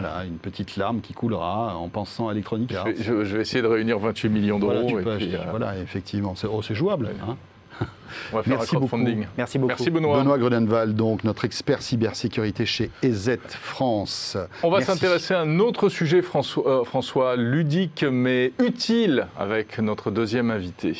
voilà, 0.00 0.24
une 0.24 0.36
petite 0.38 0.76
larme 0.76 1.00
qui 1.00 1.12
coulera 1.14 1.76
en 1.76 1.88
pensant 1.88 2.28
à 2.28 2.32
Electronic 2.32 2.72
Je 2.72 2.78
vais, 2.90 2.96
je- 3.02 3.24
je 3.24 3.36
vais 3.36 3.42
essayer 3.42 3.62
de 3.62 3.66
réunir 3.68 3.98
28 3.98 4.28
millions 4.28 4.58
d'euros. 4.58 4.72
Voilà, 4.72 4.86
tu 4.88 4.92
et 4.98 5.02
peux 5.02 5.16
puis, 5.16 5.26
acheter- 5.26 5.36
euh, 5.40 5.50
voilà, 5.50 5.78
effectivement, 5.78 6.34
c'est 6.36 6.46
oh, 6.46 6.60
c'est 6.62 6.74
jouable. 6.74 7.10
hein. 7.26 7.36
on 8.32 8.36
va 8.36 8.42
faire 8.44 8.58
Merci 8.58 8.76
un 8.76 8.78
crowdfunding. 8.78 9.26
Merci 9.36 9.58
beaucoup. 9.58 9.68
Merci 9.70 9.90
Benoît. 9.90 10.18
Benoît 10.20 10.38
Gredenval, 10.38 10.94
donc 10.94 11.24
notre 11.24 11.44
expert 11.44 11.82
cybersécurité 11.82 12.66
chez 12.66 12.90
EZ 13.02 13.38
France. 13.48 14.36
On 14.62 14.70
va 14.70 14.80
s'intéresser 14.80 15.34
à 15.34 15.40
un 15.40 15.58
autre 15.58 15.88
sujet, 15.88 16.22
François, 16.22 16.68
euh, 16.82 16.84
François, 16.84 17.34
ludique 17.36 18.04
mais 18.08 18.52
utile, 18.60 19.26
avec 19.38 19.78
notre 19.80 20.12
deuxième 20.12 20.52
invité. 20.52 20.96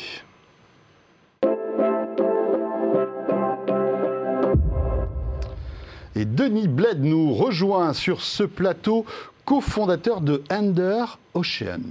Et 6.15 6.25
Denis 6.25 6.67
Bled 6.67 7.03
nous 7.03 7.33
rejoint 7.33 7.93
sur 7.93 8.21
ce 8.21 8.43
plateau, 8.43 9.05
cofondateur 9.43 10.21
de 10.21 10.41
Ender 10.51 11.03
Ocean. 11.33 11.81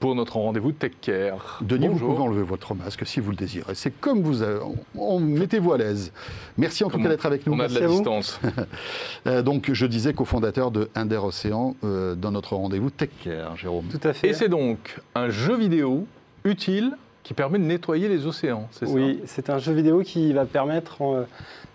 Pour 0.00 0.14
notre 0.14 0.36
rendez-vous 0.36 0.72
Tech 0.72 0.92
Care. 1.00 1.58
Denis, 1.62 1.88
Bonjour. 1.88 2.08
vous 2.10 2.14
pouvez 2.14 2.28
enlever 2.28 2.42
votre 2.42 2.74
masque 2.74 3.06
si 3.06 3.20
vous 3.20 3.30
le 3.30 3.36
désirez. 3.36 3.74
C'est 3.74 3.90
comme 4.00 4.20
vous 4.22 4.42
avez. 4.42 4.60
on- 4.60 4.76
on- 5.00 5.18
Mettez-vous 5.20 5.72
à 5.72 5.78
l'aise. 5.78 6.12
Merci 6.58 6.84
en 6.84 6.90
tout 6.90 6.98
cas 7.00 7.08
d'être 7.08 7.24
avec 7.24 7.46
nous. 7.46 7.54
On 7.54 7.60
a 7.60 7.68
de 7.68 7.72
Merci 7.72 7.78
la 7.80 7.84
à 7.84 7.88
vous. 7.88 7.94
distance. 7.96 8.40
Euh, 9.26 9.40
donc, 9.40 9.70
je 9.72 9.86
disais 9.86 10.12
cofondateur 10.12 10.70
de 10.70 10.90
Ender 10.94 11.16
Océan 11.16 11.74
euh, 11.82 12.14
dans 12.14 12.30
notre 12.30 12.54
rendez-vous 12.56 12.90
Tech 12.90 13.08
Care, 13.24 13.56
Jérôme. 13.56 13.86
Tout 13.86 14.06
à 14.06 14.12
fait. 14.12 14.28
Et 14.28 14.32
c'est 14.34 14.50
donc 14.50 15.00
un 15.14 15.30
jeu 15.30 15.56
vidéo 15.56 16.06
utile 16.44 16.92
qui 17.22 17.32
permet 17.32 17.58
de 17.58 17.64
nettoyer 17.64 18.06
les 18.08 18.26
océans, 18.26 18.68
c'est 18.70 18.86
Oui, 18.86 19.20
c'est 19.24 19.48
un 19.48 19.56
jeu 19.56 19.72
vidéo 19.72 20.02
qui 20.02 20.34
va 20.34 20.44
permettre 20.44 21.00
euh, 21.02 21.24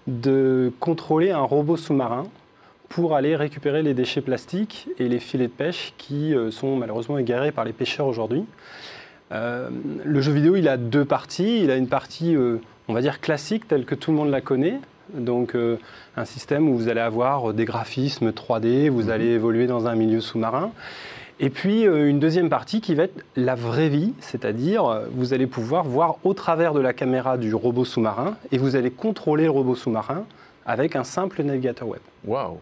de 0.10 0.72
contrôler 0.80 1.32
un 1.32 1.42
robot 1.42 1.78
sous-marin 1.78 2.26
pour 2.90 3.16
aller 3.16 3.36
récupérer 3.36 3.84
les 3.84 3.94
déchets 3.94 4.22
plastiques 4.22 4.88
et 4.98 5.08
les 5.08 5.20
filets 5.20 5.48
de 5.48 5.52
pêche 5.52 5.94
qui 5.98 6.34
euh, 6.34 6.50
sont 6.52 6.76
malheureusement 6.76 7.18
égarés 7.18 7.52
par 7.52 7.64
les 7.66 7.74
pêcheurs 7.74 8.08
aujourd'hui. 8.08 8.44
Euh, 9.32 9.70
le 10.04 10.22
jeu 10.22 10.32
vidéo, 10.32 10.56
il 10.56 10.68
a 10.68 10.78
deux 10.78 11.06
parties. 11.06 11.62
Il 11.64 11.70
a 11.70 11.76
une 11.76 11.88
partie, 11.88 12.36
euh, 12.36 12.58
on 12.88 12.94
va 12.94 13.02
dire, 13.02 13.22
classique, 13.22 13.68
telle 13.68 13.86
que 13.86 13.94
tout 13.94 14.10
le 14.12 14.18
monde 14.18 14.32
la 14.32 14.42
connaît, 14.42 14.80
Donc 15.14 15.56
euh, 15.56 15.78
un 16.18 16.26
système 16.26 16.68
où 16.70 16.76
vous 16.76 16.88
allez 16.88 17.00
avoir 17.02 17.54
des 17.54 17.66
graphismes 17.66 18.32
3D, 18.32 18.90
vous 18.90 19.04
Mhm. 19.06 19.10
allez 19.12 19.28
évoluer 19.28 19.68
dans 19.68 19.88
un 19.88 19.96
milieu 19.96 20.20
sous-marin. 20.22 20.72
Et 21.42 21.50
puis 21.50 21.88
euh, 21.88 22.10
une 22.10 22.20
deuxième 22.20 22.50
partie 22.50 22.82
qui 22.82 22.96
va 22.96 23.04
être 23.04 23.24
la 23.36 23.56
vraie 23.56 23.90
vie, 23.90 24.14
c'est-à-dire 24.20 24.86
euh, 24.86 25.06
vous 25.12 25.34
allez 25.34 25.48
pouvoir 25.48 25.84
voir 25.84 26.18
au 26.24 26.34
travers 26.34 26.74
de 26.74 26.82
la 26.82 26.94
caméra 26.94 27.38
du 27.38 27.54
robot 27.56 27.86
sous-marin 27.86 28.36
et 28.52 28.58
vous 28.58 28.76
allez 28.76 28.92
contrôler 28.92 29.46
le 29.46 29.52
robot 29.52 29.76
sous-marin 29.76 30.26
avec 30.66 30.96
un 30.96 31.04
simple 31.04 31.42
navigateur 31.44 31.88
web. 31.88 32.02
Waouh 32.26 32.58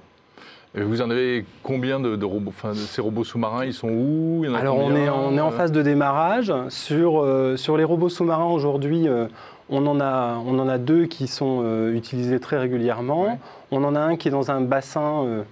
vous 0.75 1.01
en 1.01 1.09
avez 1.09 1.45
combien 1.63 1.99
de, 1.99 2.15
de 2.15 2.25
robots 2.25 2.49
Enfin, 2.49 2.69
de 2.69 2.75
ces 2.75 3.01
robots 3.01 3.23
sous-marins, 3.23 3.65
ils 3.65 3.73
sont 3.73 3.89
où? 3.89 4.41
Il 4.43 4.49
y 4.49 4.53
en 4.53 4.55
a 4.55 4.59
Alors 4.59 4.77
on 4.77 4.95
est, 4.95 5.09
on 5.09 5.35
est 5.37 5.41
en 5.41 5.51
phase 5.51 5.71
de 5.71 5.81
démarrage. 5.81 6.53
Sur, 6.69 7.21
euh, 7.21 7.57
sur 7.57 7.77
les 7.77 7.83
robots 7.83 8.09
sous-marins 8.09 8.45
aujourd'hui, 8.45 9.07
euh, 9.07 9.27
on, 9.69 9.85
en 9.87 9.99
a, 9.99 10.37
on 10.45 10.59
en 10.59 10.67
a 10.67 10.77
deux 10.77 11.05
qui 11.05 11.27
sont 11.27 11.61
euh, 11.63 11.95
utilisés 11.95 12.39
très 12.39 12.57
régulièrement. 12.57 13.23
Ouais. 13.23 13.39
On 13.71 13.83
en 13.83 13.95
a 13.95 13.99
un 13.99 14.17
qui 14.17 14.27
est 14.27 14.31
dans 14.31 14.51
un 14.51 14.61
bassin 14.61 15.43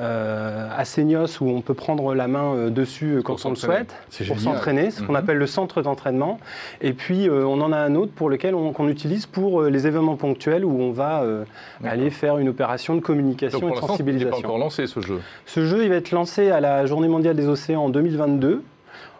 euh, 0.00 0.68
à 0.74 0.84
Seignos 0.86 1.40
où 1.42 1.48
on 1.50 1.60
peut 1.60 1.74
prendre 1.74 2.14
la 2.14 2.26
main 2.26 2.54
euh, 2.54 2.70
dessus 2.70 3.16
euh, 3.16 3.22
quand 3.22 3.36
Pour 3.36 3.46
on 3.46 3.50
le 3.50 3.56
souhaite, 3.56 3.94
pour 4.26 4.40
s'entraîner, 4.40 4.90
ce 4.90 5.02
qu'on 5.02 5.12
Mhm. 5.12 5.16
appelle 5.16 5.36
le 5.36 5.46
centre 5.46 5.82
d'entraînement. 5.82 6.38
Et 6.80 6.92
puis 6.94 7.28
euh, 7.28 7.44
on 7.44 7.60
en 7.60 7.72
a 7.72 7.76
un 7.76 7.94
autre 7.94 8.12
pour 8.12 8.30
lequel 8.30 8.54
on, 8.54 8.72
qu'on 8.72 8.88
utilise 8.88 9.26
pour 9.26 9.60
euh, 9.62 9.68
les 9.70 9.86
événements 9.86 10.16
ponctuels 10.16 10.64
où 10.64 10.80
on 10.80 10.92
va 10.92 11.22
euh, 11.22 11.44
aller 11.84 12.08
faire 12.10 12.38
une 12.38 12.48
opération 12.48 12.94
de 12.94 13.00
communication 13.00 13.58
Donc 13.60 13.68
pour 13.68 13.76
et 13.78 13.80
de 13.80 13.80
l'instant, 13.86 13.96
il 13.98 14.04
n'est 14.04 14.12
pas 14.14 14.22
sensibilisation. 14.30 14.48
encore 14.48 14.58
lancé 14.58 14.86
ce 14.86 15.00
jeu. 15.00 15.20
Ce 15.46 15.64
jeu 15.66 15.82
il 15.84 15.90
va 15.90 15.96
être 15.96 16.10
lancé 16.10 16.50
à 16.50 16.60
la 16.60 16.86
Journée 16.86 17.08
mondiale 17.08 17.36
des 17.36 17.48
océans 17.48 17.84
en 17.84 17.88
2022, 17.90 18.62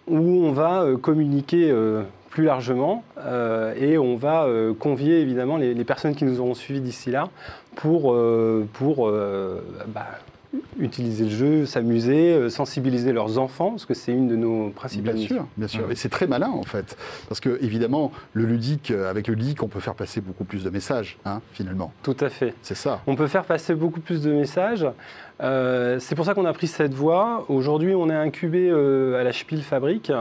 où 0.09 0.17
on 0.17 0.53
va 0.53 0.83
euh, 0.83 0.97
communiquer 0.97 1.71
euh, 1.71 2.03
plus 2.31 2.45
largement 2.45 3.05
euh, 3.19 3.75
et 3.79 3.99
on 3.99 4.17
va 4.17 4.45
euh, 4.45 4.73
convier 4.73 5.21
évidemment 5.21 5.59
les, 5.59 5.75
les 5.75 5.85
personnes 5.85 6.15
qui 6.15 6.25
nous 6.25 6.41
auront 6.41 6.55
suivis 6.55 6.81
d'ici 6.81 7.11
là 7.11 7.29
pour, 7.77 8.15
euh, 8.15 8.67
pour 8.73 9.07
euh, 9.07 9.63
bah, 9.89 10.07
utiliser 10.79 11.25
le 11.25 11.31
jeu, 11.31 11.67
s'amuser, 11.67 12.33
euh, 12.35 12.49
sensibiliser 12.49 13.13
leurs 13.13 13.39
enfants, 13.39 13.71
parce 13.71 13.87
que 13.87 13.95
c'est 13.95 14.13
une 14.13 14.29
de 14.29 14.37
nos 14.37 14.71
principales 14.71 15.15
Bien 15.15 15.27
sûr, 15.27 15.47
bien 15.57 15.69
sûr. 15.69 15.91
Et 15.91 15.95
c'est 15.95 16.09
très 16.09 16.27
malin 16.27 16.51
en 16.51 16.63
fait. 16.63 16.97
Parce 17.29 17.41
que 17.41 17.59
évidemment, 17.63 18.13
le 18.33 18.45
ludique, 18.45 18.91
euh, 18.91 19.11
avec 19.11 19.29
le 19.29 19.35
ludique, 19.35 19.63
on 19.63 19.69
peut 19.69 19.81
faire 19.81 19.95
passer 19.95 20.21
beaucoup 20.21 20.45
plus 20.45 20.65
de 20.65 20.71
messages, 20.71 21.19
hein, 21.25 21.41
finalement. 21.53 21.93
Tout 22.03 22.17
à 22.21 22.29
fait. 22.29 22.55
C'est 22.63 22.77
ça. 22.77 23.01
On 23.07 23.17
peut 23.17 23.27
faire 23.27 23.45
passer 23.45 23.75
beaucoup 23.75 24.01
plus 24.01 24.23
de 24.23 24.33
messages. 24.33 24.87
Euh, 25.43 25.99
c'est 25.99 26.15
pour 26.15 26.25
ça 26.25 26.35
qu'on 26.35 26.45
a 26.45 26.53
pris 26.53 26.67
cette 26.67 26.95
voie. 26.95 27.45
Aujourd'hui, 27.49 27.95
on 27.95 28.09
est 28.09 28.15
incubé 28.15 28.69
euh, 28.71 29.21
à 29.21 29.25
la 29.25 29.33
Spiel 29.33 29.63
Fabrique, 29.63 30.13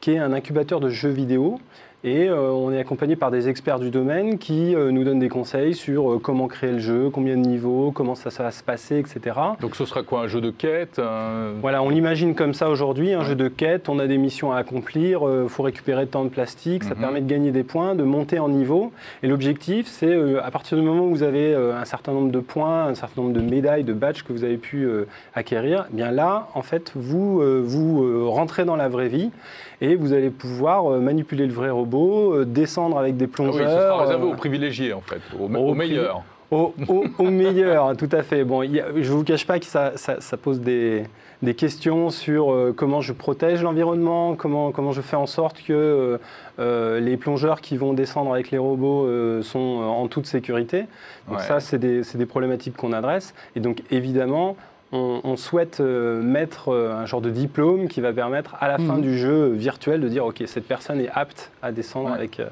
qui 0.00 0.12
est 0.12 0.18
un 0.18 0.32
incubateur 0.32 0.80
de 0.80 0.88
jeux 0.88 1.10
vidéo. 1.10 1.60
Et 2.06 2.28
euh, 2.28 2.50
on 2.50 2.70
est 2.70 2.78
accompagné 2.78 3.16
par 3.16 3.30
des 3.30 3.48
experts 3.48 3.78
du 3.78 3.88
domaine 3.88 4.36
qui 4.36 4.74
euh, 4.74 4.90
nous 4.90 5.04
donnent 5.04 5.20
des 5.20 5.30
conseils 5.30 5.72
sur 5.72 6.12
euh, 6.12 6.18
comment 6.18 6.48
créer 6.48 6.72
le 6.72 6.78
jeu, 6.78 7.08
combien 7.10 7.34
de 7.34 7.40
niveaux, 7.40 7.92
comment 7.92 8.14
ça, 8.14 8.28
ça 8.28 8.42
va 8.42 8.50
se 8.50 8.62
passer, 8.62 8.98
etc. 8.98 9.34
Donc 9.62 9.74
ce 9.74 9.86
sera 9.86 10.02
quoi 10.02 10.20
Un 10.20 10.26
jeu 10.26 10.42
de 10.42 10.50
quête 10.50 10.98
un- 10.98 11.52
Voilà, 11.62 11.82
on 11.82 11.88
l'imagine 11.88 12.34
comme 12.34 12.52
ça 12.52 12.68
aujourd'hui, 12.68 13.14
un 13.14 13.20
Ouais. 13.20 13.24
jeu 13.24 13.34
de 13.34 13.48
quête, 13.48 13.88
on 13.88 13.98
a 13.98 14.06
des 14.06 14.18
missions 14.18 14.52
à 14.52 14.58
accomplir, 14.58 15.22
il 15.44 15.48
faut 15.48 15.62
récupérer 15.62 16.06
tant 16.06 16.24
de 16.24 16.28
plastique, 16.28 16.84
ça 16.84 16.94
Mhm. 16.94 17.00
permet 17.00 17.20
de 17.22 17.26
gagner 17.26 17.52
des 17.52 17.62
points, 17.64 17.94
de 17.94 18.02
monter 18.04 18.38
en 18.38 18.50
niveau. 18.50 18.92
Et 19.22 19.26
l'objectif, 19.26 19.86
c'est 19.86 20.14
à 20.40 20.50
partir 20.50 20.76
du 20.76 20.84
moment 20.84 21.04
où 21.06 21.10
vous 21.10 21.22
avez 21.22 21.54
un 21.54 21.86
certain 21.86 22.12
nombre 22.12 22.30
de 22.30 22.40
points, 22.40 22.84
un 22.88 22.94
certain 22.94 23.22
nombre 23.22 23.32
de 23.32 23.40
médailles, 23.40 23.82
de 23.84 23.94
badges 23.94 24.24
que 24.24 24.32
vous 24.34 24.44
avez 24.44 24.58
pu 24.58 24.86
acquérir, 25.34 25.86
eh 25.90 25.96
bien 25.96 26.10
là, 26.10 26.48
en 26.54 26.60
fait, 26.62 26.92
vous, 26.94 27.40
vous 27.64 28.30
rentrez 28.30 28.66
dans 28.66 28.76
la 28.76 28.88
vraie 28.88 29.08
vie 29.08 29.30
et 29.80 29.94
vous 29.96 30.12
allez 30.12 30.28
pouvoir 30.30 30.84
manipuler 31.00 31.46
le 31.46 31.52
vrai 31.54 31.70
robot, 31.70 31.93
euh, 31.96 32.44
descendre 32.44 32.98
avec 32.98 33.16
des 33.16 33.24
Ah 33.24 33.28
oui, 33.28 33.32
plongeurs. 33.32 33.68
ce 33.70 33.76
sera 33.76 34.02
réservé 34.02 34.24
euh, 34.26 34.30
aux 34.32 34.34
privilégiés 34.36 34.92
en 34.92 35.00
fait, 35.00 35.20
aux, 35.38 35.44
aux 35.44 35.70
aux 35.70 35.74
meilleurs. 35.74 36.22
au, 36.50 36.72
au- 36.88 37.04
au 37.18 37.30
meilleur, 37.30 37.96
tout 37.98 38.08
à 38.12 38.22
fait. 38.22 38.44
Bon, 38.44 38.60
a- 38.62 38.66
je 38.66 39.10
ne 39.12 39.16
vous 39.16 39.24
cache 39.24 39.46
pas 39.46 39.58
que 39.58 39.66
ça, 39.66 39.92
ça- 39.96 40.20
ça 40.20 40.36
pose 40.36 40.60
des, 40.60 41.04
des 41.42 41.54
questions 41.54 42.10
sur 42.10 42.52
euh, 42.52 42.72
comment 42.76 43.00
je 43.00 43.12
protège 43.12 43.62
l'environnement, 43.62 44.34
comment, 44.36 44.70
comment 44.72 44.92
je 44.92 45.00
fais 45.00 45.16
en 45.16 45.26
sorte 45.26 45.62
que 45.62 46.18
euh, 46.60 47.00
les 47.00 47.16
plongeurs 47.16 47.60
qui 47.60 47.76
vont 47.76 47.92
descendre 47.92 48.32
avec 48.32 48.50
les 48.50 48.58
robots 48.58 49.06
euh, 49.06 49.42
sont 49.42 49.58
en 49.58 50.06
toute 50.08 50.26
sécurité. 50.26 50.84
Donc 51.28 51.38
Ouais. 51.38 51.42
ça, 51.44 51.60
c'est 51.60 51.78
des, 51.78 52.02
c'est 52.02 52.18
des 52.18 52.26
problématiques 52.26 52.76
qu'on 52.76 52.92
adresse. 52.92 53.34
Et 53.56 53.60
donc, 53.60 53.82
évidemment, 53.90 54.56
on, 54.92 55.20
on 55.24 55.36
souhaite 55.36 55.80
euh, 55.80 56.22
mettre 56.22 56.68
euh, 56.68 56.92
un 56.94 57.06
genre 57.06 57.20
de 57.20 57.30
diplôme 57.30 57.88
qui 57.88 58.00
va 58.00 58.12
permettre 58.12 58.54
à 58.60 58.68
la 58.68 58.78
fin 58.78 58.94
Mhm. 58.96 59.00
du 59.02 59.18
jeu 59.18 59.46
virtuel 59.48 60.00
de 60.00 60.08
dire, 60.08 60.24
OK, 60.24 60.42
cette 60.46 60.66
personne 60.68 61.00
est 61.00 61.08
apte 61.12 61.50
à 61.62 61.72
descendre 61.72 62.10
Ouais. 62.10 62.16
avec... 62.16 62.38
euh, 62.38 62.46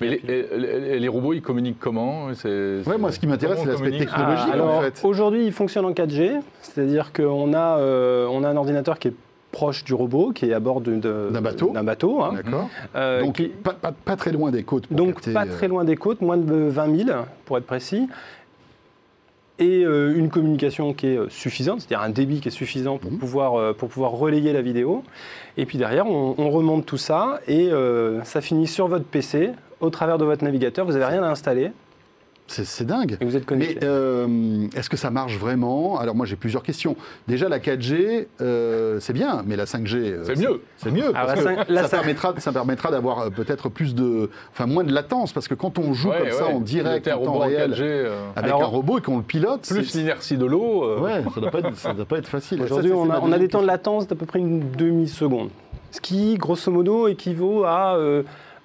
Mais 0.00 0.08
les, 0.10 0.20
les- 0.56 0.80
les- 0.80 0.98
les 1.00 1.08
robots, 1.08 1.32
ils 1.32 1.42
communiquent 1.42 1.80
comment? 1.80 2.32
C'est- 2.34 2.82
Ouais, 2.86 2.98
moi, 2.98 3.10
ce 3.10 3.18
qui 3.18 3.26
m'intéresse, 3.26 3.58
c'est 3.62 3.68
l'aspect 3.68 3.90
technologique. 3.98 4.46
Ah, 4.50 4.54
alors, 4.54 4.74
en 4.76 4.80
fait. 4.82 5.00
Aujourd'hui, 5.04 5.44
il 5.46 5.52
fonctionne 5.52 5.84
en 5.86 5.92
4G, 5.92 6.40
c'est-à-dire 6.62 7.12
qu'on 7.12 7.52
a, 7.54 7.78
euh, 7.78 8.26
on 8.30 8.44
a 8.44 8.48
un 8.48 8.56
ordinateur 8.56 8.98
qui 8.98 9.08
est 9.08 9.14
proche 9.50 9.82
du 9.82 9.94
robot, 9.94 10.32
qui 10.32 10.44
est 10.50 10.52
à 10.52 10.60
bord 10.60 10.82
de- 10.82 10.96
de- 10.96 11.30
D'un 11.32 11.40
bateau. 11.40 11.70
d'un 11.72 11.82
bateau, 11.82 12.22
hein, 12.22 12.32
D'accord. 12.36 12.68
euh, 12.94 13.22
Donc, 13.22 13.36
qui- 13.36 13.48
pas, 13.48 13.72
pas- 13.72 13.92
pas 13.92 14.14
très 14.14 14.30
loin 14.30 14.50
des 14.50 14.62
côtes. 14.62 14.86
Pour 14.86 14.96
donc 14.96 15.14
capter, 15.14 15.32
pas 15.32 15.46
euh, 15.46 15.56
très 15.56 15.68
loin 15.68 15.84
des 15.84 15.96
côtes, 15.96 16.20
moins 16.20 16.36
de 16.36 16.54
20 16.68 16.94
000 17.06 17.10
pour 17.46 17.56
être 17.56 17.64
précis, 17.66 18.08
et 19.58 19.84
euh, 19.84 20.14
une 20.16 20.30
communication 20.30 20.92
qui 20.94 21.08
est 21.08 21.16
euh, 21.18 21.28
suffisante, 21.28 21.80
c'est-à-dire 21.80 22.00
un 22.04 22.10
débit 22.10 22.40
qui 22.40 22.48
est 22.48 22.52
suffisant 22.52 22.98
pour, 22.98 23.10
Mhm. 23.10 23.18
pouvoir, 23.18 23.54
euh, 23.56 23.72
pour 23.72 23.88
pouvoir 23.88 24.12
relayer 24.12 24.52
la 24.52 24.62
vidéo. 24.62 25.02
Et 25.56 25.66
puis 25.66 25.78
derrière, 25.78 26.06
on, 26.06 26.34
on 26.38 26.50
remonte 26.50 26.86
tout 26.86 26.96
ça 26.98 27.40
et 27.48 27.70
ça 28.24 28.40
finit 28.40 28.66
sur 28.66 28.86
votre 28.88 29.04
PC, 29.04 29.50
au 29.80 29.90
travers 29.90 30.18
de 30.18 30.24
votre 30.24 30.44
navigateur. 30.44 30.84
Vous 30.86 30.92
n'avez 30.92 31.04
rien 31.04 31.22
à 31.22 31.28
installer 31.28 31.70
C'est 32.50 32.86
dingue. 32.86 33.16
et 33.20 33.24
vous 33.24 33.36
êtes 33.36 33.44
connecté. 33.44 33.78
Mais 33.80 33.86
euh, 33.86 34.66
est-ce 34.74 34.88
que 34.88 34.96
ça 34.96 35.10
marche 35.10 35.36
vraiment? 35.36 35.98
Alors 35.98 36.14
moi 36.14 36.24
j'ai 36.26 36.36
plusieurs 36.36 36.62
questions. 36.62 36.96
Déjà 37.28 37.48
la 37.48 37.58
4G, 37.58 38.26
euh, 38.40 38.98
c'est 39.00 39.12
bien, 39.12 39.42
mais 39.46 39.54
la 39.56 39.64
5G, 39.66 39.94
euh, 39.96 40.24
C'est 40.24 40.36
mieux. 40.38 40.62
C'est 40.78 40.90
mieux. 40.90 41.14
Alors, 41.14 41.26
parce 41.34 41.44
la 41.44 41.64
que 41.64 41.72
la 41.72 41.82
ça, 41.84 41.98
permettra, 41.98 42.34
ça 42.38 42.50
permettra 42.52 42.90
d'avoir 42.90 43.30
peut-être 43.30 43.68
plus 43.68 43.94
de, 43.94 44.30
enfin 44.52 44.66
moins 44.66 44.84
de 44.84 44.92
latence, 44.92 45.32
parce 45.32 45.46
que 45.46 45.54
quand 45.54 45.78
on 45.78 45.92
joue 45.92 46.08
Ouais, 46.08 46.20
comme 46.20 46.30
ça 46.30 46.46
en 46.46 46.60
direct, 46.60 47.06
en 47.08 47.22
temps 47.22 47.38
réel, 47.38 47.72
4G, 47.72 47.82
euh, 47.82 48.18
avec 48.34 48.50
Alors, 48.50 48.62
un 48.62 48.66
robot 48.66 48.98
et 48.98 49.02
qu'on 49.02 49.18
le 49.18 49.22
pilote, 49.22 49.66
plus 49.68 49.94
l'inertie 49.94 50.38
de 50.38 50.46
l'eau. 50.46 50.84
euh, 50.84 51.00
ouais, 51.00 51.22
ça 51.34 51.40
doit 51.40 51.50
pas 51.50 51.58
être, 51.58 51.76
ça 51.76 51.92
doit 51.92 52.06
pas 52.06 52.16
être 52.16 52.28
facile. 52.28 52.62
Aujourd'hui, 52.62 52.92
on, 52.92 53.10
a, 53.10 53.20
on 53.20 53.30
a 53.30 53.38
des 53.38 53.48
temps 53.48 53.60
de 53.62 53.66
latence 53.66 54.06
d'à 54.06 54.16
peu 54.16 54.24
près 54.24 54.38
une 54.38 54.70
demi-seconde. 54.72 55.50
Ce 55.90 56.00
qui, 56.00 56.36
grosso 56.36 56.70
modo, 56.72 57.08
équivaut 57.08 57.64
à 57.64 57.98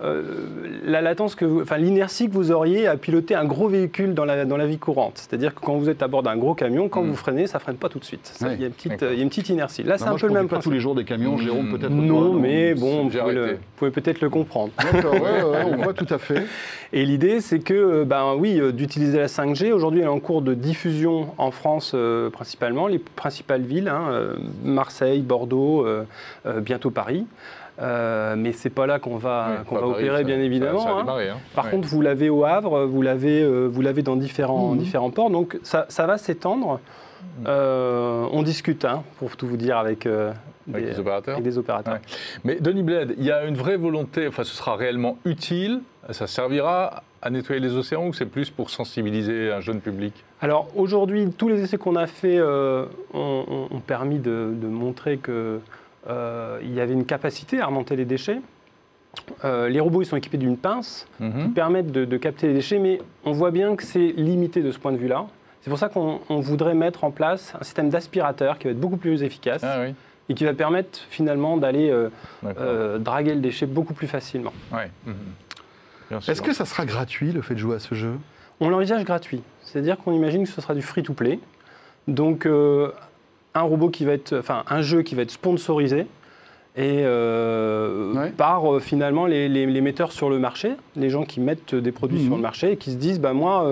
la 0.01 1.01
latence 1.01 1.35
que 1.35 1.45
vous- 1.45 1.61
enfin, 1.61 1.77
l'inertie 1.77 2.27
que 2.27 2.33
vous 2.33 2.51
auriez 2.51 2.87
à 2.87 2.97
piloter 2.97 3.35
un 3.35 3.45
gros 3.45 3.67
véhicule 3.67 4.13
dans 4.13 4.25
la, 4.25 4.45
dans 4.45 4.57
la 4.57 4.65
vie 4.65 4.77
courante. 4.77 5.13
C'est-à-dire 5.15 5.53
que 5.55 5.59
quand 5.61 5.75
vous 5.77 5.89
êtes 5.89 6.03
à 6.03 6.07
bord 6.07 6.23
d'un 6.23 6.35
gros 6.35 6.53
camion, 6.55 6.89
quand 6.89 7.03
Mm. 7.03 7.07
vous 7.09 7.15
freinez, 7.15 7.47
ça 7.47 7.59
freine 7.59 7.77
pas 7.77 7.89
tout 7.89 7.99
de 7.99 8.03
suite. 8.05 8.33
Il 8.41 8.47
y, 8.61 8.63
a 8.63 8.67
une 8.67 8.71
petite- 8.73 8.91
d'accord. 8.91 9.09
il 9.11 9.17
y 9.17 9.19
a 9.19 9.23
une 9.23 9.29
petite 9.29 9.49
inertie. 9.49 9.83
Là, 9.83 9.97
c'est 9.97 10.03
Non, 10.05 10.09
un 10.09 10.13
moi, 10.13 10.19
peu 10.19 10.27
le 10.27 10.33
même 10.33 10.43
pas 10.47 10.55
principe. 10.55 10.63
tous 10.69 10.73
les 10.73 10.79
jours 10.79 10.95
des 10.95 11.05
camions, 11.05 11.35
Mm. 11.35 11.41
Jérôme, 11.41 11.69
peut-être. 11.77 11.89
Non, 11.91 12.31
toi, 12.31 12.39
mais 12.41 12.73
c'est- 12.75 12.79
bon, 12.81 13.03
vous 13.03 13.09
pouvez, 13.09 13.33
le- 13.33 13.41
arrêté. 13.43 13.53
vous 13.55 13.59
pouvez 13.77 13.91
peut-être 13.91 14.21
le 14.21 14.29
comprendre. 14.29 14.71
D'accord, 14.91 15.13
ouais, 15.13 15.19
ouais, 15.43 15.63
on 15.71 15.75
voit 15.83 15.93
tout 15.93 16.07
à 16.09 16.17
fait. 16.17 16.43
Et 16.91 17.05
l'idée, 17.05 17.39
c'est 17.41 17.59
que, 17.59 17.73
euh, 17.73 18.05
ben 18.05 18.35
oui, 18.37 18.59
euh, 18.59 18.71
d'utiliser 18.71 19.17
la 19.19 19.27
5G. 19.27 19.71
Aujourd'hui, 19.71 20.01
elle 20.01 20.07
est 20.07 20.09
en 20.09 20.19
cours 20.19 20.41
de 20.41 20.53
diffusion 20.53 21.27
en 21.37 21.51
France 21.51 21.93
euh, 21.95 22.29
principalement, 22.29 22.87
les 22.87 22.99
principales 22.99 23.61
villes, 23.61 23.87
hein, 23.87 24.03
euh, 24.11 24.33
Marseille, 24.63 25.21
Bordeaux, 25.21 25.85
euh, 25.85 26.03
euh, 26.45 26.59
bientôt 26.59 26.89
Paris. 26.91 27.25
Euh, 27.81 28.35
mais 28.37 28.51
c'est 28.51 28.69
pas 28.69 28.85
là 28.85 28.99
qu'on 28.99 29.17
va, 29.17 29.63
qu'on 29.67 29.75
va 29.75 29.81
Paris, 29.81 29.91
opérer, 29.93 30.17
ça- 30.17 30.23
bien 30.23 30.35
ça- 30.37 30.41
évidemment. 30.43 30.79
ça 30.79 30.89
a 30.89 30.91
hein. 30.93 30.97
démarré, 30.99 31.29
hein. 31.29 31.37
Par 31.55 31.69
contre, 31.71 31.87
vous 31.87 32.01
l'avez 32.01 32.29
au 32.29 32.45
Havre, 32.45 32.85
vous 32.85 33.01
l'avez, 33.01 33.41
euh, 33.41 33.65
vous 33.67 33.81
l'avez 33.81 34.03
dans 34.03 34.15
différents, 34.15 34.69
Mhm. 34.73 34.77
différents 34.77 35.09
ports, 35.09 35.29
donc 35.31 35.57
ça, 35.63 35.85
ça 35.89 36.05
va 36.05 36.17
s'étendre. 36.19 36.79
Euh, 37.47 38.27
on 38.31 38.43
discute, 38.43 38.85
hein, 38.85 39.03
pour 39.17 39.35
tout 39.37 39.47
vous 39.47 39.57
dire, 39.57 39.77
avec, 39.77 40.05
euh, 40.05 40.31
Avec 40.71 40.85
des, 40.85 40.91
les 40.91 40.99
opérateurs. 40.99 41.33
avec 41.33 41.43
des 41.43 41.57
opérateurs. 41.57 41.93
Ouais. 41.95 41.99
Mais 42.43 42.55
Denis 42.59 42.83
Bled, 42.83 43.15
il 43.17 43.23
y 43.25 43.31
a 43.31 43.43
une 43.45 43.55
vraie 43.55 43.77
volonté, 43.77 44.27
enfin 44.27 44.43
ce 44.43 44.53
sera 44.55 44.75
réellement 44.75 45.17
utile, 45.25 45.81
ça 46.11 46.27
servira 46.27 47.01
à 47.21 47.29
nettoyer 47.29 47.59
les 47.61 47.75
océans 47.75 48.05
ou 48.07 48.13
c'est 48.13 48.25
plus 48.25 48.49
pour 48.49 48.69
sensibiliser 48.69 49.51
un 49.51 49.61
jeune 49.61 49.79
public? 49.79 50.13
Alors 50.41 50.67
aujourd'hui, 50.75 51.31
tous 51.35 51.47
les 51.47 51.61
essais 51.63 51.77
qu'on 51.77 51.95
a 51.95 52.05
faits 52.05 52.37
euh, 52.39 52.85
ont, 53.13 53.67
permis 53.87 54.19
de, 54.19 54.49
de 54.53 54.67
montrer 54.67 55.17
qu'il 56.05 56.73
y 56.73 56.79
avait 56.81 56.93
une 56.93 57.05
capacité 57.05 57.59
à 57.61 57.65
remonter 57.67 57.95
les 57.95 58.05
déchets. 58.05 58.39
Euh, 59.45 59.69
les 59.69 59.79
robots 59.79 60.01
ils 60.01 60.05
sont 60.07 60.17
équipés 60.17 60.37
d'une 60.39 60.57
pince 60.57 61.07
qui 61.17 61.23
Mhm. 61.23 61.53
permettent 61.53 61.91
de, 61.91 62.03
de 62.03 62.17
capter 62.17 62.47
les 62.47 62.53
déchets, 62.55 62.79
mais 62.79 62.99
on 63.25 63.31
voit 63.31 63.51
bien 63.51 63.75
que 63.75 63.83
c'est 63.83 64.07
limité 64.17 64.61
de 64.61 64.71
ce 64.71 64.79
point 64.79 64.91
de 64.91 64.97
vue-là. 64.97 65.27
C'est 65.61 65.69
pour 65.69 65.77
ça 65.79 65.87
qu'on 65.87 66.19
on 66.29 66.39
voudrait 66.39 66.73
mettre 66.73 67.03
en 67.03 67.11
place 67.11 67.53
un 67.59 67.63
système 67.63 67.89
d'aspirateur 67.89 68.57
qui 68.57 68.65
va 68.65 68.71
être 68.71 68.79
beaucoup 68.79 68.97
plus 68.97 69.21
efficace 69.23 69.61
Ah 69.63 69.81
oui, 69.81 69.93
et 70.29 70.33
qui 70.33 70.43
va 70.45 70.53
permettre 70.53 70.99
finalement 71.09 71.57
d'aller 71.57 71.89
euh, 71.91 72.09
euh, 72.57 72.97
draguer 72.97 73.35
le 73.35 73.39
déchet 73.39 73.65
beaucoup 73.67 73.93
plus 73.93 74.07
facilement. 74.07 74.51
Ouais. 74.73 74.89
Mhm. 75.05 76.19
Est-ce 76.27 76.41
que 76.41 76.53
ça 76.53 76.65
sera 76.65 76.85
gratuit 76.85 77.31
le 77.31 77.41
fait 77.41 77.53
de 77.53 77.59
jouer 77.59 77.75
à 77.75 77.79
ce 77.79 77.95
jeu? 77.95 78.13
On 78.59 78.69
l'envisage 78.69 79.03
gratuit. 79.05 79.41
C'est-à-dire 79.61 79.97
qu'on 79.97 80.13
imagine 80.13 80.43
que 80.43 80.49
ce 80.49 80.59
sera 80.61 80.73
du 80.75 80.81
free-to-play. 80.81 81.39
Donc, 82.07 82.45
euh, 82.45 82.91
un 83.55 83.61
robot 83.61 83.89
qui 83.89 84.05
va 84.05 84.13
être, 84.13 84.35
enfin, 84.37 84.63
un 84.69 84.81
jeu 84.81 85.01
qui 85.03 85.15
va 85.15 85.21
être 85.23 85.31
sponsorisé 85.31 86.07
et 86.75 87.01
euh, 87.03 88.13
Ouais. 88.13 88.29
par 88.31 88.73
euh, 88.75 88.79
finalement 88.79 89.25
les, 89.27 89.47
les- 89.47 89.65
les 89.67 89.81
metteurs 89.81 90.11
sur 90.11 90.29
le 90.29 90.39
marché, 90.39 90.71
les 90.95 91.09
gens 91.09 91.23
qui 91.23 91.39
mettent 91.39 91.75
des 91.75 91.91
produits 91.91 92.19
Mhm. 92.19 92.25
sur 92.25 92.35
le 92.35 92.41
marché 92.41 92.71
et 92.71 92.77
qui 92.77 92.91
se 92.91 92.97
disent, 92.97 93.19
bah 93.19 93.33
moi, 93.33 93.63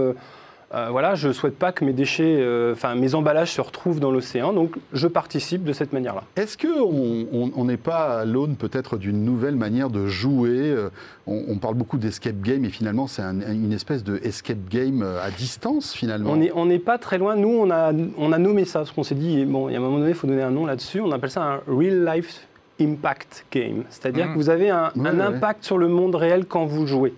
euh, 0.73 0.87
voilà, 0.89 1.15
je 1.15 1.27
ne 1.27 1.33
souhaite 1.33 1.57
pas 1.57 1.71
que 1.71 1.83
mes 1.83 1.93
déchets, 1.93 2.37
euh, 2.39 2.73
enfin 2.73 2.95
mes 2.95 3.13
emballages 3.15 3.51
se 3.51 3.61
retrouvent 3.61 3.99
dans 3.99 4.11
l'océan, 4.11 4.53
donc 4.53 4.75
je 4.93 5.07
participe 5.07 5.63
de 5.63 5.73
cette 5.73 5.91
manière-là. 5.93 6.23
Est-ce 6.35 6.57
qu'on 6.57 7.65
n'est 7.65 7.77
pas 7.77 8.19
à 8.21 8.25
l'aune 8.25 8.55
peut-être 8.55 8.97
d'une 8.97 9.23
nouvelle 9.25 9.55
manière 9.55 9.89
de 9.89 10.07
jouer 10.07 10.49
euh, 10.71 10.89
on, 11.27 11.43
on 11.49 11.57
parle 11.57 11.75
beaucoup 11.75 11.97
d'escape 11.97 12.41
game 12.41 12.63
et 12.65 12.69
finalement 12.69 13.07
c'est 13.07 13.21
un- 13.21 13.41
une 13.51 13.73
espèce 13.73 14.03
de 14.03 14.19
escape 14.23 14.69
game 14.69 15.01
à 15.03 15.29
distance 15.31 15.93
finalement? 15.93 16.31
On 16.31 16.37
n'est 16.37 16.51
on 16.53 16.65
n'est 16.65 16.79
pas 16.79 16.97
très 16.97 17.17
loin. 17.17 17.35
Nous, 17.35 17.49
on 17.49 17.69
a, 17.69 17.91
on 18.17 18.31
a 18.31 18.37
nommé 18.37 18.65
ça, 18.65 18.79
parce 18.79 18.91
qu'on 18.91 19.03
s'est 19.03 19.15
dit, 19.15 19.45
bon, 19.45 19.69
il 19.69 19.73
y 19.73 19.75
a 19.75 19.79
un 19.79 19.81
moment 19.81 19.97
donné, 19.99 20.09
il 20.11 20.15
faut 20.15 20.27
donner 20.27 20.41
un 20.43 20.51
nom 20.51 20.65
là-dessus. 20.65 20.99
On 21.01 21.11
appelle 21.11 21.31
ça 21.31 21.43
un 21.43 21.59
real 21.67 22.05
life 22.05 22.47
impact 22.79 23.45
game. 23.51 23.83
C'est-à-dire 23.89 24.27
Mhm. 24.27 24.33
que 24.33 24.37
vous 24.37 24.49
avez 24.49 24.69
un, 24.69 24.91
impact 24.95 25.63
sur 25.63 25.77
le 25.77 25.87
monde 25.87 26.15
réel 26.15 26.45
quand 26.45 26.65
vous 26.65 26.87
jouez. 26.87 27.13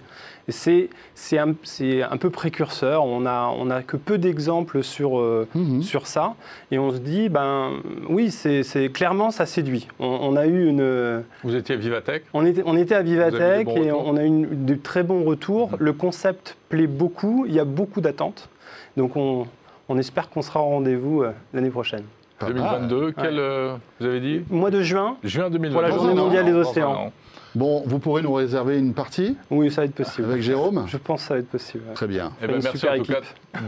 C'est 0.49 0.89
c'est 1.15 1.37
un, 1.37 1.53
c'est 1.63 2.03
un 2.03 2.17
peu 2.17 2.29
précurseur. 2.29 3.05
On 3.05 3.21
n'a 3.21 3.49
on 3.57 3.69
a 3.69 3.81
que 3.81 3.95
peu 3.95 4.17
d'exemples 4.17 4.83
sur, 4.83 5.17
euh, 5.17 5.47
Mhm. 5.55 5.81
sur 5.81 6.05
ça. 6.05 6.35
Et 6.69 6.77
on 6.77 6.91
se 6.91 6.97
dit, 6.97 7.29
ben 7.29 7.71
oui, 8.09 8.29
c'est 8.29 8.61
c'est- 8.63 8.89
clairement, 8.89 9.31
ça 9.31 9.45
séduit. 9.45 9.87
On, 9.99 10.05
on 10.21 10.35
a 10.35 10.45
eu 10.45 10.67
une. 10.67 11.23
Vous 11.45 11.55
étiez 11.55 11.75
à 11.75 11.77
Vivatech 11.77 12.23
On 12.33 12.45
était, 12.45 12.63
on 12.65 12.75
était 12.75 12.95
à 12.95 13.01
Vivatech 13.03 13.67
et 13.69 13.71
retours 13.91 14.03
on 14.05 14.17
a 14.17 14.23
eu 14.23 14.27
une- 14.27 14.65
de 14.65 14.75
très 14.75 15.03
bons 15.03 15.23
retours. 15.23 15.69
Mhm. 15.71 15.77
Le 15.79 15.93
concept 15.93 16.57
plaît 16.67 16.87
beaucoup. 16.87 17.45
Il 17.47 17.53
y 17.53 17.59
a 17.61 17.65
beaucoup 17.65 18.01
d'attentes. 18.01 18.49
Donc 18.97 19.15
on, 19.15 19.47
on 19.87 19.97
espère 19.97 20.29
qu'on 20.29 20.41
sera 20.41 20.59
au 20.61 20.65
rendez-vous 20.65 21.23
euh, 21.23 21.31
l'année 21.53 21.69
prochaine. 21.69 22.03
Pas 22.45 22.53
mal. 22.53 22.87
2022, 22.87 23.11
quel, 23.19 23.39
euh, 23.39 23.75
vous 23.99 24.05
avez 24.05 24.19
dit 24.19 24.41
Mois 24.49 24.71
de 24.71 24.81
juin, 24.81 25.17
Juin 25.23 25.49
2022. 25.49 25.73
Pour 25.73 25.81
la 25.81 25.91
journée 25.91 26.13
mondiale 26.19 26.45
des 26.45 26.53
océans. 26.53 26.93
an. 26.93 27.11
Bon, 27.55 27.83
vous 27.85 27.99
pourrez 27.99 28.23
nous 28.23 28.33
réserver 28.33 28.79
une 28.79 28.95
partie 28.95 29.37
oui, 29.51 29.69
ça 29.69 29.81
va 29.81 29.85
être 29.85 29.93
possible. 29.93 30.27
avec 30.31 30.41
Jérôme 30.41 30.85
Je 30.87 30.97
pense 30.97 31.21
que 31.21 31.27
ça 31.27 31.33
va 31.35 31.39
être 31.39 31.49
possible. 31.49 31.83
Très 31.93 32.07
bien. 32.07 32.31
Eh 32.41 32.47
ben, 32.47 32.59
merci 32.63 32.87
en 32.89 32.97
tout 32.97 33.03
cas 33.03 33.19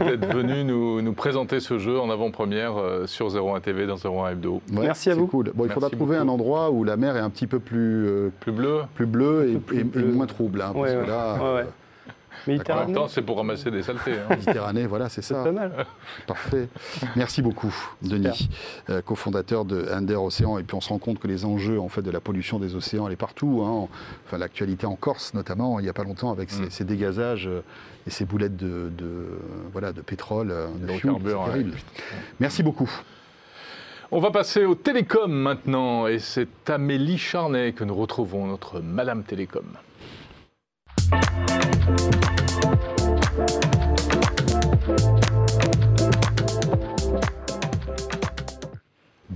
d'être 0.04 0.26
venu 0.34 0.64
nous, 0.64 1.00
nous 1.02 1.12
présenter 1.12 1.60
ce 1.60 1.78
jeu 1.78 2.00
en 2.00 2.10
avant-première 2.10 2.76
euh, 2.80 3.06
sur 3.06 3.28
01 3.28 3.60
TV 3.60 3.86
dans 3.86 3.94
01 3.94 4.30
Hebdo. 4.32 4.54
Ouais, 4.72 4.80
Merci 4.86 5.10
à 5.10 5.12
c'est 5.14 5.20
vous. 5.20 5.28
Cool. 5.28 5.52
Bon, 5.54 5.66
il 5.66 5.70
faudra 5.70 5.86
Merci 5.88 5.96
trouver 5.98 6.16
beaucoup. 6.18 6.28
un 6.28 6.32
endroit 6.34 6.70
où 6.72 6.82
la 6.82 6.96
mer 6.96 7.16
est 7.16 7.20
un 7.20 7.30
petit 7.30 7.46
peu 7.46 7.60
plus, 7.60 8.06
euh, 8.08 8.32
Plus 8.40 8.50
bleu 8.50 8.80
plus 8.96 9.06
bleue 9.06 9.50
et, 9.50 9.52
peu 9.54 9.60
plus 9.60 9.76
et- 9.76 9.80
et 9.82 9.84
bleue. 9.84 10.06
moins 10.12 10.26
trouble. 10.26 10.62
hein, 10.62 10.72
parce 10.74 10.78
Ouais, 10.90 10.92
que 10.96 11.00
ouais. 11.02 11.06
là, 11.06 11.34
Ouais, 11.34 11.60
euh, 11.60 11.64
ouais. 12.46 12.54
En 12.54 12.56
même 12.56 12.58
Méditerranée, 12.58 12.92
temps, 12.94 13.08
c'est 13.08 13.22
pour 13.22 13.36
ramasser 13.36 13.70
des 13.70 13.82
saletés. 13.82 14.12
hein. 14.18 14.26
Méditerranée, 14.30 14.86
voilà, 14.86 15.08
c'est 15.08 15.22
ça. 15.22 15.42
pas 15.44 15.52
mal. 15.52 15.86
Parfait. 16.26 16.68
Merci 17.16 17.42
beaucoup, 17.42 17.74
Denis, 18.02 18.48
euh, 18.90 19.02
cofondateur 19.02 19.64
de 19.64 19.88
Under 19.90 20.22
Océan. 20.22 20.58
Et 20.58 20.62
puis 20.62 20.74
on 20.76 20.80
se 20.80 20.88
rend 20.90 20.98
compte 20.98 21.18
que 21.18 21.26
les 21.28 21.44
enjeux 21.44 21.80
en 21.80 21.88
fait, 21.88 22.02
de 22.02 22.10
la 22.10 22.20
pollution 22.20 22.58
des 22.58 22.74
océans, 22.74 23.06
elle 23.06 23.12
est 23.12 23.16
partout. 23.16 23.62
hein. 23.64 23.88
Enfin, 24.26 24.38
l'actualité 24.38 24.86
en 24.86 24.96
Corse, 24.96 25.34
notamment, 25.34 25.78
il 25.80 25.84
n'y 25.84 25.88
a 25.88 25.92
pas 25.94 26.04
longtemps, 26.04 26.30
avec 26.30 26.50
ces, 26.50 26.84
Mm. 26.84 26.86
dégazages 26.86 27.46
euh, 27.48 27.62
et 28.06 28.10
ces 28.10 28.24
boulettes 28.24 28.56
de, 28.56 28.90
de, 28.96 29.26
voilà, 29.72 29.92
de 29.92 30.00
pétrole, 30.00 30.50
euh, 30.50 30.68
de, 30.80 30.86
De 30.86 30.92
fuel, 30.92 31.12
ouais. 31.12 31.66
Merci 32.40 32.62
beaucoup. 32.62 32.90
On 34.12 34.20
va 34.20 34.30
passer 34.30 34.64
au 34.64 34.76
télécom 34.76 35.32
maintenant. 35.32 36.06
Et 36.06 36.20
c'est 36.20 36.48
Amélie 36.70 37.18
Charnet 37.18 37.72
que 37.72 37.82
nous 37.82 37.94
retrouvons, 37.96 38.46
notre 38.46 38.78
Madame 38.80 39.24
Télécom. 39.24 39.64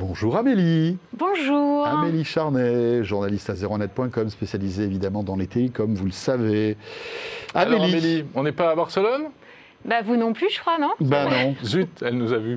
Bonjour 0.00 0.34
Amélie. 0.38 0.96
Bonjour. 1.12 1.86
Amélie 1.86 2.24
Charnet, 2.24 3.04
journaliste 3.04 3.50
à 3.50 3.54
zeronet.com, 3.54 4.30
spécialisée 4.30 4.84
évidemment 4.84 5.22
dans 5.22 5.36
les 5.36 5.46
télécoms, 5.46 5.92
vous 5.92 6.06
le 6.06 6.10
savez. 6.10 6.78
Alors 7.54 7.84
Amélie, 7.84 8.24
on 8.34 8.42
n'est 8.42 8.52
pas 8.52 8.70
à 8.70 8.74
Barcelone? 8.74 9.24
Bah 9.84 10.02
vous 10.02 10.16
non 10.16 10.32
plus, 10.34 10.48
je 10.50 10.60
crois, 10.60 10.78
non? 10.78 10.90
Ben 11.00 11.28
non. 11.28 11.54
Zut, 11.64 11.88
elle 12.02 12.14
nous 12.18 12.32
a 12.32 12.38
vus. 12.38 12.56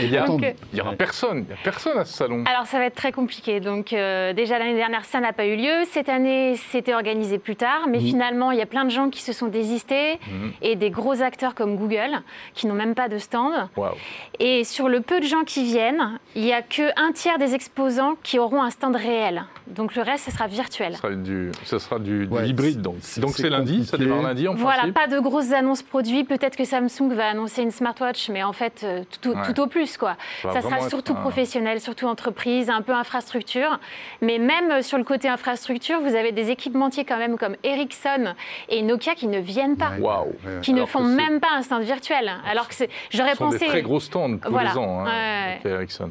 Il 0.00 0.10
y, 0.10 0.16
a- 0.16 0.24
Attends, 0.24 0.34
Donc, 0.34 0.42
euh, 0.44 0.52
il 0.72 0.78
y 0.78 0.80
aura 0.82 0.92
personne, 0.94 1.38
il 1.38 1.46
n'y 1.46 1.52
a 1.52 1.62
personne 1.62 1.96
à 1.98 2.04
ce 2.04 2.12
salon. 2.12 2.42
Alors 2.52 2.66
ça 2.66 2.78
va 2.78 2.86
être 2.86 2.94
très 2.96 3.12
compliqué. 3.12 3.60
Donc 3.60 3.92
euh, 3.92 4.32
déjà 4.32 4.58
l'année 4.58 4.74
dernière 4.74 5.04
ça 5.04 5.20
n'a 5.20 5.32
pas 5.32 5.46
eu 5.46 5.56
lieu. 5.56 5.84
Cette 5.90 6.08
année 6.08 6.56
c'était 6.70 6.92
organisé 6.94 7.38
plus 7.38 7.54
tard, 7.56 7.86
mais 7.88 8.00
finalement 8.00 8.50
il 8.50 8.58
y 8.58 8.62
a 8.62 8.66
plein 8.66 8.84
de 8.84 8.90
gens 8.90 9.10
qui 9.10 9.22
se 9.22 9.32
sont 9.32 9.46
désistés 9.46 10.14
Mhm. 10.28 10.52
et 10.62 10.76
des 10.76 10.90
gros 10.90 11.22
acteurs 11.22 11.54
comme 11.54 11.76
Google 11.76 12.20
qui 12.54 12.66
n'ont 12.66 12.74
même 12.74 12.94
pas 12.94 13.08
de 13.08 13.18
stand. 13.18 13.52
Et 14.40 14.64
sur 14.64 14.88
le 14.88 15.00
peu 15.00 15.20
de 15.20 15.26
gens 15.26 15.44
qui 15.44 15.62
viennent, 15.64 16.18
il 16.34 16.42
n'y 16.42 16.52
a 16.52 16.62
que 16.62 16.82
un 17.00 17.12
tiers 17.12 17.38
des 17.38 17.54
exposants 17.54 18.14
qui 18.22 18.38
auront 18.38 18.62
un 18.62 18.70
stand 18.70 18.96
réel. 18.96 19.44
Donc 19.68 19.94
le 19.94 20.02
reste 20.02 20.24
ce 20.26 20.30
sera 20.32 20.46
virtuel. 20.48 20.94
Ce 20.94 20.98
sera 21.00 21.10
du, 21.14 21.52
ce 21.64 21.78
sera 21.78 21.98
du, 21.98 22.26
du 22.26 22.34
Ouais, 22.34 22.48
hybride 22.48 22.82
donc. 22.82 22.96
c'est- 23.00 23.20
Donc 23.20 23.38
lundi, 23.38 23.84
ça 23.86 23.96
démarre 23.96 24.22
lundi 24.22 24.48
en 24.48 24.54
Voilà, 24.54 24.78
principe. 24.78 24.94
pas 24.94 25.06
de 25.06 25.18
grosses 25.20 25.52
annonces 25.52 25.82
produits. 25.82 26.23
Peut-être 26.24 26.56
que 26.56 26.64
Samsung 26.64 27.12
va 27.12 27.28
annoncer 27.28 27.62
une 27.62 27.70
smartwatch, 27.70 28.28
mais 28.30 28.42
en 28.42 28.52
fait, 28.52 28.82
euh, 28.84 29.02
tout, 29.20 29.30
Ouais. 29.30 29.42
tout 29.46 29.60
au 29.60 29.66
plus. 29.66 29.96
Quoi. 29.96 30.16
Ça 30.42 30.48
va 30.48 30.54
Ça 30.54 30.62
sera 30.62 30.88
surtout 30.88 31.12
un- 31.12 31.20
professionnel, 31.20 31.80
surtout 31.80 32.06
entreprise, 32.06 32.70
un 32.70 32.82
peu 32.82 32.92
infrastructure. 32.92 33.78
Mais 34.20 34.38
même 34.38 34.70
euh, 34.70 34.82
sur 34.82 34.98
le 34.98 35.04
côté 35.04 35.28
infrastructure, 35.28 36.00
vous 36.00 36.14
avez 36.14 36.32
des 36.32 36.50
équipementiers 36.50 37.04
quand 37.04 37.18
même 37.18 37.36
comme 37.38 37.56
Ericsson 37.62 38.34
et 38.68 38.82
Nokia 38.82 39.14
qui 39.14 39.26
ne 39.26 39.38
viennent 39.38 39.76
pas. 39.76 39.92
Qui 40.62 40.72
ne 40.72 40.84
font 40.84 41.02
même 41.04 41.40
pas 41.40 41.48
un 41.54 41.62
stand 41.62 41.82
virtuel. 41.82 42.30
Alors 42.50 42.68
que 42.68 42.74
c'est- 42.74 42.90
j'aurais 43.10 43.34
pensé. 43.36 43.58
des 43.58 43.66
très 43.66 43.82
gros 43.82 44.00
stands 44.00 44.38
tous 44.38 44.50
Voilà. 44.50 44.70
les 44.72 44.78
ans, 44.78 45.00
hein, 45.00 45.04
Ouais. 45.04 45.58
avec 45.62 45.66
Ericsson. 45.66 46.10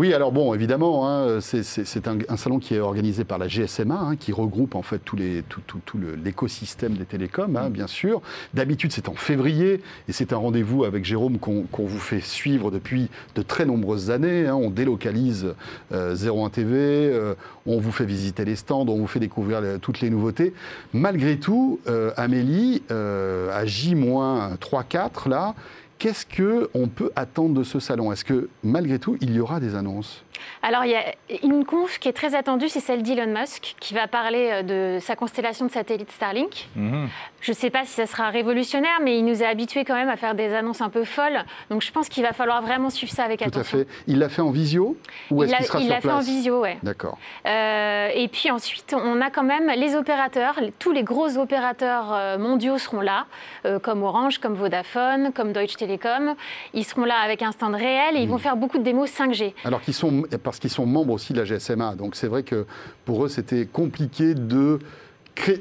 Oui, 0.00 0.14
alors 0.14 0.32
bon, 0.32 0.54
évidemment, 0.54 1.06
hein, 1.06 1.40
c'est- 1.42 2.08
un, 2.08 2.16
un 2.30 2.36
salon 2.38 2.58
qui 2.58 2.74
est 2.74 2.80
organisé 2.80 3.24
par 3.24 3.36
la 3.36 3.48
GSMA, 3.48 3.94
hein, 4.00 4.16
qui 4.16 4.32
regroupe 4.32 4.74
en 4.74 4.80
fait 4.80 4.98
tous 5.04 5.14
les, 5.14 5.42
tout, 5.46 5.60
tout- 5.66 5.80
tout 5.84 5.98
l'écosystème 6.24 6.94
des 6.94 7.04
télécoms, 7.04 7.54
hein, 7.54 7.68
bien 7.68 7.86
sûr. 7.86 8.22
D'habitude, 8.54 8.92
c'est 8.92 9.10
en 9.10 9.14
février, 9.14 9.82
et 10.08 10.12
c'est 10.12 10.32
un 10.32 10.38
rendez-vous 10.38 10.84
avec 10.84 11.04
Jérôme 11.04 11.38
qu'on 11.38 11.66
vous 11.84 11.98
fait 11.98 12.22
suivre 12.22 12.70
depuis 12.70 13.10
de 13.34 13.42
très 13.42 13.66
nombreuses 13.66 14.10
années. 14.10 14.46
hein. 14.46 14.54
On 14.54 14.70
délocalise 14.70 15.48
euh, 15.92 16.16
01 16.16 16.48
TV, 16.48 16.78
euh, 16.78 17.34
on 17.66 17.78
vous 17.78 17.92
fait 17.92 18.06
visiter 18.06 18.46
les 18.46 18.56
stands, 18.56 18.86
on 18.88 18.96
vous 18.96 19.06
fait 19.06 19.20
découvrir 19.20 19.60
les- 19.60 19.78
toutes 19.80 20.00
les 20.00 20.08
nouveautés. 20.08 20.54
Malgré 20.94 21.38
tout, 21.38 21.78
euh, 21.88 22.10
Amélie, 22.16 22.82
euh, 22.90 23.50
à 23.54 23.66
J-3-4, 23.66 25.28
là, 25.28 25.54
Qu'est-ce 26.00 26.24
qu'on 26.24 26.88
peut 26.88 27.10
attendre 27.14 27.52
de 27.52 27.62
ce 27.62 27.78
salon? 27.78 28.10
Est-ce 28.10 28.24
que 28.24 28.48
malgré 28.62 28.98
tout, 28.98 29.18
il 29.20 29.34
y 29.34 29.38
aura 29.38 29.60
des 29.60 29.74
annonces? 29.74 30.24
Alors, 30.62 30.84
il 30.84 30.90
y 30.90 30.94
a 30.96 31.04
une 31.42 31.64
conf 31.64 31.98
qui 31.98 32.08
est 32.08 32.12
très 32.12 32.34
attendue, 32.34 32.68
c'est 32.68 32.80
celle 32.80 33.02
d'Elon 33.02 33.26
Musk, 33.38 33.74
qui 33.80 33.94
va 33.94 34.06
parler 34.06 34.48
euh, 34.50 34.62
de 34.96 35.00
sa 35.00 35.16
constellation 35.16 35.66
de 35.66 35.70
satellites 35.70 36.10
Starlink. 36.10 36.68
Mhm. 36.76 37.08
Je 37.40 37.52
ne 37.52 37.56
sais 37.56 37.70
pas 37.70 37.84
si 37.84 37.92
ça 37.92 38.06
sera 38.06 38.28
révolutionnaire, 38.30 38.98
mais 39.02 39.18
il 39.18 39.24
nous 39.24 39.42
a 39.42 39.46
habitués 39.46 39.84
quand 39.84 39.94
même 39.94 40.10
à 40.10 40.16
faire 40.16 40.34
des 40.34 40.54
annonces 40.54 40.80
un 40.82 40.90
peu 40.90 41.04
folles. 41.04 41.44
Donc, 41.70 41.82
je 41.82 41.90
pense 41.90 42.08
qu'il 42.08 42.22
va 42.22 42.32
falloir 42.32 42.60
vraiment 42.62 42.90
suivre 42.90 43.12
ça 43.12 43.24
avec 43.24 43.38
Tout 43.38 43.44
à 43.44 43.48
attention. 43.48 43.78
fait. 43.78 43.86
Il 44.06 44.18
l'a 44.18 44.28
fait 44.28 44.42
en 44.42 44.50
visio 44.50 44.96
ou 45.30 45.42
Il 45.42 45.44
est-ce 45.44 45.52
l'a 45.52 45.58
qu'il 45.58 45.66
sera 45.66 45.78
il 45.80 45.84
sur 45.86 45.94
l'a 45.94 46.00
fait 46.00 46.10
en 46.10 46.20
visio, 46.20 46.60
ouais. 46.60 46.78
D'accord. 46.82 47.16
Euh, 47.46 48.08
et 48.14 48.28
puis 48.28 48.50
ensuite, 48.50 48.94
on 48.96 49.20
a 49.20 49.30
quand 49.30 49.42
même 49.42 49.70
les 49.76 49.96
opérateurs. 49.96 50.58
Tous 50.78 50.92
les 50.92 51.02
gros 51.02 51.38
opérateurs 51.38 52.12
euh, 52.12 52.38
mondiaux 52.38 52.78
seront 52.78 53.00
là, 53.00 53.26
euh, 53.64 53.78
comme 53.78 54.02
Orange, 54.02 54.38
comme 54.38 54.54
Vodafone, 54.54 55.32
comme 55.32 55.52
Deutsche 55.52 55.76
Telekom. 55.76 56.34
Ils 56.74 56.84
seront 56.84 57.04
là 57.04 57.16
avec 57.24 57.42
un 57.42 57.52
stand 57.52 57.74
réel 57.74 58.16
et 58.16 58.20
ils 58.20 58.28
vont 58.28 58.38
faire 58.38 58.56
beaucoup 58.56 58.78
de 58.78 58.82
démos 58.82 59.10
5G. 59.10 59.54
Alors 59.64 59.80
qu'ils 59.80 59.94
sont, 59.94 60.24
parce 60.38 60.58
qu'ils 60.58 60.70
sont 60.70 60.86
membres 60.86 61.12
aussi 61.12 61.32
de 61.32 61.40
la 61.40 61.44
GSMA, 61.44 61.94
donc 61.96 62.14
c'est 62.16 62.26
vrai 62.28 62.42
que 62.42 62.66
pour 63.04 63.24
eux 63.24 63.28
c'était 63.28 63.66
compliqué 63.66 64.34
de 64.34 64.78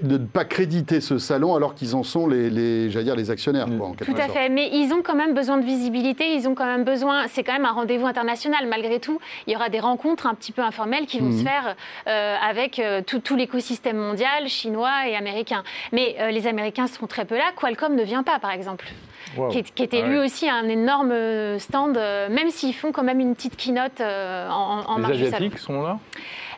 ne 0.04 0.18
pas 0.18 0.44
créditer 0.44 1.00
ce 1.00 1.20
salon 1.20 1.56
alors 1.56 1.74
qu'ils 1.74 1.96
en 1.96 2.04
sont 2.04 2.28
les, 2.28 2.50
dire 2.90 3.16
les 3.16 3.32
actionnaires. 3.32 3.68
quoi, 3.78 3.88
en 3.88 3.94
quelque 3.94 4.12
Tout 4.12 4.18
à 4.18 4.26
sorte. 4.26 4.34
fait, 4.38 4.50
mais 4.50 4.70
ils 4.74 4.92
ont 4.92 5.02
quand 5.02 5.16
même 5.16 5.34
besoin 5.34 5.58
de 5.58 5.64
visibilité, 5.64 6.34
ils 6.36 6.50
ont 6.50 6.56
quand 6.56 6.66
même 6.66 6.84
besoin, 6.84 7.28
c'est 7.30 7.44
quand 7.44 7.54
même 7.54 7.64
un 7.66 7.72
rendez-vous 7.72 8.06
international 8.06 8.68
malgré 8.68 9.00
tout, 9.00 9.20
il 9.48 9.54
y 9.54 9.56
aura 9.56 9.70
des 9.70 9.80
rencontres 9.80 10.28
un 10.28 10.34
petit 10.34 10.52
peu 10.52 10.62
informelles 10.64 11.06
qui 11.06 11.20
vont 11.20 11.28
Mhm. 11.28 11.38
se 11.38 11.44
faire 11.44 11.76
euh, 12.08 12.36
avec 12.50 12.80
euh, 12.80 13.02
tout, 13.06 13.20
tout 13.20 13.38
l'écosystème 13.38 13.96
mondial, 13.98 14.50
chinois 14.50 15.08
et 15.08 15.16
américain. 15.16 15.64
Mais 15.94 16.18
euh, 16.20 16.32
les 16.32 16.48
Américains 16.48 16.88
seront 16.88 17.08
très 17.08 17.24
peu 17.24 17.36
là, 17.38 17.46
Qualcomm 17.56 17.96
ne 17.96 18.04
vient 18.04 18.24
pas 18.24 18.40
par 18.40 18.52
exemple, 18.52 18.86
Qui, 19.52 19.84
était 19.84 20.02
Ah 20.04 20.08
lui 20.08 20.18
ouais. 20.20 20.26
aussi 20.26 20.50
un 20.50 20.68
énorme 20.68 21.14
stand, 21.60 21.98
euh, 21.98 22.30
même 22.30 22.50
s'ils 22.50 22.74
font 22.74 22.92
quand 22.92 23.04
même 23.04 23.20
une 23.20 23.36
petite 23.36 23.56
keynote 23.58 24.02
euh, 24.02 24.50
en, 24.50 24.82
en 24.88 24.96
Les 24.96 25.02
marge 25.02 25.18
du 25.18 25.24
salon. 25.26 25.36
Asiatiques 25.38 25.60
sont 25.60 25.82
là 25.82 26.00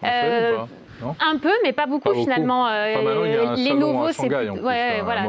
Euh, 0.03 0.57
Non? 1.01 1.15
Un 1.19 1.38
peu, 1.38 1.51
mais 1.63 1.74
pas 1.74 1.86
beaucoup, 1.88 2.03
Pas 2.03 2.09
beaucoup. 2.11 2.24
finalement. 2.24 2.67
Euh, 2.67 2.93
Enfin, 2.93 3.03
maintenant, 3.03 3.26
il 3.26 3.32
y 3.32 3.38
a 3.38 3.49
un 3.49 3.55
les 3.55 3.74
nouveaux, 3.74 4.11
c'est 4.11 4.30
ouais, 4.30 5.01
voilà, 5.03 5.22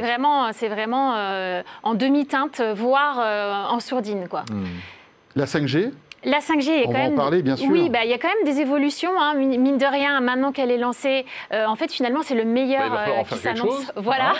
vraiment, 0.00 0.52
c'est 0.52 0.68
vraiment 0.68 1.14
euh, 1.16 1.62
en 1.84 1.94
demi-teinte, 1.94 2.60
voire 2.74 3.18
euh, 3.20 3.74
en 3.74 3.80
sourdine, 3.80 4.26
quoi. 4.28 4.42
Hmm. 4.50 4.64
La 5.36 5.46
5G 5.46 5.90
La 6.24 6.38
5G 6.38 6.70
est 6.70 6.82
On 6.86 6.86
quand 6.86 6.92
va 6.92 6.98
en 6.98 7.02
même. 7.04 7.14
parler, 7.16 7.42
bien 7.42 7.56
sûr. 7.56 7.68
Oui, 7.70 7.90
bah, 7.90 8.00
il 8.04 8.10
y 8.10 8.14
a 8.14 8.18
quand 8.18 8.28
même 8.28 8.44
des 8.44 8.60
évolutions. 8.60 9.12
hein, 9.20 9.34
mine 9.34 9.78
de 9.78 9.86
rien, 9.86 10.20
maintenant 10.20 10.52
qu'elle 10.52 10.70
est 10.70 10.78
lancée, 10.78 11.24
euh, 11.52 11.66
en 11.66 11.76
fait, 11.76 11.92
finalement, 11.92 12.20
c'est 12.22 12.34
le 12.34 12.44
meilleur 12.44 12.80
Bah, 12.80 12.86
il 12.86 12.90
va 12.92 12.98
falloir 12.98 13.18
euh, 13.18 13.20
en 13.20 13.24
qui 13.24 13.36
s'annonce. 13.36 13.92
Voilà. 13.96 14.32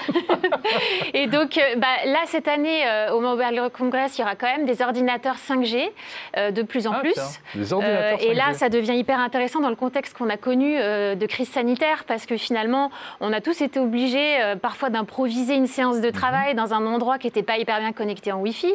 Et 1.14 1.26
donc, 1.26 1.58
euh, 1.58 1.76
bah, 1.76 1.86
là, 2.06 2.20
cette 2.26 2.48
année, 2.48 2.86
euh, 2.86 3.12
au 3.12 3.20
Mobile 3.20 3.62
Congress, 3.76 4.16
il 4.18 4.22
y 4.22 4.24
aura 4.24 4.34
quand 4.34 4.46
même 4.46 4.64
des 4.66 4.82
ordinateurs 4.82 5.36
5G 5.36 5.90
euh, 6.36 6.50
de 6.50 6.62
plus 6.62 6.86
en 6.86 6.92
Ah, 6.94 7.00
plus. 7.00 7.14
des 7.54 7.72
ordinateurs 7.72 8.18
et 8.22 8.34
là, 8.34 8.50
5G. 8.52 8.54
ça 8.54 8.68
devient 8.68 8.94
hyper 8.96 9.18
intéressant 9.20 9.60
dans 9.60 9.70
le 9.70 9.76
contexte 9.76 10.16
qu'on 10.16 10.30
a 10.30 10.36
connu 10.36 10.74
de 10.76 11.26
crise 11.26 11.48
sanitaire, 11.50 12.04
parce 12.06 12.26
que 12.26 12.36
finalement, 12.36 12.90
on 13.20 13.32
a 13.32 13.40
tous 13.40 13.60
été 13.60 13.78
obligés 13.80 14.36
parfois 14.62 14.90
d'improviser 14.90 15.54
une 15.54 15.66
séance 15.66 15.96
Mhm. 15.96 16.02
de 16.02 16.10
travail 16.10 16.54
dans 16.54 16.72
un 16.74 16.84
endroit 16.86 17.18
qui 17.18 17.26
n'était 17.26 17.42
pas 17.42 17.58
hyper 17.58 17.78
bien 17.80 17.92
connecté 17.92 18.32
en 18.32 18.38
Wi-Fi. 18.40 18.72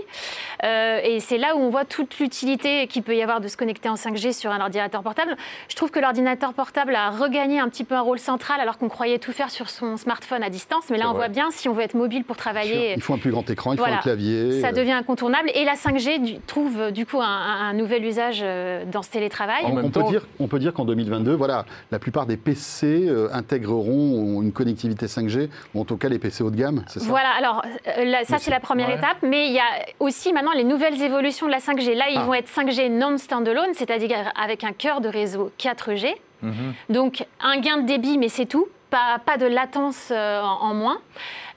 Et 0.63 1.19
c'est 1.19 1.37
là 1.37 1.55
où 1.55 1.59
on 1.59 1.69
voit 1.69 1.85
toute 1.85 2.19
l'utilité 2.19 2.87
qu'il 2.99 3.03
peut 3.05 3.15
y 3.15 3.21
avoir 3.23 3.39
de 3.39 3.47
se 3.47 3.55
connecter 3.55 3.87
en 3.87 3.95
5G 3.95 4.33
sur 4.37 4.51
un 4.51 4.59
ordinateur 4.59 5.01
portable. 5.01 5.37
Je 5.69 5.75
trouve 5.75 5.89
que 5.89 5.99
l'ordinateur 5.99 6.53
portable 6.53 6.93
a 6.95 7.09
regagné 7.11 7.59
un 7.59 7.69
petit 7.69 7.85
peu 7.85 7.95
un 7.95 8.01
rôle 8.01 8.19
central, 8.19 8.59
alors 8.59 8.77
qu'on 8.77 8.89
croyait 8.89 9.19
tout 9.19 9.31
faire 9.31 9.49
sur 9.51 9.69
son 9.69 9.95
smartphone 9.95 10.43
à 10.43 10.49
distance. 10.49 10.83
Mais 10.89 10.97
là, 10.97 11.05
on 11.07 11.13
vrai. 11.13 11.19
voit 11.19 11.27
bien, 11.29 11.49
si 11.51 11.69
on 11.69 11.73
veut 11.73 11.83
être 11.83 11.93
mobile 11.93 12.25
pour 12.25 12.35
travailler, 12.35 12.93
Il 12.95 13.01
faut 13.01 13.13
un 13.13 13.17
plus 13.17 13.31
grand 13.31 13.49
écran, 13.49 13.71
il 13.71 13.77
faut 13.79 13.85
un 13.85 13.97
clavier. 13.97 14.59
ça 14.59 14.67
euh, 14.67 14.71
devient 14.73 14.91
incontournable. 14.91 15.49
Et 15.55 15.63
la 15.63 15.75
5G 15.75 16.19
du- 16.21 16.39
trouve 16.41 16.77
euh, 16.79 16.91
du 16.91 17.05
coup 17.05 17.21
un, 17.21 17.25
un- 17.25 17.69
un 17.69 17.73
nouvel 17.73 18.03
usage 18.03 18.39
euh, 18.43 18.83
dans 18.85 19.01
ce 19.01 19.11
télétravail. 19.11 19.63
En 19.63 19.71
on, 19.71 19.75
même 19.75 19.91
peut 19.91 20.01
temps- 20.01 20.09
dire, 20.09 20.27
on 20.39 20.47
peut 20.47 20.59
dire 20.59 20.73
qu'en 20.73 20.83
2022, 20.85 21.33
voilà, 21.33 21.65
la 21.91 21.99
plupart 21.99 22.25
des 22.25 22.35
PC 22.37 23.05
euh, 23.07 23.29
intégreront 23.31 24.41
une 24.41 24.51
connectivité 24.51 25.05
5G, 25.05 25.49
ou 25.73 25.81
en 25.81 25.85
tout 25.85 25.95
cas 25.97 26.09
les 26.09 26.19
PC 26.19 26.43
haut 26.43 26.51
de 26.51 26.57
gamme, 26.57 26.83
c'est 26.87 26.99
ça? 26.99 27.05
Voilà, 27.07 27.29
alors 27.37 27.63
euh, 27.97 28.03
là, 28.03 28.19
ça 28.25 28.37
c'est 28.39 28.51
la 28.51 28.59
première 28.59 28.89
ouais. 28.89 28.95
étape, 28.97 29.17
mais 29.21 29.47
il 29.47 29.53
y 29.53 29.59
a 29.59 29.63
aussi 29.99 30.33
maintenant 30.33 30.51
les 30.53 30.63
nouvelles 30.63 31.01
évolutions 31.01 31.45
de 31.47 31.51
la 31.51 31.59
5G. 31.59 31.93
Là, 31.95 32.05
ils 32.09 32.17
Ah. 32.17 32.23
vont 32.23 32.33
être 32.33 32.49
5G 32.49 32.88
non-standalone, 32.89 33.73
c'est-à-dire 33.73 34.31
avec 34.35 34.63
un 34.63 34.73
cœur 34.73 35.01
de 35.01 35.09
réseau 35.09 35.51
4G. 35.59 36.15
Mhm. 36.41 36.73
Donc 36.89 37.25
un 37.41 37.59
gain 37.59 37.77
de 37.77 37.85
débit, 37.85 38.17
mais 38.17 38.29
c'est 38.29 38.45
tout. 38.45 38.67
Pas, 38.89 39.19
pas 39.23 39.37
de 39.37 39.45
latence 39.45 40.09
euh, 40.11 40.41
en 40.41 40.73
moins. 40.73 40.99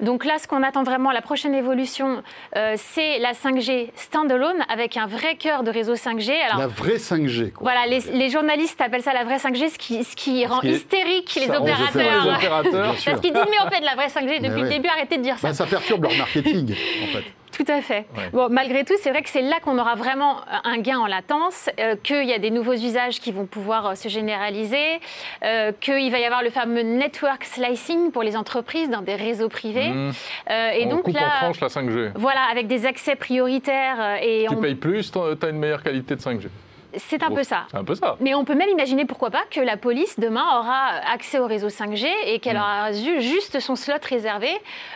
Donc 0.02 0.24
là, 0.24 0.34
ce 0.38 0.48
qu'on 0.48 0.62
attend 0.62 0.82
vraiment, 0.82 1.12
la 1.12 1.22
prochaine 1.22 1.54
évolution, 1.54 2.22
euh, 2.56 2.74
c'est 2.76 3.18
la 3.20 3.32
5G 3.32 3.90
standalone 3.94 4.58
avec 4.68 4.96
un 4.96 5.06
vrai 5.06 5.36
cœur 5.36 5.62
de 5.62 5.70
réseau 5.70 5.94
5G. 5.94 6.32
Alors, 6.44 6.58
La 6.58 6.66
vraie 6.66 6.96
5G, 6.96 7.52
quoi. 7.52 7.70
voilà, 7.72 7.86
les, 7.86 8.00
les 8.12 8.28
journalistes 8.28 8.80
appellent 8.80 9.02
ça 9.02 9.12
la 9.12 9.24
vraie 9.24 9.36
5G, 9.36 9.70
ce 9.70 9.78
qui, 9.78 10.02
ce 10.02 10.16
qui 10.16 10.44
rend 10.44 10.58
qui 10.58 10.70
hystérique 10.70 11.32
les 11.36 11.46
Ça 11.46 11.60
opérateurs. 11.60 12.38
les. 12.64 12.70
Parce 13.04 13.20
qu'ils 13.20 13.32
disent, 13.32 13.46
mais 13.50 13.60
en 13.64 13.70
fait, 13.70 13.80
la 13.80 13.94
vraie 13.94 14.08
5G, 14.08 14.40
depuis 14.42 14.62
le 14.62 14.68
début, 14.68 14.88
arrêtez 14.88 15.18
de 15.18 15.22
dire 15.22 15.38
ça. 15.38 15.48
Bah, 15.48 15.54
ça 15.54 15.66
perturbe 15.66 16.02
leur 16.02 16.16
marketing, 16.16 16.74
en 17.04 17.06
fait. 17.06 17.24
Tout 17.52 17.70
à 17.70 17.82
fait. 17.82 18.06
Ouais. 18.16 18.30
Bon, 18.32 18.48
malgré 18.50 18.82
tout, 18.82 18.94
c'est 19.02 19.10
vrai 19.10 19.20
que 19.22 19.28
c'est 19.28 19.42
là 19.42 19.56
qu'on 19.62 19.78
aura 19.78 19.94
vraiment 19.94 20.36
un 20.64 20.78
gain 20.78 20.98
en 20.98 21.06
latence, 21.06 21.68
euh, 21.78 21.96
qu'il 22.02 22.24
y 22.24 22.32
a 22.32 22.38
des 22.38 22.50
nouveaux 22.50 22.72
usages 22.72 23.20
qui 23.20 23.30
vont 23.30 23.44
pouvoir 23.44 23.88
euh, 23.88 23.94
se 23.94 24.08
généraliser, 24.08 25.00
euh, 25.44 25.70
qu'il 25.78 26.10
va 26.10 26.18
y 26.18 26.24
avoir 26.24 26.42
le 26.42 26.48
fameux 26.48 26.80
network 26.80 27.44
slicing 27.44 28.10
pour 28.10 28.22
les 28.22 28.38
entreprises 28.38 28.88
dans 28.88 29.02
des 29.02 29.16
réseaux 29.16 29.50
privés. 29.50 29.91
Mhm. 29.92 30.12
Euh, 30.50 30.70
et 30.70 30.86
on 30.86 30.90
donc 30.90 31.02
coupe 31.04 31.14
là, 31.14 31.26
en 31.26 31.44
tranche 31.52 31.60
la 31.60 31.68
5G. 31.68 32.12
voilà, 32.14 32.42
avec 32.50 32.66
des 32.66 32.86
accès 32.86 33.16
prioritaires 33.16 33.96
euh, 34.00 34.16
et 34.20 34.46
Tu 34.48 34.54
on- 34.54 34.60
payes 34.60 34.74
plus, 34.74 35.10
tu 35.12 35.18
as 35.18 35.48
une 35.48 35.58
meilleure 35.58 35.82
qualité 35.82 36.16
de 36.16 36.20
5G. 36.20 36.48
C'est 36.96 37.22
un 37.22 37.30
peu 37.30 37.42
ça. 37.42 37.64
C'est 37.70 37.76
un 37.76 37.84
peu 37.84 37.94
ça. 37.94 38.16
Mais 38.20 38.34
on 38.34 38.44
peut 38.44 38.54
même 38.54 38.68
imaginer, 38.68 39.04
pourquoi 39.04 39.30
pas, 39.30 39.42
que 39.50 39.60
la 39.60 39.76
police 39.76 40.18
demain 40.18 40.44
aura 40.58 40.88
accès 41.12 41.38
au 41.38 41.46
réseau 41.46 41.68
5G 41.68 42.06
et 42.26 42.38
qu'elle 42.38 42.56
Mm. 42.56 42.60
aura 42.60 42.92
ju- 42.92 43.20
juste 43.22 43.60
son 43.60 43.76
slot 43.76 43.94
réservé. 44.08 44.48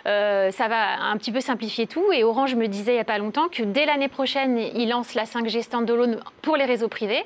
Euh, 0.06 0.50
ça 0.50 0.68
va 0.68 1.00
un 1.02 1.16
petit 1.16 1.32
peu 1.32 1.40
simplifier 1.40 1.86
tout. 1.86 2.12
Et 2.12 2.24
Orange 2.24 2.54
me 2.54 2.66
disait 2.68 2.92
il 2.92 2.96
n'y 2.96 3.00
a 3.00 3.04
pas 3.04 3.18
longtemps 3.18 3.48
que 3.50 3.62
dès 3.62 3.86
l'année 3.86 4.08
prochaine, 4.08 4.58
il 4.58 4.88
lance 4.88 5.14
la 5.14 5.24
5G 5.24 5.62
standalone 5.62 6.20
pour 6.42 6.56
les 6.56 6.64
réseaux 6.64 6.88
privés. 6.88 7.24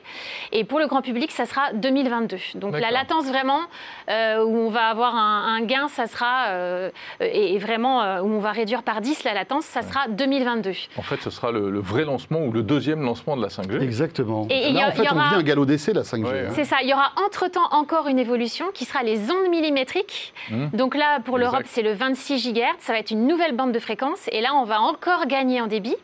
Et 0.53 0.65
pour 0.65 0.79
le 0.79 0.87
grand 0.87 1.03
public, 1.03 1.31
ça 1.33 1.47
sera 1.47 1.73
2022. 1.75 2.37
Donc 2.57 2.79
la 2.79 2.91
latence 2.91 3.27
vraiment, 3.27 3.61
euh, 4.09 4.45
où 4.45 4.57
on 4.57 4.71
va 4.71 4.85
avoir 4.89 5.15
un, 5.17 5.57
un 5.57 5.61
gain, 5.63 5.89
ça 5.89 6.07
sera, 6.07 6.47
euh, 6.49 6.91
et, 7.21 7.55
et 7.55 7.59
vraiment, 7.59 8.03
euh, 8.03 8.21
où 8.23 8.27
on 8.33 8.39
va 8.41 8.53
réduire 8.53 8.83
par 8.83 9.01
10 9.01 9.25
la 9.25 9.35
latence, 9.35 9.65
ça 9.65 9.83
sera 9.83 10.09
2022. 10.09 10.73
En 10.97 11.03
fait, 11.03 11.21
ce 11.23 11.31
sera 11.31 11.51
le, 11.51 11.71
le 11.71 11.81
vrai 11.81 12.05
lancement 12.05 12.41
ou 12.41 12.53
le 12.53 12.63
deuxième 12.63 13.03
lancement 13.03 13.37
de 13.37 13.43
la 13.43 13.49
5G. 13.49 13.81
Exactement. 13.83 14.47
Et 14.51 14.60
il 14.69 14.77
y 14.77 14.81
a- 14.81 14.89
en 14.89 14.93
fait, 14.93 15.03
il 15.03 15.05
y 15.05 15.09
on 15.09 15.17
aura- 15.17 15.29
vit 15.31 15.35
un 15.37 15.43
galop 15.43 15.65
d'essai, 15.65 15.93
la 15.93 16.03
5G. 16.05 16.25
Ouais, 16.31 16.47
hein. 16.49 16.53
C'est 16.55 16.65
ça. 16.65 16.77
Il 16.83 16.89
y 16.89 16.93
aura 16.95 17.13
entre-temps 17.27 17.69
encore 17.73 18.07
une 18.09 18.19
évolution 18.19 18.67
qui 18.75 18.85
sera 18.85 19.03
les 19.03 19.31
ondes 19.31 19.49
millimétriques. 19.51 20.33
Mmh. 20.51 20.67
Donc 20.75 20.95
là, 20.95 21.21
pour 21.25 21.39
l'Europe, 21.39 21.63
c'est 21.67 21.83
le 21.83 21.93
26 21.93 22.39
GHz. 22.53 22.65
Ça 22.81 22.93
va 22.93 22.99
être 22.99 23.11
une 23.11 23.27
nouvelle 23.27 23.55
bande 23.57 23.73
de 23.73 23.79
fréquence. 23.79 24.29
Et 24.33 24.41
là, 24.41 24.51
on 24.55 24.65
va 24.65 24.81
encore 24.81 25.27
gagner 25.27 25.61
en 25.61 25.67
débit. 25.67 25.97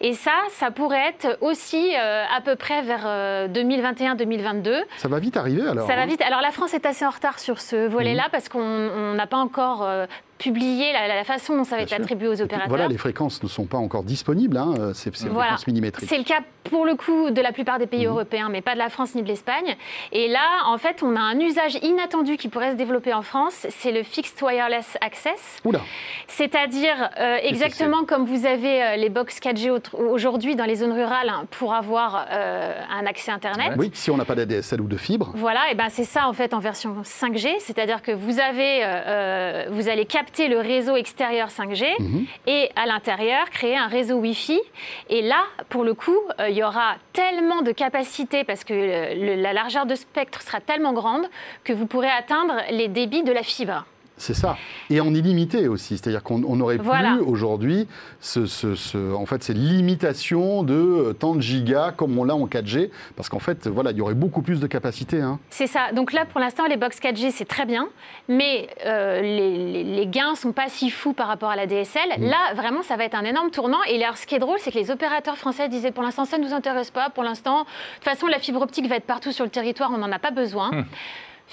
Et 0.00 0.12
ça, 0.14 0.32
ça 0.50 0.70
pourrait 0.70 1.08
être 1.08 1.38
aussi 1.40 1.94
euh, 1.96 2.24
à 2.34 2.40
peu 2.40 2.56
près 2.56 2.82
vers 2.82 3.02
euh, 3.06 3.48
2021-2022. 3.48 4.82
Ça 4.98 5.08
va 5.08 5.18
vite 5.18 5.36
arriver, 5.36 5.62
alors. 5.66 5.86
Ça 5.86 5.94
va 5.96 6.02
hein. 6.02 6.06
vite. 6.06 6.22
Alors 6.22 6.40
la 6.40 6.50
France 6.50 6.74
est 6.74 6.86
assez 6.86 7.04
en 7.06 7.10
retard 7.10 7.38
sur 7.38 7.60
ce 7.60 7.86
volet-là 7.88 8.24
Mmh. 8.26 8.30
parce 8.32 8.48
qu'on 8.48 8.60
on 8.60 9.14
n'a 9.14 9.26
pas 9.26 9.36
encore 9.38 9.82
euh, 9.82 10.06
publié 10.38 10.92
la, 10.92 11.06
la 11.08 11.24
façon 11.24 11.56
dont 11.56 11.64
ça 11.64 11.76
va 11.76 11.84
Bien 11.84 11.84
être 11.84 11.88
sûr. 11.90 12.00
attribué 12.02 12.28
aux 12.28 12.32
puis, 12.34 12.42
opérateurs. 12.42 12.68
Voilà, 12.68 12.88
les 12.88 12.96
fréquences 12.98 13.42
ne 13.42 13.48
sont 13.48 13.66
pas 13.66 13.76
encore 13.78 14.02
disponibles, 14.04 14.56
hein, 14.56 14.74
euh, 14.78 14.92
ces, 14.94 15.10
ces 15.12 15.28
Voilà. 15.28 15.50
fréquences 15.50 15.66
millimétriques. 15.66 16.08
C'est 16.08 16.18
le 16.18 16.24
cas 16.24 16.40
pour 16.64 16.84
le 16.86 16.94
coup 16.94 17.30
de 17.30 17.40
la 17.40 17.52
plupart 17.52 17.78
des 17.78 17.84
Mhm. 17.84 17.90
pays 17.90 18.06
européens, 18.06 18.48
mais 18.50 18.60
pas 18.62 18.74
de 18.74 18.78
la 18.78 18.88
France 18.90 19.14
ni 19.14 19.22
de 19.22 19.28
l'Espagne. 19.28 19.76
Et 20.12 20.28
là, 20.28 20.40
en 20.66 20.78
fait, 20.78 21.02
on 21.02 21.14
a 21.16 21.20
un 21.20 21.38
usage 21.40 21.76
inattendu 21.82 22.36
qui 22.36 22.48
pourrait 22.48 22.72
se 22.72 22.76
développer 22.76 23.12
en 23.14 23.22
France, 23.22 23.66
c'est 23.70 23.92
le 23.92 24.02
Fixed 24.02 24.40
Wireless 24.42 24.96
Access. 25.00 25.60
Oula, 25.64 25.80
C'est-à-dire 26.28 27.10
euh, 27.18 27.36
exactement 27.42 28.04
comme 28.04 28.24
vous 28.24 28.46
avez 28.46 28.96
les 28.96 29.08
box 29.08 29.40
4G 29.40 29.59
au- 29.68 29.80
aujourd'hui 29.98 30.56
dans 30.56 30.64
les 30.64 30.76
zones 30.76 30.92
rurales 30.92 31.28
hein, 31.28 31.44
pour 31.50 31.74
avoir 31.74 32.26
euh, 32.30 32.80
un 32.90 33.04
accès 33.04 33.32
Internet. 33.32 33.72
oui, 33.76 33.90
si 33.92 34.10
on 34.10 34.16
n'a 34.16 34.24
pas 34.24 34.34
d'ADSL 34.36 34.80
ou 34.80 34.86
de 34.86 34.96
fibre, 34.96 35.32
Voilà, 35.34 35.70
et 35.70 35.74
ben 35.74 35.88
c'est 35.90 36.04
ça 36.04 36.28
en 36.28 36.32
fait 36.32 36.54
en 36.54 36.60
version 36.60 37.02
5G, 37.02 37.56
c'est-à-dire 37.58 38.00
que 38.02 38.12
vous 38.12 38.38
avez, 38.40 38.84
euh, 38.84 38.86
euh, 38.86 39.66
vous 39.70 39.88
allez 39.88 40.06
capter 40.06 40.48
le 40.48 40.58
réseau 40.60 40.94
extérieur 40.96 41.48
5G 41.50 41.84
Mhm. 41.98 42.26
et 42.46 42.70
à 42.76 42.86
l'intérieur 42.86 43.50
créer 43.50 43.76
un 43.76 43.88
réseau 43.88 44.16
Wi-Fi. 44.18 44.60
Et 45.08 45.22
là, 45.22 45.42
pour 45.68 45.82
le 45.84 45.94
coup, 45.94 46.16
euh, 46.38 46.48
il 46.48 46.56
y 46.56 46.62
aura 46.62 46.94
tellement 47.12 47.62
de 47.62 47.72
capacité 47.72 48.44
parce 48.44 48.62
que 48.64 48.72
le- 48.72 49.42
la 49.42 49.52
largeur 49.52 49.84
de 49.86 49.94
spectre 49.96 50.40
sera 50.42 50.60
tellement 50.60 50.92
grande 50.92 51.26
que 51.64 51.72
vous 51.72 51.86
pourrez 51.86 52.08
atteindre 52.10 52.54
les 52.70 52.86
débits 52.88 53.24
de 53.24 53.32
la 53.32 53.42
fibre. 53.42 53.84
C'est 54.20 54.34
ça. 54.34 54.56
Et 54.90 55.00
en 55.00 55.14
illimité 55.14 55.66
aussi, 55.68 55.96
c'est-à-dire 55.98 56.22
qu'on 56.22 56.42
on 56.44 56.56
n'aurait 56.56 56.76
Voilà. 56.76 57.12
plus 57.16 57.20
aujourd'hui 57.20 57.88
ce, 58.20 58.46
ce- 58.46 58.74
ce- 58.74 59.14
en 59.14 59.24
fait, 59.26 59.42
ces 59.42 59.54
limitations 59.54 60.62
de 60.62 60.74
euh, 60.74 61.12
tant 61.12 61.34
de 61.34 61.40
gigas 61.40 61.92
comme 61.92 62.16
on 62.18 62.24
l'a 62.24 62.34
en 62.34 62.46
4G, 62.46 62.90
parce 63.16 63.28
qu'en 63.28 63.38
fait, 63.38 63.66
voilà, 63.66 63.90
il 63.92 63.96
y 63.96 64.00
aurait 64.00 64.14
beaucoup 64.14 64.42
plus 64.42 64.60
de 64.60 64.66
capacité. 64.66 65.20
hein. 65.20 65.38
C'est 65.50 65.66
ça. 65.66 65.92
Donc 65.92 66.12
là, 66.12 66.24
pour 66.26 66.38
l'instant, 66.40 66.66
les 66.66 66.76
box 66.76 67.00
4G, 67.00 67.30
c'est 67.30 67.44
très 67.48 67.64
bien, 67.66 67.88
mais 68.28 68.68
euh, 68.86 69.20
les, 69.22 69.72
les- 69.72 69.84
les 69.84 70.06
gains 70.06 70.34
sont 70.34 70.52
pas 70.52 70.68
si 70.68 70.90
fous 70.90 71.12
par 71.12 71.26
rapport 71.26 71.50
à 71.50 71.56
la 71.56 71.66
DSL. 71.66 72.08
Là, 72.18 72.54
vraiment, 72.54 72.82
ça 72.82 72.96
va 72.96 73.04
être 73.04 73.14
un 73.16 73.24
énorme 73.24 73.50
tournant. 73.50 73.82
Et 73.88 74.02
alors, 74.04 74.16
ce 74.18 74.26
qui 74.26 74.34
est 74.34 74.38
drôle, 74.38 74.58
c'est 74.60 74.70
que 74.70 74.78
les 74.78 74.90
opérateurs 74.90 75.36
français 75.38 75.68
disaient 75.68 75.90
pour 75.92 76.02
l'instant, 76.02 76.24
ça 76.24 76.38
ne 76.38 76.44
nous 76.44 76.52
intéresse 76.52 76.90
pas. 76.90 77.10
Pour 77.10 77.22
l'instant, 77.24 77.60
de 77.60 77.64
toute 77.96 78.04
façon, 78.04 78.26
la 78.26 78.38
fibre 78.38 78.60
optique 78.62 78.86
va 78.88 78.96
être 78.96 79.06
partout 79.06 79.32
sur 79.32 79.44
le 79.44 79.50
territoire, 79.50 79.90
on 79.94 79.98
n'en 79.98 80.12
a 80.12 80.18
pas 80.18 80.30
besoin. 80.30 80.70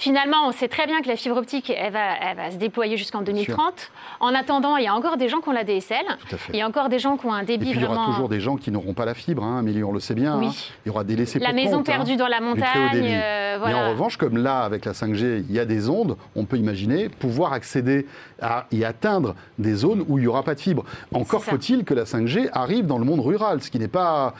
Finalement, 0.00 0.46
on 0.46 0.52
sait 0.52 0.68
très 0.68 0.86
bien 0.86 1.02
que 1.02 1.08
la 1.08 1.16
fibre 1.16 1.36
optique, 1.36 1.70
elle 1.76 1.92
va, 1.92 2.14
elle 2.22 2.36
va 2.36 2.50
se 2.52 2.56
déployer 2.56 2.96
jusqu'en 2.96 3.20
2030. 3.22 3.90
En 4.20 4.32
attendant, 4.32 4.76
il 4.76 4.84
y 4.84 4.86
a 4.86 4.94
encore 4.94 5.16
des 5.16 5.28
gens 5.28 5.40
qui 5.40 5.48
ont 5.48 5.52
la 5.52 5.64
DSL. 5.64 6.04
Il 6.52 6.56
y 6.56 6.62
a 6.62 6.68
encore 6.68 6.88
des 6.88 7.00
gens 7.00 7.16
qui 7.16 7.26
ont 7.26 7.32
un 7.34 7.42
Et 7.42 7.46
débit 7.46 7.70
puis 7.72 7.74
il 7.74 7.82
y 7.82 7.84
aura 7.84 7.94
vraiment. 7.96 8.10
toujours 8.12 8.28
des 8.28 8.38
gens 8.38 8.56
qui 8.56 8.70
n'auront 8.70 8.94
pas 8.94 9.04
la 9.04 9.14
fibre, 9.14 9.42
hein, 9.42 9.58
Amélie, 9.58 9.82
on 9.82 9.90
le 9.90 9.98
sait 9.98 10.14
bien. 10.14 10.38
Oui. 10.38 10.46
hein. 10.46 10.74
Il 10.84 10.88
y 10.88 10.90
aura 10.90 11.02
des 11.02 11.16
laissés 11.16 11.40
La 11.40 11.52
maison 11.52 11.78
compte, 11.78 11.88
hein, 11.88 11.92
perdue 11.96 12.14
dans 12.14 12.28
la 12.28 12.40
montagne. 12.40 13.08
euh, 13.10 13.58
Mais 13.66 13.74
en 13.74 13.90
revanche, 13.90 14.16
comme 14.16 14.36
là, 14.38 14.60
avec 14.60 14.84
la 14.84 14.92
5G, 14.92 15.44
il 15.48 15.52
y 15.52 15.58
a 15.58 15.64
des 15.64 15.88
ondes, 15.88 16.16
on 16.36 16.44
peut 16.44 16.58
imaginer 16.58 17.08
pouvoir 17.08 17.52
accéder 17.52 18.06
à, 18.40 18.66
et 18.70 18.84
atteindre 18.84 19.34
des 19.58 19.74
zones 19.74 20.04
où 20.06 20.18
il 20.18 20.20
n'y 20.22 20.28
aura 20.28 20.44
pas 20.44 20.54
de 20.54 20.60
fibre. 20.60 20.84
Encore 21.12 21.42
faut-il 21.42 21.82
que 21.84 21.94
la 21.94 22.04
5G 22.04 22.50
arrive 22.52 22.86
dans 22.86 22.98
le 22.98 23.04
monde 23.04 23.18
rural, 23.20 23.60
ce 23.62 23.68
qui 23.70 23.80
n'est 23.80 23.88
pas 23.88 24.34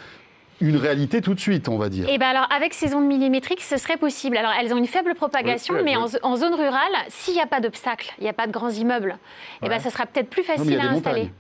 une 0.61 0.77
réalité 0.77 1.21
tout 1.21 1.35
de 1.35 1.41
suite, 1.41 1.69
on 1.69 1.79
va 1.79 1.89
dire. 1.89 2.09
Et 2.09 2.19
ben 2.19 2.27
alors 2.29 2.47
avec 2.55 2.75
ces 2.75 2.95
ondes 2.95 3.07
millimétriques, 3.07 3.63
ce 3.63 3.77
serait 3.77 3.97
possible. 3.97 4.37
Alors 4.37 4.53
elles 4.61 4.73
ont 4.75 4.79
une 4.79 4.87
faible 4.87 5.15
propagation, 5.15 5.75
Oui, 5.75 5.81
oui, 5.81 5.91
mais 5.93 5.97
en, 5.97 6.09
zo- 6.09 6.19
en 6.23 6.37
zone 6.37 6.55
rurale, 6.55 6.93
s'il 7.09 7.35
n'y 7.35 7.41
a 7.41 7.47
pas 7.47 7.61
d'obstacle, 7.61 8.13
il 8.19 8.25
n'y 8.25 8.31
a 8.31 8.33
pas 8.33 8.47
de 8.47 8.53
grands 8.53 8.71
immeubles, 8.71 9.19
et 9.63 9.69
ben 9.69 9.75
Ouais. 9.77 9.81
ça 9.81 9.91
sera 9.91 10.07
peut-être 10.07 10.31
plus 10.31 10.43
facile 10.43 10.79
à 10.81 10.85
installer. 10.91 10.93
montagnes. 11.23 11.31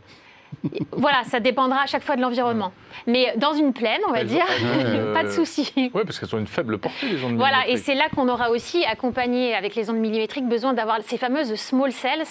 Voilà, 0.93 1.23
ça 1.25 1.41
dépendra 1.41 1.83
à 1.83 1.87
chaque 1.87 2.03
fois 2.03 2.17
de 2.17 2.21
l'environnement. 2.23 2.73
Mais 3.07 3.33
dans 3.37 3.53
une 3.55 3.73
plaine, 3.73 4.01
on 4.09 4.13
va 4.13 4.21
Elles 4.21 4.27
ont- 4.27 4.31
dire, 4.31 4.45
euh, 4.65 5.13
pas 5.15 5.23
de 5.23 5.29
souci. 5.31 5.73
Oui, 5.77 6.03
parce 6.05 6.19
qu'elles 6.19 6.35
ont 6.35 6.39
une 6.39 6.47
faible 6.49 6.79
portée, 6.79 7.07
les 7.09 7.23
ondes 7.23 7.37
Voilà, 7.37 7.59
et 7.59 7.73
millimétriques. 7.75 7.85
c'est 7.87 7.95
là 7.95 8.05
qu'on 8.15 8.29
aura 8.29 8.51
aussi 8.51 8.85
accompagné 8.85 9.55
avec 9.55 9.75
les 9.77 9.89
ondes 9.89 9.99
millimétriques 9.99 10.49
besoin 10.49 10.73
d'avoir 10.75 10.99
ces 11.05 11.17
fameuses 11.17 11.55
small 11.55 11.93
cells 11.93 12.25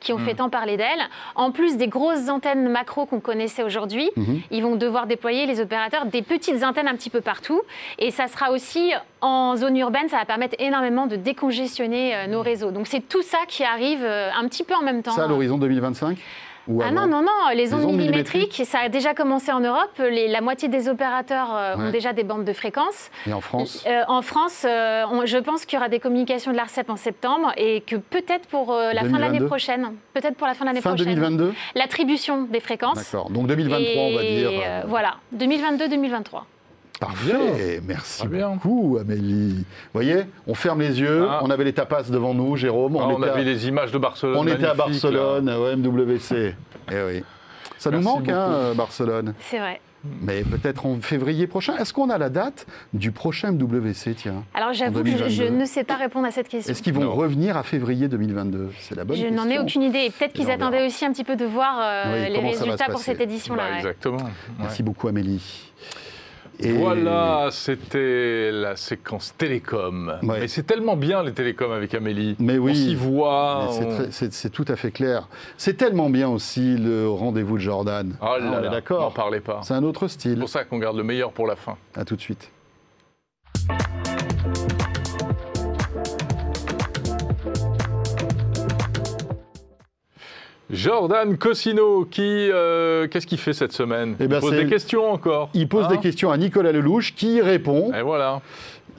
qui 0.00 0.12
ont 0.12 0.18
fait 0.18 0.34
tant 0.34 0.48
parler 0.50 0.76
d'elles. 0.76 0.88
En 1.36 1.50
plus 1.52 1.76
des 1.76 1.86
grosses 1.88 2.28
antennes 2.28 2.68
macro 2.68 3.06
qu'on 3.06 3.20
connaissait 3.20 3.62
aujourd'hui, 3.62 4.10
ils 4.50 4.62
vont 4.62 4.74
devoir 4.76 5.06
déployer 5.06 5.46
les 5.46 5.60
opérateurs 5.60 6.06
des 6.06 6.22
petites 6.22 6.64
antennes 6.64 6.88
un 6.88 6.96
petit 6.96 7.10
peu 7.10 7.20
partout. 7.20 7.60
Et 7.98 8.10
ça 8.10 8.26
sera 8.26 8.50
aussi 8.50 8.92
en 9.20 9.56
zone 9.56 9.76
urbaine, 9.76 10.08
ça 10.08 10.18
va 10.18 10.24
permettre 10.24 10.56
énormément 10.58 11.06
de 11.06 11.16
décongestionner 11.16 12.14
euh, 12.14 12.26
nos 12.28 12.40
réseaux. 12.42 12.70
Donc 12.70 12.86
c'est 12.86 13.00
tout 13.08 13.22
ça 13.22 13.38
qui 13.48 13.64
arrive 13.64 14.04
euh, 14.04 14.30
un 14.38 14.46
petit 14.48 14.62
peu 14.64 14.74
en 14.74 14.82
même 14.82 15.02
temps. 15.02 15.12
Ça, 15.12 15.24
à 15.24 15.26
l'horizon 15.26 15.58
2025 15.58 16.18
Ou 16.68 16.82
Ah 16.82 16.90
non, 16.90 17.06
non, 17.06 17.22
non, 17.22 17.28
les 17.54 17.72
ondes 17.72 17.84
ondes 17.86 17.96
millimétriques, 17.96 18.62
ça 18.66 18.80
a 18.80 18.88
déjà 18.90 19.14
commencé 19.14 19.50
en 19.52 19.60
Europe. 19.60 19.90
Les- 19.98 20.28
la 20.28 20.40
moitié 20.42 20.68
des 20.68 20.88
opérateurs 20.88 21.48
euh, 21.54 21.76
Ouais. 21.76 21.84
ont 21.86 21.90
déjà 21.90 22.12
des 22.12 22.24
bandes 22.24 22.44
de 22.44 22.52
fréquences. 22.52 23.10
Et 23.26 23.32
en 23.32 23.40
France 23.40 23.84
Euh, 23.86 24.02
en 24.08 24.20
France, 24.22 24.64
euh, 24.68 25.04
on- 25.10 25.24
je 25.24 25.38
pense 25.38 25.64
qu'il 25.64 25.76
y 25.76 25.80
aura 25.80 25.88
des 25.88 25.98
communications 25.98 26.52
de 26.52 26.56
l'ARCEP 26.56 26.90
en 26.90 26.96
septembre 26.96 27.52
et 27.56 27.80
que 27.80 27.96
peut-être 27.96 28.46
pour 28.48 28.72
la 28.74 28.90
fin 29.00 29.06
de 29.06 29.08
2022. 29.12 29.18
l'année 29.20 29.40
prochaine. 29.46 29.94
Peut-être 30.12 30.36
pour 30.36 30.46
la 30.46 30.54
fin 30.54 30.64
de 30.64 30.70
l'année 30.70 30.80
Fin 30.82 30.90
prochaine. 30.90 31.06
2022 31.14 31.54
L'attribution 31.74 32.42
des 32.42 32.60
fréquences. 32.60 32.98
D'accord. 32.98 33.30
Donc 33.30 33.46
2023, 33.46 34.02
on 34.02 34.14
va 34.16 34.22
dire. 34.22 34.50
voilà, 34.86 35.14
2022-2023. 35.32 36.44
Parfait, 37.00 37.80
merci 37.86 38.20
Très 38.20 38.28
bien. 38.28 38.50
beaucoup 38.50 38.98
Amélie. 39.00 39.54
Vous 39.58 39.64
voyez, 39.92 40.24
on 40.46 40.54
ferme 40.54 40.80
les 40.80 41.00
yeux, 41.00 41.26
Ah. 41.30 41.40
on 41.42 41.50
avait 41.50 41.64
les 41.64 41.72
tapas 41.72 42.04
devant 42.10 42.34
nous, 42.34 42.56
Jérôme, 42.56 42.96
Ah, 42.98 43.04
on, 43.06 43.14
on 43.14 43.18
était, 43.22 43.30
a 43.30 43.34
vu 43.34 43.40
à, 43.40 43.44
les 43.44 43.68
images 43.68 43.92
de 43.92 43.98
Barcelone. 43.98 44.36
on 44.36 44.46
était 44.46 44.66
à. 44.66 44.74
Barcelone, 44.74 45.48
au 45.50 45.70
MWC. 45.76 46.54
Eh 46.90 46.94
oui. 47.06 47.24
Ça 47.78 47.90
nous 47.92 48.00
manque, 48.00 48.28
hein, 48.28 48.72
Barcelone. 48.74 49.34
C'est 49.40 49.58
vrai. 49.58 49.80
Mais 50.22 50.42
peut-être 50.42 50.86
en 50.86 50.96
février 51.00 51.46
prochain. 51.48 51.76
Est-ce 51.76 51.92
qu'on 51.92 52.08
a 52.10 52.18
la 52.18 52.30
date 52.30 52.66
du 52.92 53.10
prochain 53.12 53.50
MWC, 53.52 54.14
tiens 54.16 54.44
Alors 54.54 54.72
j'avoue 54.72 55.02
que 55.02 55.10
je, 55.10 55.16
je 55.28 55.42
2022. 55.42 55.56
ne 55.60 55.64
sais 55.66 55.82
pas 55.84 55.96
répondre 55.96 56.26
à 56.26 56.30
cette 56.30 56.48
question. 56.48 56.70
Est-ce 56.72 56.82
qu'ils 56.82 56.94
vont 56.94 57.02
Non. 57.04 57.12
revenir 57.14 57.56
à 57.56 57.62
février 57.64 58.06
2022 58.08 58.70
C'est 58.78 58.94
la 58.96 59.04
bonne 59.04 59.16
Je 59.16 59.22
question. 59.26 59.44
n'en 59.44 59.50
ai 59.50 59.58
aucune 59.58 59.82
idée. 59.82 59.98
Et 60.06 60.10
peut-être 60.10 60.32
qu'ils 60.32 60.50
attendaient 60.52 60.86
aussi 60.86 61.04
un 61.04 61.12
petit 61.12 61.24
peu 61.24 61.34
de 61.36 61.44
voir 61.44 61.78
euh, 61.82 62.26
Oui, 62.26 62.32
les 62.32 62.38
résultats 62.40 62.86
pour 62.86 63.00
cette 63.00 63.20
édition-là. 63.20 63.62
Bah, 63.64 63.70
ouais. 63.72 63.76
exactement. 63.78 64.16
Ouais. 64.18 64.30
Merci 64.60 64.82
beaucoup 64.84 65.08
Amélie. 65.08 65.72
Et- 66.60 66.72
Voilà, 66.72 67.48
c'était 67.52 68.50
la 68.50 68.74
séquence 68.74 69.34
télécom. 69.38 70.18
Ouais. 70.22 70.40
Mais 70.40 70.48
c'est 70.48 70.64
tellement 70.64 70.96
bien 70.96 71.22
les 71.22 71.32
télécoms 71.32 71.70
avec 71.72 71.94
Amélie. 71.94 72.34
Mais 72.40 72.58
oui. 72.58 72.72
On 72.72 72.74
s'y 72.74 72.94
voit. 72.96 73.68
C'est 73.70 73.84
on- 73.86 74.10
C'est 74.10 74.32
c'est 74.32 74.50
tout 74.50 74.64
à 74.68 74.74
fait 74.76 74.90
clair. 74.90 75.28
C'est 75.56 75.76
tellement 75.76 76.10
bien 76.10 76.28
aussi 76.28 76.76
le 76.76 77.08
rendez-vous 77.08 77.56
de 77.58 77.62
Jordan. 77.62 78.16
Oh 78.20 78.36
là 78.40 78.60
là, 78.60 78.68
d'accord. 78.68 79.02
N'en 79.02 79.10
parlez 79.10 79.40
pas. 79.40 79.60
C'est 79.62 79.74
un 79.74 79.84
autre 79.84 80.08
C'est 80.08 80.14
style. 80.14 80.38
pour 80.40 80.48
ça 80.48 80.64
qu'on 80.64 80.78
garde 80.78 80.96
le 80.96 81.04
meilleur 81.04 81.30
pour 81.32 81.46
la 81.46 81.54
fin. 81.56 81.76
À 81.94 82.04
tout 82.04 82.16
de 82.16 82.20
suite. 82.20 82.50
Jordan 90.70 91.36
Cosino, 91.38 92.04
qui, 92.04 92.22
euh, 92.22 93.08
qu'est-ce 93.08 93.26
qu'il 93.26 93.38
fait 93.38 93.52
cette 93.54 93.72
semaine? 93.72 94.16
Eh 94.20 94.26
ben, 94.26 94.36
Il 94.36 94.40
pose 94.40 94.56
des 94.56 94.66
questions 94.66 95.10
encore. 95.10 95.50
Il 95.54 95.68
pose 95.68 95.86
Hein? 95.86 95.92
des 95.92 95.98
questions 95.98 96.30
à 96.30 96.36
Nicolas 96.36 96.72
Lelouch 96.72 97.14
qui 97.14 97.36
y 97.36 97.40
répond. 97.40 97.92
Et 97.94 98.02
voilà. 98.02 98.40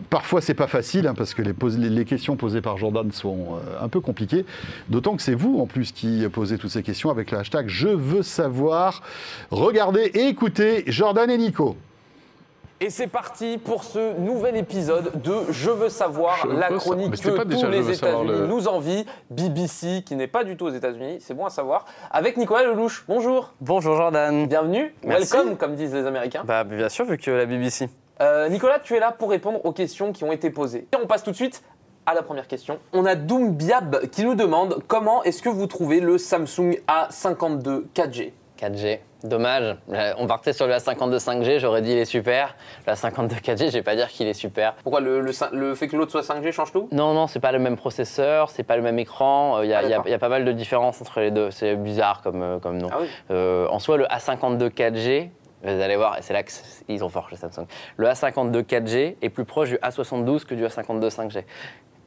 Parfois, 0.10 0.40
c'est 0.42 0.54
pas 0.54 0.68
facile 0.68 1.08
hein, 1.08 1.14
parce 1.16 1.34
que 1.34 1.42
les 1.42 2.06
questions 2.06 2.38
posées 2.38 2.62
par 2.62 2.78
Jordan 2.78 3.12
sont 3.12 3.38
euh, 3.56 3.84
un 3.84 3.90
peu 3.90 4.00
compliquées. 4.00 4.46
D'autant 4.88 5.16
que 5.18 5.22
c'est 5.22 5.36
vous 5.36 5.60
en 5.60 5.68
plus 5.68 5.92
qui 5.92 6.26
posez 6.32 6.58
toutes 6.58 6.72
ces 6.72 6.84
questions 6.84 7.10
avec 7.10 7.32
le 7.32 7.38
hashtag 7.38 7.68
Je 7.68 7.90
veux 7.90 8.24
savoir. 8.24 9.04
Regardez 9.52 10.10
et 10.14 10.28
écoutez 10.30 10.84
Jordan 10.88 11.30
et 11.30 11.38
Nico. 11.38 11.76
Et 12.82 12.90
c'est 12.90 13.08
parti 13.08 13.58
pour 13.58 13.84
ce 13.84 14.18
nouvel 14.20 14.56
épisode 14.56 15.22
de 15.22 15.34
Je 15.52 15.70
veux 15.70 15.90
savoir, 15.90 16.38
Je 16.44 16.48
la 16.58 16.70
veux 16.70 16.78
chronique 16.78 17.12
que 17.22 17.44
tous 17.44 17.68
les 17.68 17.92
États-Unis 17.92 18.28
le- 18.28 18.48
nous 18.48 18.70
envient, 18.70 19.06
BBC, 19.30 20.02
qui 20.06 20.16
n'est 20.16 20.28
pas 20.28 20.46
du 20.46 20.56
tout 20.56 20.66
aux 20.68 20.70
États-Unis, 20.72 21.18
c'est 21.20 21.34
bon 21.34 21.46
à 21.46 21.50
savoir, 21.50 21.84
avec 22.10 22.38
Nicolas 22.38 22.64
Lelouch. 22.64 23.04
Bonjour, 23.10 23.54
Bonjour 23.60 23.98
Jordan. 23.98 24.48
bienvenue, 24.48 24.96
Merci. 25.04 25.34
welcome, 25.34 25.58
comme 25.58 25.76
disent 25.76 25.94
les 25.94 26.06
Américains. 26.06 26.44
Bah 26.46 26.64
bien 26.64 26.88
sûr 26.88 27.04
vu 27.06 27.18
que 27.18 27.30
la 27.32 27.46
BBC. 27.46 27.90
Euh, 28.22 28.48
Nicolas, 28.48 28.80
tu 28.80 28.96
es 28.96 29.00
là 29.02 29.12
pour 29.12 29.30
répondre 29.32 29.60
aux 29.66 29.74
questions 29.74 30.14
qui 30.14 30.24
ont 30.24 30.32
été 30.32 30.50
posées. 30.50 30.88
Et 30.94 30.96
on 31.02 31.06
passe 31.06 31.24
tout 31.24 31.32
de 31.32 31.36
suite 31.36 31.62
à 32.06 32.14
la 32.14 32.22
première 32.24 32.48
question. 32.48 32.80
On 32.94 33.06
a 33.06 33.16
Doom 33.16 33.56
Biab 33.56 34.08
qui 34.10 34.24
nous 34.24 34.36
demande 34.36 34.82
comment 34.88 35.22
est-ce 35.24 35.42
que 35.42 35.50
vous 35.50 35.68
trouvez 35.68 36.00
le 36.00 36.18
Samsung 36.18 36.78
A52 36.88 37.88
4G 37.94 38.32
4G. 38.58 39.00
Dommage. 39.24 39.76
Euh, 39.92 40.14
On 40.18 40.28
partait 40.28 40.54
sur 40.54 40.66
le 40.68 40.74
A52 40.74 41.18
5G, 41.20 41.60
j'aurais 41.60 41.82
dit 41.82 41.92
il 41.92 41.98
est 41.98 42.06
super. 42.06 42.56
Le 42.88 42.94
A52 42.94 43.42
4G, 43.42 43.66
je 43.68 43.72
vais 43.74 43.82
pas 43.82 43.96
dire 43.96 44.08
qu'il 44.08 44.28
est 44.28 44.34
super. 44.34 44.76
Pourquoi 44.84 45.02
le, 45.02 45.20
le 45.20 45.32
cin- 45.32 45.52
le 45.52 45.76
fait 45.76 45.88
que 45.90 45.98
l'autre 45.98 46.12
soit 46.12 46.22
5G 46.22 46.52
change 46.52 46.72
tout? 46.72 46.88
Non, 46.92 47.14
non, 47.14 47.28
c'est 47.28 47.40
pas 47.42 47.52
le 47.52 47.60
même 47.60 47.76
processeur, 47.76 48.50
c'est 48.50 48.64
pas 48.64 48.78
le 48.78 48.82
même 48.82 48.98
écran. 49.00 49.62
Il 49.62 49.70
y, 49.70 49.74
Ah, 49.74 49.80
a- 49.80 49.82
y 49.82 49.86
a- 49.86 49.90
d'accord. 49.90 50.08
y 50.08 50.14
a 50.14 50.20
pas 50.20 50.30
mal 50.30 50.46
de 50.46 50.52
différences 50.54 51.02
entre 51.02 51.20
les 51.20 51.32
deux. 51.32 51.52
C'est 51.52 51.76
bizarre 51.76 52.22
comme, 52.22 52.42
euh, 52.42 52.60
comme 52.60 52.78
nom. 52.78 52.88
Ah 52.92 52.98
oui. 53.02 53.08
Euh, 53.32 53.68
en 53.68 53.80
soi, 53.80 53.98
le 53.98 54.06
A52 54.06 54.70
4G, 54.70 55.30
vous 55.64 55.70
allez 55.70 55.98
voir, 55.98 56.18
c'est 56.22 56.32
là 56.34 56.44
qu'ils 56.44 57.00
sont 57.00 57.10
forts 57.10 57.30
chez 57.30 57.36
Samsung. 57.36 57.66
Le 57.98 58.08
A52 58.08 58.62
4G 58.64 59.18
est 59.22 59.30
plus 59.30 59.44
proche 59.44 59.68
du 59.70 59.76
A72 59.80 60.46
que 60.46 60.56
du 60.56 60.64
A52 60.66 61.10
5G. 61.10 61.44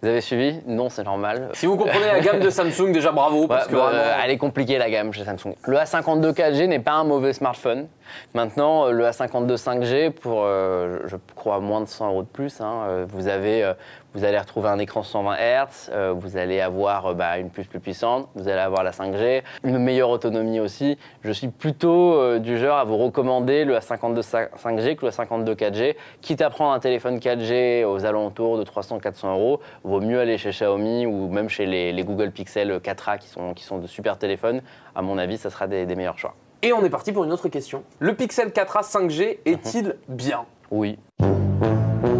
Vous 0.03 0.09
avez 0.09 0.21
suivi 0.21 0.59
Non, 0.67 0.89
c'est 0.89 1.05
normal. 1.05 1.51
Si 1.53 1.67
vous 1.67 1.77
comprenez 1.77 2.07
la 2.07 2.19
gamme 2.19 2.41
de 2.41 2.51
Samsung, 2.51 2.91
déjà 2.93 3.13
bravo, 3.13 3.47
parce 3.47 3.67
Ouais, 3.67 3.71
que 3.71 3.77
bah, 3.77 3.83
vraiment... 3.85 3.99
euh, 4.03 4.17
elle 4.25 4.31
est 4.33 4.37
compliquée 4.37 4.77
la 4.77 4.91
gamme 4.91 5.13
chez 5.13 5.23
Samsung. 5.25 5.55
Le 5.65 5.77
A52 5.77 6.33
4G 6.33 6.67
n'est 6.67 6.81
pas 6.81 6.95
un 6.95 7.05
mauvais 7.05 7.33
smartphone. 7.33 7.87
Maintenant, 8.35 8.87
euh, 8.87 8.91
le 8.91 9.05
A52 9.05 9.57
5G, 9.57 10.11
pour 10.11 10.43
euh, 10.45 10.99
je 11.07 11.15
crois 11.37 11.61
moins 11.61 11.81
de 11.83 11.87
100 11.87 12.09
euros 12.09 12.23
de 12.23 12.27
plus, 12.29 12.61
hein, 12.61 12.83
euh, 12.89 13.07
vous, 13.09 13.29
avez, 13.29 13.73
vous 14.15 14.25
allez 14.25 14.39
retrouver 14.39 14.69
un 14.69 14.79
écran 14.79 15.03
120 15.03 15.37
Hz, 15.37 15.91
euh, 15.91 16.15
vous 16.17 16.37
allez 16.37 16.61
avoir 16.61 17.07
euh, 17.07 17.15
bah, 17.15 17.39
une 17.39 17.51
puce 17.51 17.67
plus 17.67 17.81
puissante, 17.81 18.29
vous 18.35 18.49
allez 18.49 18.61
avoir 18.61 18.83
la 18.83 18.91
5G, 18.91 19.43
une 19.65 19.79
meilleure 19.79 20.11
autonomie 20.11 20.61
aussi. 20.61 20.99
Je 21.23 21.33
suis 21.33 21.49
plutôt 21.49 22.15
euh, 22.15 22.39
du 22.39 22.59
genre 22.59 22.79
à 22.79 22.85
vous 22.85 22.99
recommander 22.99 23.65
le 23.65 23.77
A52 23.77 24.21
5G 24.23 24.97
que 24.97 25.07
le 25.07 25.13
A52 25.13 25.55
4G. 25.55 25.97
Quitte 26.21 26.43
à 26.43 26.51
prendre 26.51 26.73
un 26.73 26.81
téléphone 26.81 27.19
4G 27.19 27.85
aux 27.85 28.05
alentours 28.05 28.59
de 28.59 28.65
300-400 28.65 29.29
euros, 29.29 29.61
vaut 29.85 30.01
mieux 30.01 30.21
aller 30.21 30.37
chez 30.39 30.51
Xiaomi 30.51 31.07
ou 31.07 31.29
même 31.29 31.49
chez 31.49 31.67
les, 31.67 31.93
les 31.93 32.05
Google 32.05 32.31
Pixel 32.31 32.79
4A 32.79 33.19
qui 33.19 33.29
sont, 33.29 33.55
qui 33.55 33.65
sont 33.65 33.79
de 33.79 33.87
super 33.87 34.19
téléphones. 34.19 34.61
À 34.95 35.03
mon 35.03 35.17
avis, 35.17 35.39
ça 35.39 35.51
sera 35.51 35.67
des, 35.67 35.87
des 35.87 35.95
meilleurs 35.95 36.19
choix. 36.19 36.35
Et 36.65 36.73
on 36.73 36.85
est 36.85 36.91
parti 36.91 37.13
pour 37.13 37.25
une 37.25 37.33
autre 37.33 37.49
question. 37.49 37.83
Le 37.99 38.15
Pixel 38.15 38.51
4a 38.51 38.85
5G 38.85 39.39
est-il 39.45 39.97
bien? 40.07 40.45
Oui. 40.71 40.99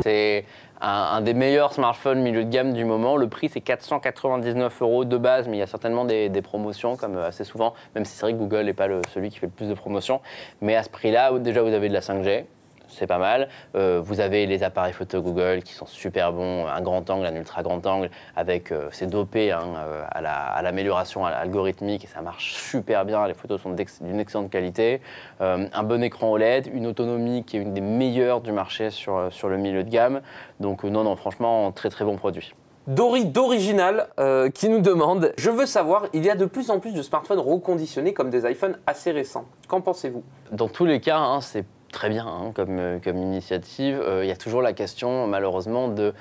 C'est 0.03 0.45
un, 0.83 1.21
des 1.21 1.35
meilleurs 1.35 1.73
smartphones 1.73 2.21
milieu 2.21 2.45
de 2.45 2.51
gamme 2.51 2.73
du 2.73 2.85
moment. 2.85 3.17
Le 3.17 3.29
prix, 3.29 3.49
c'est 3.49 3.61
499 3.61 4.83
euros 4.83 5.05
de 5.05 5.17
base, 5.17 5.47
mais 5.49 5.57
il 5.57 5.61
y 5.61 5.63
a 5.63 5.67
certainement 5.67 6.05
des, 6.05 6.43
promotions, 6.43 6.97
comme 6.97 7.17
euh, 7.17 7.29
assez 7.29 7.45
souvent, 7.45 7.73
même 7.95 8.05
si 8.05 8.17
c'est 8.17 8.23
vrai 8.23 8.33
que 8.33 8.39
Google 8.39 8.65
n'est 8.65 8.73
pas 8.73 8.89
celui 9.15 9.31
qui 9.31 9.39
fait 9.39 9.47
le 9.47 9.53
plus 9.53 9.69
de 9.69 9.75
promotions. 9.75 10.21
Mais 10.61 10.75
à 10.75 10.83
ce 10.83 10.91
prix-là, 10.91 11.39
déjà, 11.39 11.63
vous 11.63 11.73
avez 11.73 11.89
de 11.89 11.95
la 11.95 12.01
5G. 12.01 12.45
C'est 12.93 13.07
pas 13.07 13.19
mal. 13.19 13.49
Euh, 13.75 14.01
vous 14.05 14.21
avez 14.21 14.47
les 14.47 14.63
appareils 14.63 14.93
photo 14.93 15.21
Google 15.23 15.63
qui 15.65 15.73
sont 15.73 15.87
super 15.87 16.33
bons, 16.33 16.67
un 16.67 16.81
grand 16.81 17.09
angle, 17.11 17.27
un 17.27 17.35
ultra 17.35 17.63
grand 17.63 17.85
angle, 17.87 18.11
avec 18.37 18.71
euh, 18.71 18.89
c'est 18.93 19.07
dopé 19.07 19.51
hein, 19.51 19.63
euh, 19.79 20.05
à 20.11 20.21
la- 20.21 20.47
à 20.47 20.63
l'amélioration 20.63 21.25
algorithmique 21.25 22.05
et 22.05 22.09
ça 22.09 22.21
marche 22.21 22.53
super 22.55 23.05
bien. 23.05 23.27
Les 23.27 23.35
photos 23.35 23.61
sont 23.61 23.75
d'une 24.01 24.21
excellente 24.21 24.51
qualité. 24.51 25.01
Euh, 25.41 25.67
un 25.73 25.83
bon 25.83 26.03
écran 26.03 26.31
OLED, 26.31 26.71
une 26.73 26.87
autonomie 26.87 27.45
qui 27.45 27.57
est 27.57 27.61
une 27.61 27.73
des 27.75 27.81
meilleures 27.81 28.41
du 28.41 28.53
marché 28.53 28.91
sur, 28.91 29.29
sur 29.31 29.49
le 29.49 29.57
milieu 29.57 29.85
de 29.85 29.91
gamme. 29.91 30.21
Donc 30.61 30.85
non, 30.85 31.03
non, 31.05 31.17
franchement, 31.17 31.73
très 31.73 31.89
très 31.89 32.05
bon 32.05 32.17
produit. 32.17 32.55
Dori 32.89 33.27
d'Original 33.27 34.09
euh, 34.19 34.51
qui 34.51 34.69
nous 34.69 34.81
demande 34.81 35.33
Je 35.39 35.51
veux 35.51 35.67
savoir, 35.67 36.07
il 36.13 36.25
y 36.25 36.31
a 36.31 36.35
de 36.35 36.47
plus 36.47 36.69
en 36.69 36.81
plus 36.81 36.93
de 36.95 37.03
smartphones 37.03 37.39
reconditionnés 37.39 38.13
comme 38.13 38.29
des 38.29 38.45
iPhones 38.51 38.77
assez 38.89 39.13
récents. 39.13 39.45
Qu'en 39.69 39.81
pensez-vous? 39.81 40.25
Dans 40.51 40.67
tous 40.67 40.85
les 40.85 40.99
cas, 40.99 41.19
hein, 41.19 41.41
c'est 41.41 41.65
très 41.93 42.09
bien 42.09 42.27
hein, 42.27 42.51
comme, 42.53 42.79
euh, 42.79 42.99
comme 42.99 43.19
initiative. 43.19 44.01
Euh, 44.03 44.25
Il 44.25 44.29
y 44.29 44.33
a 44.33 44.37
toujours 44.37 44.63
la 44.63 44.73
question, 44.73 45.29
malheureusement, 45.29 45.87
de 45.87 46.13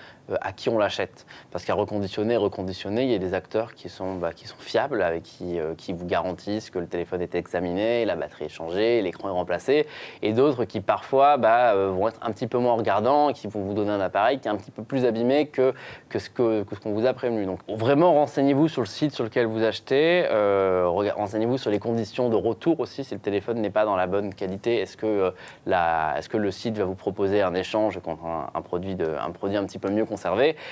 à 0.41 0.53
qui 0.53 0.69
on 0.69 0.77
l'achète. 0.77 1.25
Parce 1.51 1.65
qu'à 1.65 1.73
reconditionner, 1.73 2.37
reconditionner, 2.37 3.03
il 3.03 3.11
y 3.11 3.15
a 3.15 3.19
des 3.19 3.33
acteurs 3.33 3.73
qui 3.73 3.89
sont, 3.89 4.15
bah, 4.15 4.33
qui 4.33 4.47
sont 4.47 4.59
fiables, 4.59 5.01
avec 5.01 5.23
qui, 5.23 5.59
euh, 5.59 5.73
qui 5.75 5.93
vous 5.93 6.05
garantissent 6.05 6.69
que 6.69 6.79
le 6.79 6.87
téléphone 6.87 7.21
est 7.21 7.35
examiné, 7.35 8.05
la 8.05 8.15
batterie 8.15 8.45
est 8.45 8.49
changée, 8.49 9.01
l'écran 9.01 9.29
est 9.29 9.33
remplacé, 9.33 9.87
et 10.21 10.33
d'autres 10.33 10.65
qui 10.65 10.81
parfois 10.81 11.37
bah, 11.37 11.73
euh, 11.73 11.89
vont 11.89 12.07
être 12.07 12.19
un 12.21 12.31
petit 12.31 12.47
peu 12.47 12.57
moins 12.57 12.75
regardants, 12.75 13.29
et 13.29 13.33
qui 13.33 13.47
vont 13.47 13.61
vous 13.61 13.73
donner 13.73 13.91
un 13.91 13.99
appareil 13.99 14.39
qui 14.39 14.47
est 14.47 14.51
un 14.51 14.57
petit 14.57 14.71
peu 14.71 14.83
plus 14.83 15.05
abîmé 15.05 15.47
que, 15.47 15.73
que 16.09 16.19
ce 16.19 16.29
que 16.29 16.63
que 16.63 16.75
ce 16.75 16.79
qu'on 16.79 16.93
vous 16.93 17.05
a 17.05 17.13
prévenu. 17.13 17.45
Donc 17.45 17.59
vraiment, 17.67 18.13
renseignez-vous 18.13 18.67
sur 18.67 18.81
le 18.81 18.87
site 18.87 19.13
sur 19.13 19.23
lequel 19.23 19.45
vous 19.45 19.63
achetez, 19.63 20.25
euh, 20.29 20.85
renseignez-vous 20.87 21.57
sur 21.57 21.71
les 21.71 21.79
conditions 21.79 22.29
de 22.29 22.35
retour 22.35 22.79
aussi, 22.79 23.03
si 23.03 23.13
le 23.13 23.19
téléphone 23.19 23.59
n'est 23.61 23.69
pas 23.69 23.85
dans 23.85 23.95
la 23.95 24.07
bonne 24.07 24.33
qualité, 24.33 24.77
est-ce 24.77 24.97
que, 24.97 25.31
euh, 25.67 26.15
est-ce 26.17 26.29
que 26.29 26.37
le 26.37 26.51
site 26.51 26.77
va 26.77 26.85
vous 26.85 26.95
proposer 26.95 27.41
un 27.41 27.53
échange 27.53 27.99
contre 28.01 28.23
un 28.25 28.61
produit, 28.61 28.95
de, 28.95 29.07
un 29.19 29.31
produit 29.31 29.57
un 29.57 29.65
petit 29.65 29.79
peu 29.79 29.89
mieux 29.89 30.05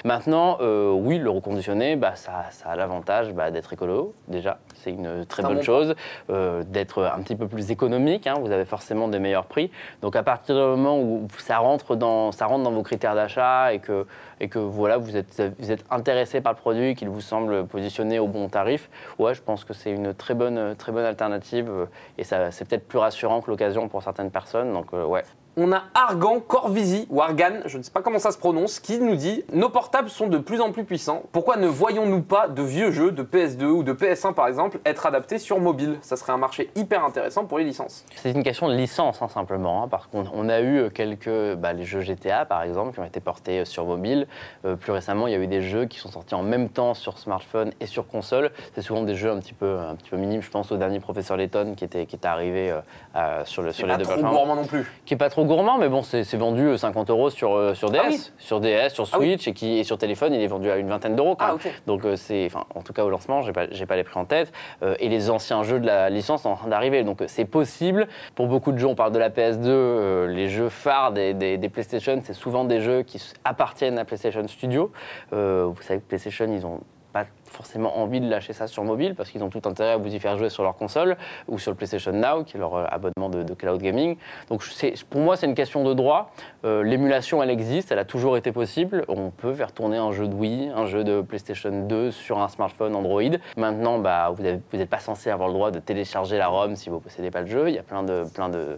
Maintenant, 0.03 0.57
euh, 0.61 0.91
oui, 0.91 1.17
le 1.17 1.29
reconditionner, 1.29 1.95
bah, 1.95 2.15
ça, 2.15 2.45
ça 2.51 2.69
a 2.69 2.75
l'avantage 2.75 3.33
bah, 3.33 3.51
d'être 3.51 3.73
écolo, 3.73 4.13
déjà, 4.27 4.59
c'est 4.75 4.91
une 4.91 5.25
très 5.25 5.43
bonne 5.43 5.57
bon 5.57 5.61
chose, 5.61 5.95
euh, 6.29 6.63
d'être 6.63 7.03
un 7.03 7.21
petit 7.21 7.35
peu 7.35 7.47
plus 7.47 7.71
économique, 7.71 8.27
hein, 8.27 8.35
vous 8.39 8.51
avez 8.51 8.65
forcément 8.65 9.07
des 9.07 9.19
meilleurs 9.19 9.45
prix. 9.45 9.71
Donc 10.01 10.15
à 10.15 10.23
partir 10.23 10.55
du 10.55 10.61
moment 10.61 10.99
où 10.99 11.27
ça 11.37 11.57
rentre 11.57 11.95
dans, 11.95 12.31
ça 12.31 12.45
rentre 12.45 12.63
dans 12.63 12.71
vos 12.71 12.83
critères 12.83 13.15
d'achat 13.15 13.73
et 13.73 13.79
que, 13.79 14.05
et 14.39 14.47
que 14.47 14.59
voilà, 14.59 14.97
vous 14.97 15.17
êtes, 15.17 15.41
vous 15.59 15.71
êtes 15.71 15.83
intéressé 15.89 16.41
par 16.41 16.53
le 16.53 16.57
produit, 16.57 16.95
qu'il 16.95 17.09
vous 17.09 17.21
semble 17.21 17.65
positionné 17.65 18.19
au 18.19 18.27
bon 18.27 18.49
tarif, 18.49 18.89
ouais, 19.17 19.33
je 19.33 19.41
pense 19.41 19.63
que 19.63 19.73
c'est 19.73 19.91
une 19.91 20.13
très 20.13 20.33
bonne, 20.33 20.75
très 20.75 20.91
bonne 20.91 21.05
alternative 21.05 21.69
euh, 21.69 21.85
et 22.17 22.23
ça, 22.23 22.51
c'est 22.51 22.67
peut-être 22.67 22.87
plus 22.87 22.99
rassurant 22.99 23.41
que 23.41 23.49
l'occasion 23.49 23.87
pour 23.87 24.03
certaines 24.03 24.31
personnes. 24.31 24.73
Donc 24.73 24.87
euh, 24.93 25.05
ouais, 25.05 25.23
On 25.57 25.71
a 25.73 25.83
Argan 25.93 26.39
Corvisi, 26.39 27.05
ou 27.09 27.21
Argan, 27.21 27.61
je 27.65 27.77
ne 27.77 27.83
sais 27.83 27.91
pas 27.91 28.01
comment 28.01 28.19
ça 28.19 28.31
se 28.31 28.37
prononce, 28.37 28.79
qui 28.79 28.99
nous 28.99 29.15
dit 29.15 29.43
Nos 29.53 29.69
portables 29.69 30.09
sont 30.09 30.27
de 30.27 30.37
plus 30.37 30.61
en 30.61 30.71
plus 30.71 30.83
puissants. 30.85 31.23
Pourquoi 31.31 31.57
ne 31.57 31.67
voyons-nous 31.67 32.21
pas 32.21 32.47
de 32.47 32.61
vieux 32.61 32.91
jeux 32.91 33.11
de 33.11 33.23
PS2 33.23 33.63
ou 33.65 33.83
de 33.83 33.93
PS1 33.93 34.33
par 34.33 34.47
exemple 34.47 34.79
être 34.85 35.05
adaptés 35.05 35.37
sur 35.39 35.59
mobile? 35.59 35.97
Ça 36.01 36.15
serait 36.15 36.33
un 36.33 36.37
marché 36.37 36.69
hyper 36.75 37.03
intéressant 37.03 37.45
pour 37.45 37.57
les 37.59 37.65
licences. 37.65 38.05
C'est 38.15 38.31
une 38.31 38.43
question 38.43 38.67
de 38.69 38.73
licence, 38.75 39.21
hein, 39.21 39.27
simplement. 39.27 39.83
hein, 39.83 39.87
parce 39.89 40.07
qu'on 40.07 40.23
on 40.33 40.49
a 40.49 40.59
eu 40.61 40.77
euh, 40.77 40.89
quelques. 40.89 41.55
bah, 41.57 41.73
les 41.73 41.83
jeux 41.83 42.01
GTA, 42.01 42.45
par 42.45 42.63
exemple, 42.63 42.93
qui 42.93 42.99
ont 42.99 43.05
été 43.05 43.19
portés 43.19 43.59
euh, 43.59 43.65
sur 43.65 43.85
mobile. 43.85 44.27
Euh, 44.65 44.75
plus 44.75 44.91
récemment, 44.91 45.27
il 45.27 45.33
y 45.33 45.35
a 45.35 45.39
eu 45.39 45.47
des 45.47 45.61
jeux 45.61 45.85
qui 45.85 45.99
sont 45.99 46.09
sortis 46.11 46.35
en 46.35 46.43
même 46.43 46.69
temps 46.69 46.93
sur 46.93 47.17
smartphone 47.17 47.71
et 47.79 47.85
sur 47.85 48.07
console. 48.07 48.51
C'est 48.75 48.81
souvent 48.81 49.03
des 49.03 49.15
jeux 49.15 49.31
un 49.31 49.39
petit 49.39 49.53
peu, 49.53 49.77
un 49.79 49.95
petit 49.95 50.09
peu 50.09 50.17
minimes. 50.17 50.41
Je 50.41 50.49
pense 50.49 50.71
au 50.71 50.77
dernier 50.77 50.99
Professeur 50.99 51.37
Layton 51.37 51.73
qui 51.75 51.83
était, 51.83 52.05
qui 52.05 52.15
était 52.15 52.27
arrivé 52.27 52.71
euh, 52.71 52.79
euh, 53.15 53.43
sur, 53.45 53.61
le, 53.61 53.71
sur 53.73 53.87
les 53.87 53.97
deux 53.97 54.03
plateformes. 54.05 54.33
gourmand 54.33 54.55
non 54.55 54.65
plus. 54.65 54.85
Qui 55.05 55.13
est 55.13 55.17
pas 55.17 55.29
trop 55.29 55.38
gourmand, 55.45 55.77
mais 55.77 55.89
bon, 55.89 56.01
c'est 56.03 56.35
vendu 56.35 56.63
euh, 56.67 56.77
50 56.77 57.09
euros 57.09 57.29
sur, 57.29 57.53
euh, 57.55 57.73
sur 57.73 57.89
DS. 57.91 57.99
Ah 58.03 58.07
oui. 58.09 58.31
Sur 58.37 58.59
DS, 58.59 58.89
sur 58.89 59.07
Ah 59.11 59.17
oui. 59.19 59.27
Switch, 59.31 59.47
et, 59.47 59.53
qui, 59.53 59.77
et 59.79 59.83
sur 59.83 59.97
téléphone, 59.97 60.33
il 60.33 60.41
est 60.41 60.47
vendu 60.47 60.69
à 60.71 60.77
une 60.77 60.89
vingtaine 60.89 61.15
d'euros 61.15 61.35
Ah. 61.39 61.55
Donc, 61.87 62.05
euh, 62.05 62.15
c'est, 62.15 62.45
enfin, 62.45 62.65
en 62.75 62.81
tout 62.81 62.93
cas 62.93 63.03
au 63.03 63.09
lancement, 63.09 63.41
j'ai 63.41 63.51
pas, 63.53 63.65
j'ai 63.71 63.85
pas 63.85 63.95
les 63.95 64.03
prix 64.03 64.19
en 64.19 64.25
tête. 64.25 64.51
Euh, 64.83 64.95
et 64.99 65.09
les 65.09 65.29
anciens 65.29 65.63
jeux 65.63 65.79
de 65.79 65.85
la 65.87 66.09
licence 66.09 66.43
sont 66.43 66.49
en 66.49 66.55
train 66.55 66.67
d'arriver. 66.69 67.03
Donc, 67.03 67.21
euh, 67.21 67.25
c'est 67.27 67.45
possible. 67.45 68.07
Pour 68.35 68.47
beaucoup 68.47 68.71
de 68.71 68.77
jeux, 68.77 68.87
on 68.87 68.95
parle 68.95 69.11
de 69.11 69.19
la 69.19 69.29
PS2, 69.29 69.67
euh, 69.67 70.27
les 70.27 70.47
jeux 70.49 70.69
phares 70.69 71.11
des, 71.11 71.33
des- 71.33 71.57
des 71.57 71.69
PlayStation, 71.69 72.19
c'est 72.23 72.33
souvent 72.33 72.63
des 72.65 72.81
jeux 72.81 73.03
qui 73.03 73.21
appartiennent 73.43 73.97
à 73.99 74.05
PlayStation 74.05 74.47
Studio. 74.47 74.91
Euh, 75.33 75.65
vous 75.67 75.81
savez 75.81 75.99
que 75.99 76.05
PlayStation, 76.05 76.47
ils 76.51 76.65
ont 76.65 76.79
pas 77.11 77.25
forcément 77.45 77.97
envie 77.97 78.21
de 78.21 78.29
lâcher 78.29 78.53
ça 78.53 78.67
sur 78.67 78.83
mobile 78.83 79.15
parce 79.15 79.29
qu'ils 79.31 79.43
ont 79.43 79.49
tout 79.49 79.61
intérêt 79.65 79.91
à 79.91 79.97
vous 79.97 80.13
y 80.13 80.19
faire 80.19 80.37
jouer 80.37 80.49
sur 80.49 80.63
leur 80.63 80.75
console 80.75 81.17
ou 81.47 81.57
sur 81.57 81.71
le 81.71 81.77
PlayStation 81.77 82.11
Now, 82.11 82.43
qui 82.43 82.57
est 82.57 82.59
leur 82.59 82.75
euh, 82.75 82.85
abonnement 82.89 83.29
de, 83.29 83.53
cloud 83.53 83.81
gaming. 83.81 84.17
Donc 84.49 84.63
pour 85.09 85.21
moi, 85.21 85.35
c'est 85.35 85.45
une 85.45 85.55
question 85.55 85.83
de 85.83 85.93
droit. 85.93 86.31
Euh, 86.65 86.83
L'émulation, 86.83 87.41
elle 87.41 87.49
existe, 87.49 87.91
elle 87.91 87.99
a 87.99 88.05
toujours 88.05 88.37
été 88.37 88.51
possible. 88.51 89.03
On 89.07 89.31
peut 89.31 89.53
faire 89.53 89.71
tourner 89.71 89.97
un 89.97 90.11
jeu 90.11 90.27
de 90.27 90.33
Wii, 90.33 90.71
un 90.75 90.85
jeu 90.85 91.03
de 91.03 91.21
PlayStation 91.21 91.87
2 91.87 92.11
sur 92.11 92.39
un 92.39 92.47
smartphone 92.47 92.95
Android. 92.95 93.21
Maintenant, 93.57 93.99
bah, 93.99 94.31
vous 94.35 94.43
n'êtes 94.43 94.89
pas 94.89 94.99
censé 94.99 95.29
avoir 95.29 95.49
le 95.49 95.53
droit 95.55 95.71
de 95.71 95.79
télécharger 95.79 96.37
la 96.37 96.47
ROM 96.47 96.75
si 96.75 96.89
vous 96.89 96.95
ne 96.95 97.01
possédez 97.01 97.31
pas 97.31 97.41
le 97.41 97.47
jeu. 97.47 97.69
Il 97.69 97.75
y 97.75 97.79
a 97.79 97.83
plein 97.83 98.03
de, 98.03 98.23
plein 98.33 98.49
de, 98.49 98.77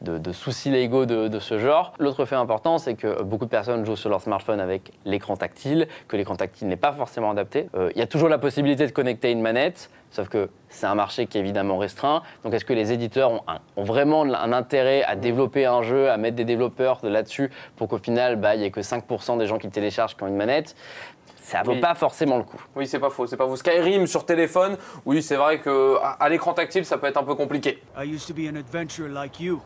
de, 0.00 0.18
de 0.18 0.32
soucis 0.32 0.70
légaux 0.70 1.06
de, 1.06 1.28
de 1.28 1.38
ce 1.38 1.58
genre. 1.58 1.92
L'autre 1.98 2.24
fait 2.24 2.34
important, 2.36 2.78
c'est 2.78 2.94
que 2.94 3.22
beaucoup 3.22 3.44
de 3.44 3.50
personnes 3.50 3.84
jouent 3.84 3.96
sur 3.96 4.08
leur 4.10 4.20
smartphone 4.20 4.60
avec 4.60 4.92
l'écran 5.04 5.36
tactile, 5.36 5.88
que 6.08 6.16
l'écran 6.16 6.36
tactile 6.36 6.68
n'est 6.68 6.76
pas 6.76 6.92
forcément 6.92 7.30
adapté. 7.30 7.68
Euh, 7.74 7.90
Il 7.94 7.98
y 7.98 8.02
a 8.02 8.06
toujours 8.06 8.28
la 8.28 8.38
possibilité 8.38 8.86
de 8.86 8.92
connecter 8.92 9.30
une 9.30 9.42
manette, 9.42 9.90
sauf 10.10 10.28
que 10.28 10.48
c'est 10.68 10.86
un 10.86 10.94
marché 10.94 11.26
qui 11.26 11.36
est 11.38 11.40
évidemment 11.40 11.76
restreint. 11.78 12.22
Donc 12.44 12.54
est-ce 12.54 12.64
que 12.64 12.72
les 12.72 12.92
éditeurs 12.92 13.30
ont, 13.32 13.42
un- 13.46 13.58
ont 13.76 13.84
vraiment 13.84 14.22
un 14.22 14.52
intérêt 14.52 15.02
à 15.04 15.16
développer 15.16 15.66
un 15.66 15.82
jeu, 15.82 16.10
à 16.10 16.16
mettre 16.16 16.36
des 16.36 16.44
développeurs 16.44 17.00
de 17.02 17.08
là-dessus 17.08 17.50
pour 17.76 17.88
qu'au 17.88 17.98
final, 17.98 18.36
bah, 18.36 18.54
il 18.54 18.60
n'y 18.60 18.66
ait 18.66 18.70
que 18.70 18.80
5% 18.82 19.36
des 19.38 19.46
gens 19.46 19.58
qui 19.58 19.66
le 19.66 19.72
téléchargent 19.72 20.16
qui 20.16 20.22
ont 20.22 20.28
une 20.28 20.36
manette? 20.36 20.74
Ça 21.42 21.62
vaut 21.62 21.72
Oui. 21.72 21.80
pas 21.80 21.94
forcément 21.94 22.36
le 22.36 22.44
coup. 22.44 22.62
Oui, 22.76 22.86
c'est 22.86 23.00
pas 23.00 23.10
faux, 23.10 23.26
c'est 23.26 23.36
pas 23.36 23.46
faux. 23.46 23.56
Skyrim 23.56 24.06
sur 24.06 24.24
téléphone, 24.24 24.76
oui, 25.04 25.20
c'est 25.22 25.36
vrai 25.36 25.58
que 25.58 25.96
à, 26.02 26.10
à 26.12 26.28
l'écran 26.28 26.52
tactile, 26.52 26.84
ça 26.84 26.96
peut 26.96 27.06
être 27.08 27.16
un 27.16 27.24
peu 27.24 27.34
compliqué. 27.34 27.82
I 27.98 28.04
used 28.06 28.28
to 28.28 28.34
be 28.34 28.46
an 28.50 28.56
adventurer 28.56 29.08
like 29.08 29.40
you. 29.40 29.60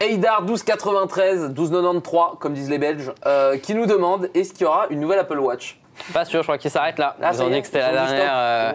Eidar 0.00 0.42
1293, 0.42 1.48
1293, 1.48 2.38
comme 2.38 2.54
disent 2.54 2.70
les 2.70 2.78
Belges, 2.78 3.12
euh, 3.26 3.58
qui 3.58 3.74
nous 3.74 3.86
demande 3.86 4.30
est-ce 4.34 4.52
qu'il 4.52 4.62
y 4.62 4.66
aura 4.66 4.86
une 4.90 5.00
nouvelle 5.00 5.18
Apple 5.18 5.38
Watch? 5.38 5.78
Pas 6.12 6.24
sûr, 6.24 6.40
je 6.40 6.46
crois 6.46 6.58
qu'il 6.58 6.70
s'arrête 6.70 6.98
là. 6.98 7.16
Ah, 7.22 7.30
Ils 7.32 7.42
ont 7.42 7.48
dit 7.50 7.60
que 7.60 7.66
c'était 7.66 7.80
la 7.80 7.92
dernière. 7.92 8.74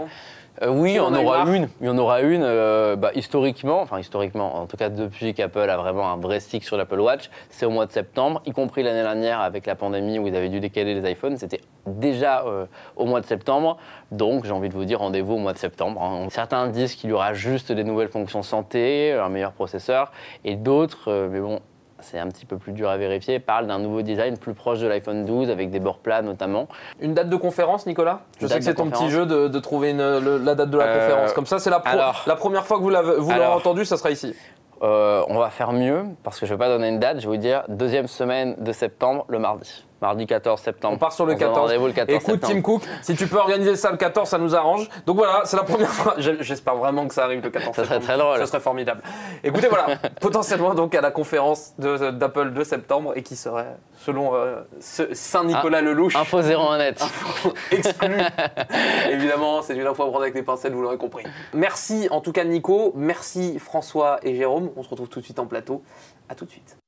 Euh, 0.61 0.69
oui, 0.69 0.93
Qui 0.93 0.99
on 0.99 1.05
en 1.05 1.15
aura 1.15 1.43
une. 1.45 1.67
Il 1.81 1.87
y 1.87 1.89
en 1.89 1.97
aura 1.97 2.21
une. 2.21 2.43
euh, 2.43 2.95
bah, 2.95 3.11
historiquement, 3.15 3.81
enfin 3.81 3.99
historiquement, 3.99 4.55
en 4.57 4.65
tout 4.67 4.77
cas 4.77 4.89
depuis 4.89 5.33
qu'Apple 5.33 5.69
a 5.69 5.77
vraiment 5.77 6.11
un 6.11 6.17
vrai 6.17 6.39
stick 6.39 6.63
sur 6.63 6.77
l'Apple 6.77 6.99
Watch, 6.99 7.29
c'est 7.49 7.65
au 7.65 7.69
mois 7.69 7.85
de 7.85 7.91
septembre, 7.91 8.41
y 8.45 8.51
compris 8.51 8.83
l'année 8.83 9.01
dernière 9.01 9.39
avec 9.39 9.65
la 9.65 9.75
pandémie 9.75 10.19
où 10.19 10.27
ils 10.27 10.35
avaient 10.35 10.49
dû 10.49 10.59
décaler 10.59 10.93
les 10.93 11.11
iPhones, 11.11 11.37
c'était 11.37 11.61
déjà 11.87 12.43
euh, 12.45 12.65
au 12.95 13.05
mois 13.05 13.21
de 13.21 13.25
septembre. 13.25 13.77
Donc 14.11 14.45
j'ai 14.45 14.51
envie 14.51 14.69
de 14.69 14.73
vous 14.73 14.85
dire 14.85 14.99
rendez-vous 14.99 15.33
au 15.33 15.39
mois 15.39 15.53
de 15.53 15.57
septembre. 15.57 16.01
hein. 16.03 16.27
Certains 16.29 16.67
disent 16.67 16.95
qu'il 16.95 17.09
y 17.09 17.13
aura 17.13 17.33
juste 17.33 17.71
des 17.71 17.83
nouvelles 17.83 18.09
fonctions 18.09 18.43
santé, 18.43 19.13
un 19.13 19.29
meilleur 19.29 19.53
processeur, 19.53 20.11
et 20.45 20.55
d'autres, 20.55 21.27
mais 21.31 21.39
bon. 21.39 21.59
C'est 22.01 22.19
un 22.19 22.27
petit 22.27 22.45
peu 22.45 22.57
plus 22.57 22.73
dur 22.73 22.89
à 22.89 22.97
vérifier. 22.97 23.39
Parlent 23.39 23.67
d'un 23.67 23.79
nouveau 23.79 24.01
design 24.01 24.37
plus 24.37 24.53
proche 24.53 24.79
de 24.79 24.87
l'iPhone 24.87 25.25
12 25.25 25.49
avec 25.49 25.69
des 25.69 25.79
bords 25.79 25.99
plats 25.99 26.21
notamment. 26.21 26.67
Une 26.99 27.13
date 27.13 27.29
de 27.29 27.35
conférence, 27.35 27.85
Nicolas? 27.85 28.21
Je 28.39 28.47
sais 28.47 28.57
que 28.59 28.63
c'est 28.65 28.75
ton 28.75 28.89
petit 28.89 29.09
jeu 29.09 29.25
de, 29.25 29.47
de 29.47 29.59
trouver 29.59 29.91
une- 29.91 30.19
le- 30.19 30.37
la 30.37 30.55
date 30.55 30.69
de 30.69 30.77
la 30.77 30.85
Euh, 30.85 30.99
conférence. 30.99 31.33
Comme 31.33 31.45
ça, 31.45 31.59
c'est 31.59 31.69
la, 31.69 31.79
pro- 31.79 31.89
alors- 31.89 32.23
la 32.27 32.35
première 32.35 32.65
fois 32.65 32.77
que 32.77 32.83
vous 32.83 32.89
l'avez- 32.89 33.15
vous 33.17 33.29
l'aurez 33.31 33.43
Alors- 33.43 33.55
entendu, 33.57 33.85
ça 33.85 33.97
sera 33.97 34.11
ici. 34.11 34.35
Euh, 34.83 35.23
on 35.27 35.37
va 35.37 35.49
faire 35.51 35.73
mieux 35.73 36.05
parce 36.23 36.39
que 36.39 36.45
je 36.47 36.51
ne 36.53 36.57
vais 36.57 36.59
pas 36.65 36.69
donner 36.69 36.87
une 36.89 36.99
date. 36.99 37.17
Je 37.17 37.21
vais 37.29 37.35
vous 37.35 37.37
dire 37.41 37.63
deuxième 37.67 38.07
semaine 38.07 38.55
de 38.57 38.71
septembre, 38.71 39.25
le 39.27 39.37
mardi. 39.37 39.85
Mardi 40.01 40.25
14 40.25 40.59
septembre. 40.59 40.95
On 40.95 40.97
part 40.97 41.13
sur 41.13 41.25
le 41.27 41.33
donne 41.33 41.39
14. 41.41 41.59
Rendez-vous 41.59 41.85
le 41.87 41.93
14 41.93 42.15
Écoute, 42.21 42.33
septembre. 42.41 42.53
Tim 42.53 42.61
Cook, 42.61 42.81
si 43.03 43.15
tu 43.15 43.27
peux 43.27 43.37
organiser 43.37 43.75
ça 43.75 43.91
le 43.91 43.97
14, 43.97 44.27
ça 44.27 44.37
nous 44.39 44.55
arrange. 44.55 44.89
Donc 45.05 45.17
voilà, 45.17 45.41
c'est 45.45 45.57
la 45.57 45.63
première 45.63 45.91
fois. 45.93 46.15
J'espère 46.17 46.75
vraiment 46.75 47.07
que 47.07 47.13
ça 47.13 47.25
arrive 47.25 47.43
le 47.43 47.51
14 47.51 47.75
Ça 47.75 47.83
serait 47.83 47.95
septembre. 47.95 48.05
très 48.07 48.17
drôle. 48.17 48.37
Ça 48.39 48.45
serait 48.47 48.59
formidable. 48.59 49.01
Écoutez, 49.43 49.67
voilà, 49.67 49.97
potentiellement 50.19 50.73
donc 50.73 50.95
à 50.95 51.01
la 51.01 51.11
conférence 51.11 51.73
d'Apple 51.77 52.53
de 52.53 52.63
septembre 52.63 53.13
et 53.15 53.21
qui 53.21 53.35
serait, 53.35 53.77
selon 53.97 54.33
euh, 54.33 54.61
Saint-Nicolas 54.79 55.81
Lelouch, 55.81 56.15
Info 56.15 56.39
01 56.41 56.77
net. 56.79 57.03
exclu. 57.71 58.17
Évidemment, 59.11 59.61
c'est 59.61 59.75
une 59.75 59.85
info 59.85 60.03
à 60.03 60.07
prendre 60.07 60.21
avec 60.21 60.33
des 60.33 60.43
pincettes, 60.43 60.73
vous 60.73 60.81
l'aurez 60.81 60.97
compris. 60.97 61.23
Merci 61.53 62.07
en 62.09 62.21
tout 62.21 62.31
cas 62.31 62.43
Nico, 62.43 62.91
merci 62.95 63.59
François 63.59 64.19
et 64.23 64.35
Jérôme. 64.35 64.71
On 64.75 64.83
se 64.83 64.89
retrouve 64.89 65.09
tout 65.09 65.19
de 65.19 65.25
suite 65.25 65.37
en 65.39 65.45
plateau. 65.45 65.83
À 66.27 66.33
tout 66.35 66.45
de 66.45 66.51
suite. 66.51 66.80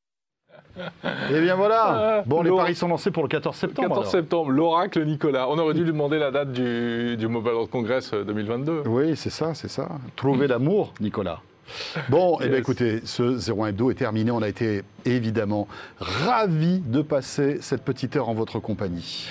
Et 1.31 1.41
bien 1.41 1.55
voilà. 1.55 1.83
Ah, 1.85 2.23
Bon, 2.25 2.41
les 2.41 2.49
paris 2.49 2.75
sont 2.75 2.87
lancés 2.87 3.11
pour 3.11 3.23
le 3.23 3.29
14 3.29 3.55
septembre. 3.55 3.87
14 3.89 3.99
alors. 3.99 4.11
septembre, 4.11 4.51
l'oracle 4.51 5.05
Nicolas. 5.05 5.47
On 5.49 5.57
aurait 5.59 5.73
dû 5.73 5.83
lui 5.83 5.91
demander 5.91 6.17
la 6.19 6.31
date 6.31 6.51
du, 6.51 7.15
du 7.17 7.27
Mobile 7.27 7.51
World 7.53 7.69
Congress 7.69 8.11
euh, 8.13 8.23
2022. 8.23 8.83
Oui, 8.87 9.15
c'est 9.15 9.29
ça, 9.29 9.53
c'est 9.53 9.67
ça. 9.69 9.87
Trouver 10.15 10.47
l'amour, 10.47 10.93
Nicolas. 10.99 11.39
Bon, 12.09 12.39
eh 12.43 12.49
bien 12.49 12.57
écoutez, 12.57 13.01
ce 13.05 13.51
01 13.51 13.67
hebdo 13.67 13.89
est 13.89 13.95
terminé. 13.95 14.31
On 14.31 14.41
a 14.41 14.49
été 14.49 14.83
évidemment 15.05 15.67
ravis 15.99 16.79
de 16.79 17.01
passer 17.01 17.59
cette 17.61 17.83
petite 17.83 18.15
heure 18.17 18.27
en 18.29 18.33
votre 18.33 18.59
compagnie. 18.59 19.27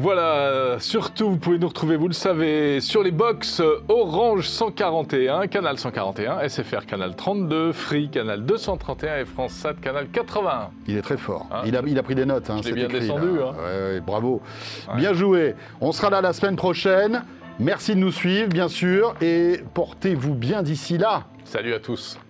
Voilà, 0.00 0.34
euh, 0.36 0.78
surtout, 0.78 1.28
vous 1.28 1.38
pouvez 1.38 1.58
nous 1.58 1.66
retrouver, 1.66 1.96
vous 1.96 2.06
le 2.06 2.14
savez, 2.14 2.80
sur 2.80 3.02
les 3.02 3.10
box 3.10 3.58
euh, 3.58 3.82
Orange 3.88 4.46
141, 4.46 5.48
Canal 5.48 5.76
141, 5.76 6.48
SFR 6.48 6.86
Canal 6.86 7.16
32, 7.16 7.72
Free 7.72 8.08
Canal 8.08 8.44
231 8.44 9.16
et 9.16 9.24
France 9.24 9.54
7 9.54 9.80
Canal 9.80 10.06
81. 10.08 10.70
Il 10.86 10.96
est 10.96 11.02
très 11.02 11.16
fort. 11.16 11.48
Hein 11.50 11.62
il, 11.66 11.76
a, 11.76 11.82
il 11.84 11.98
a 11.98 12.04
pris 12.04 12.14
des 12.14 12.26
notes. 12.26 12.48
Hein, 12.48 12.60
c'est 12.62 12.70
bien 12.74 12.84
écrit, 12.84 13.00
descendu, 13.00 13.40
hein. 13.42 13.56
Ouais, 13.58 13.94
ouais, 13.94 14.00
bravo. 14.00 14.40
Ouais. 14.88 14.98
Bien 14.98 15.14
joué. 15.14 15.56
On 15.80 15.90
sera 15.90 16.10
là 16.10 16.20
la 16.20 16.32
semaine 16.32 16.54
prochaine. 16.54 17.24
Merci 17.58 17.96
de 17.96 18.00
nous 18.00 18.12
suivre, 18.12 18.50
bien 18.50 18.68
sûr. 18.68 19.16
Et 19.20 19.64
portez-vous 19.74 20.34
bien 20.34 20.62
d'ici 20.62 20.96
là. 20.96 21.24
Salut 21.42 21.74
à 21.74 21.80
tous. 21.80 22.20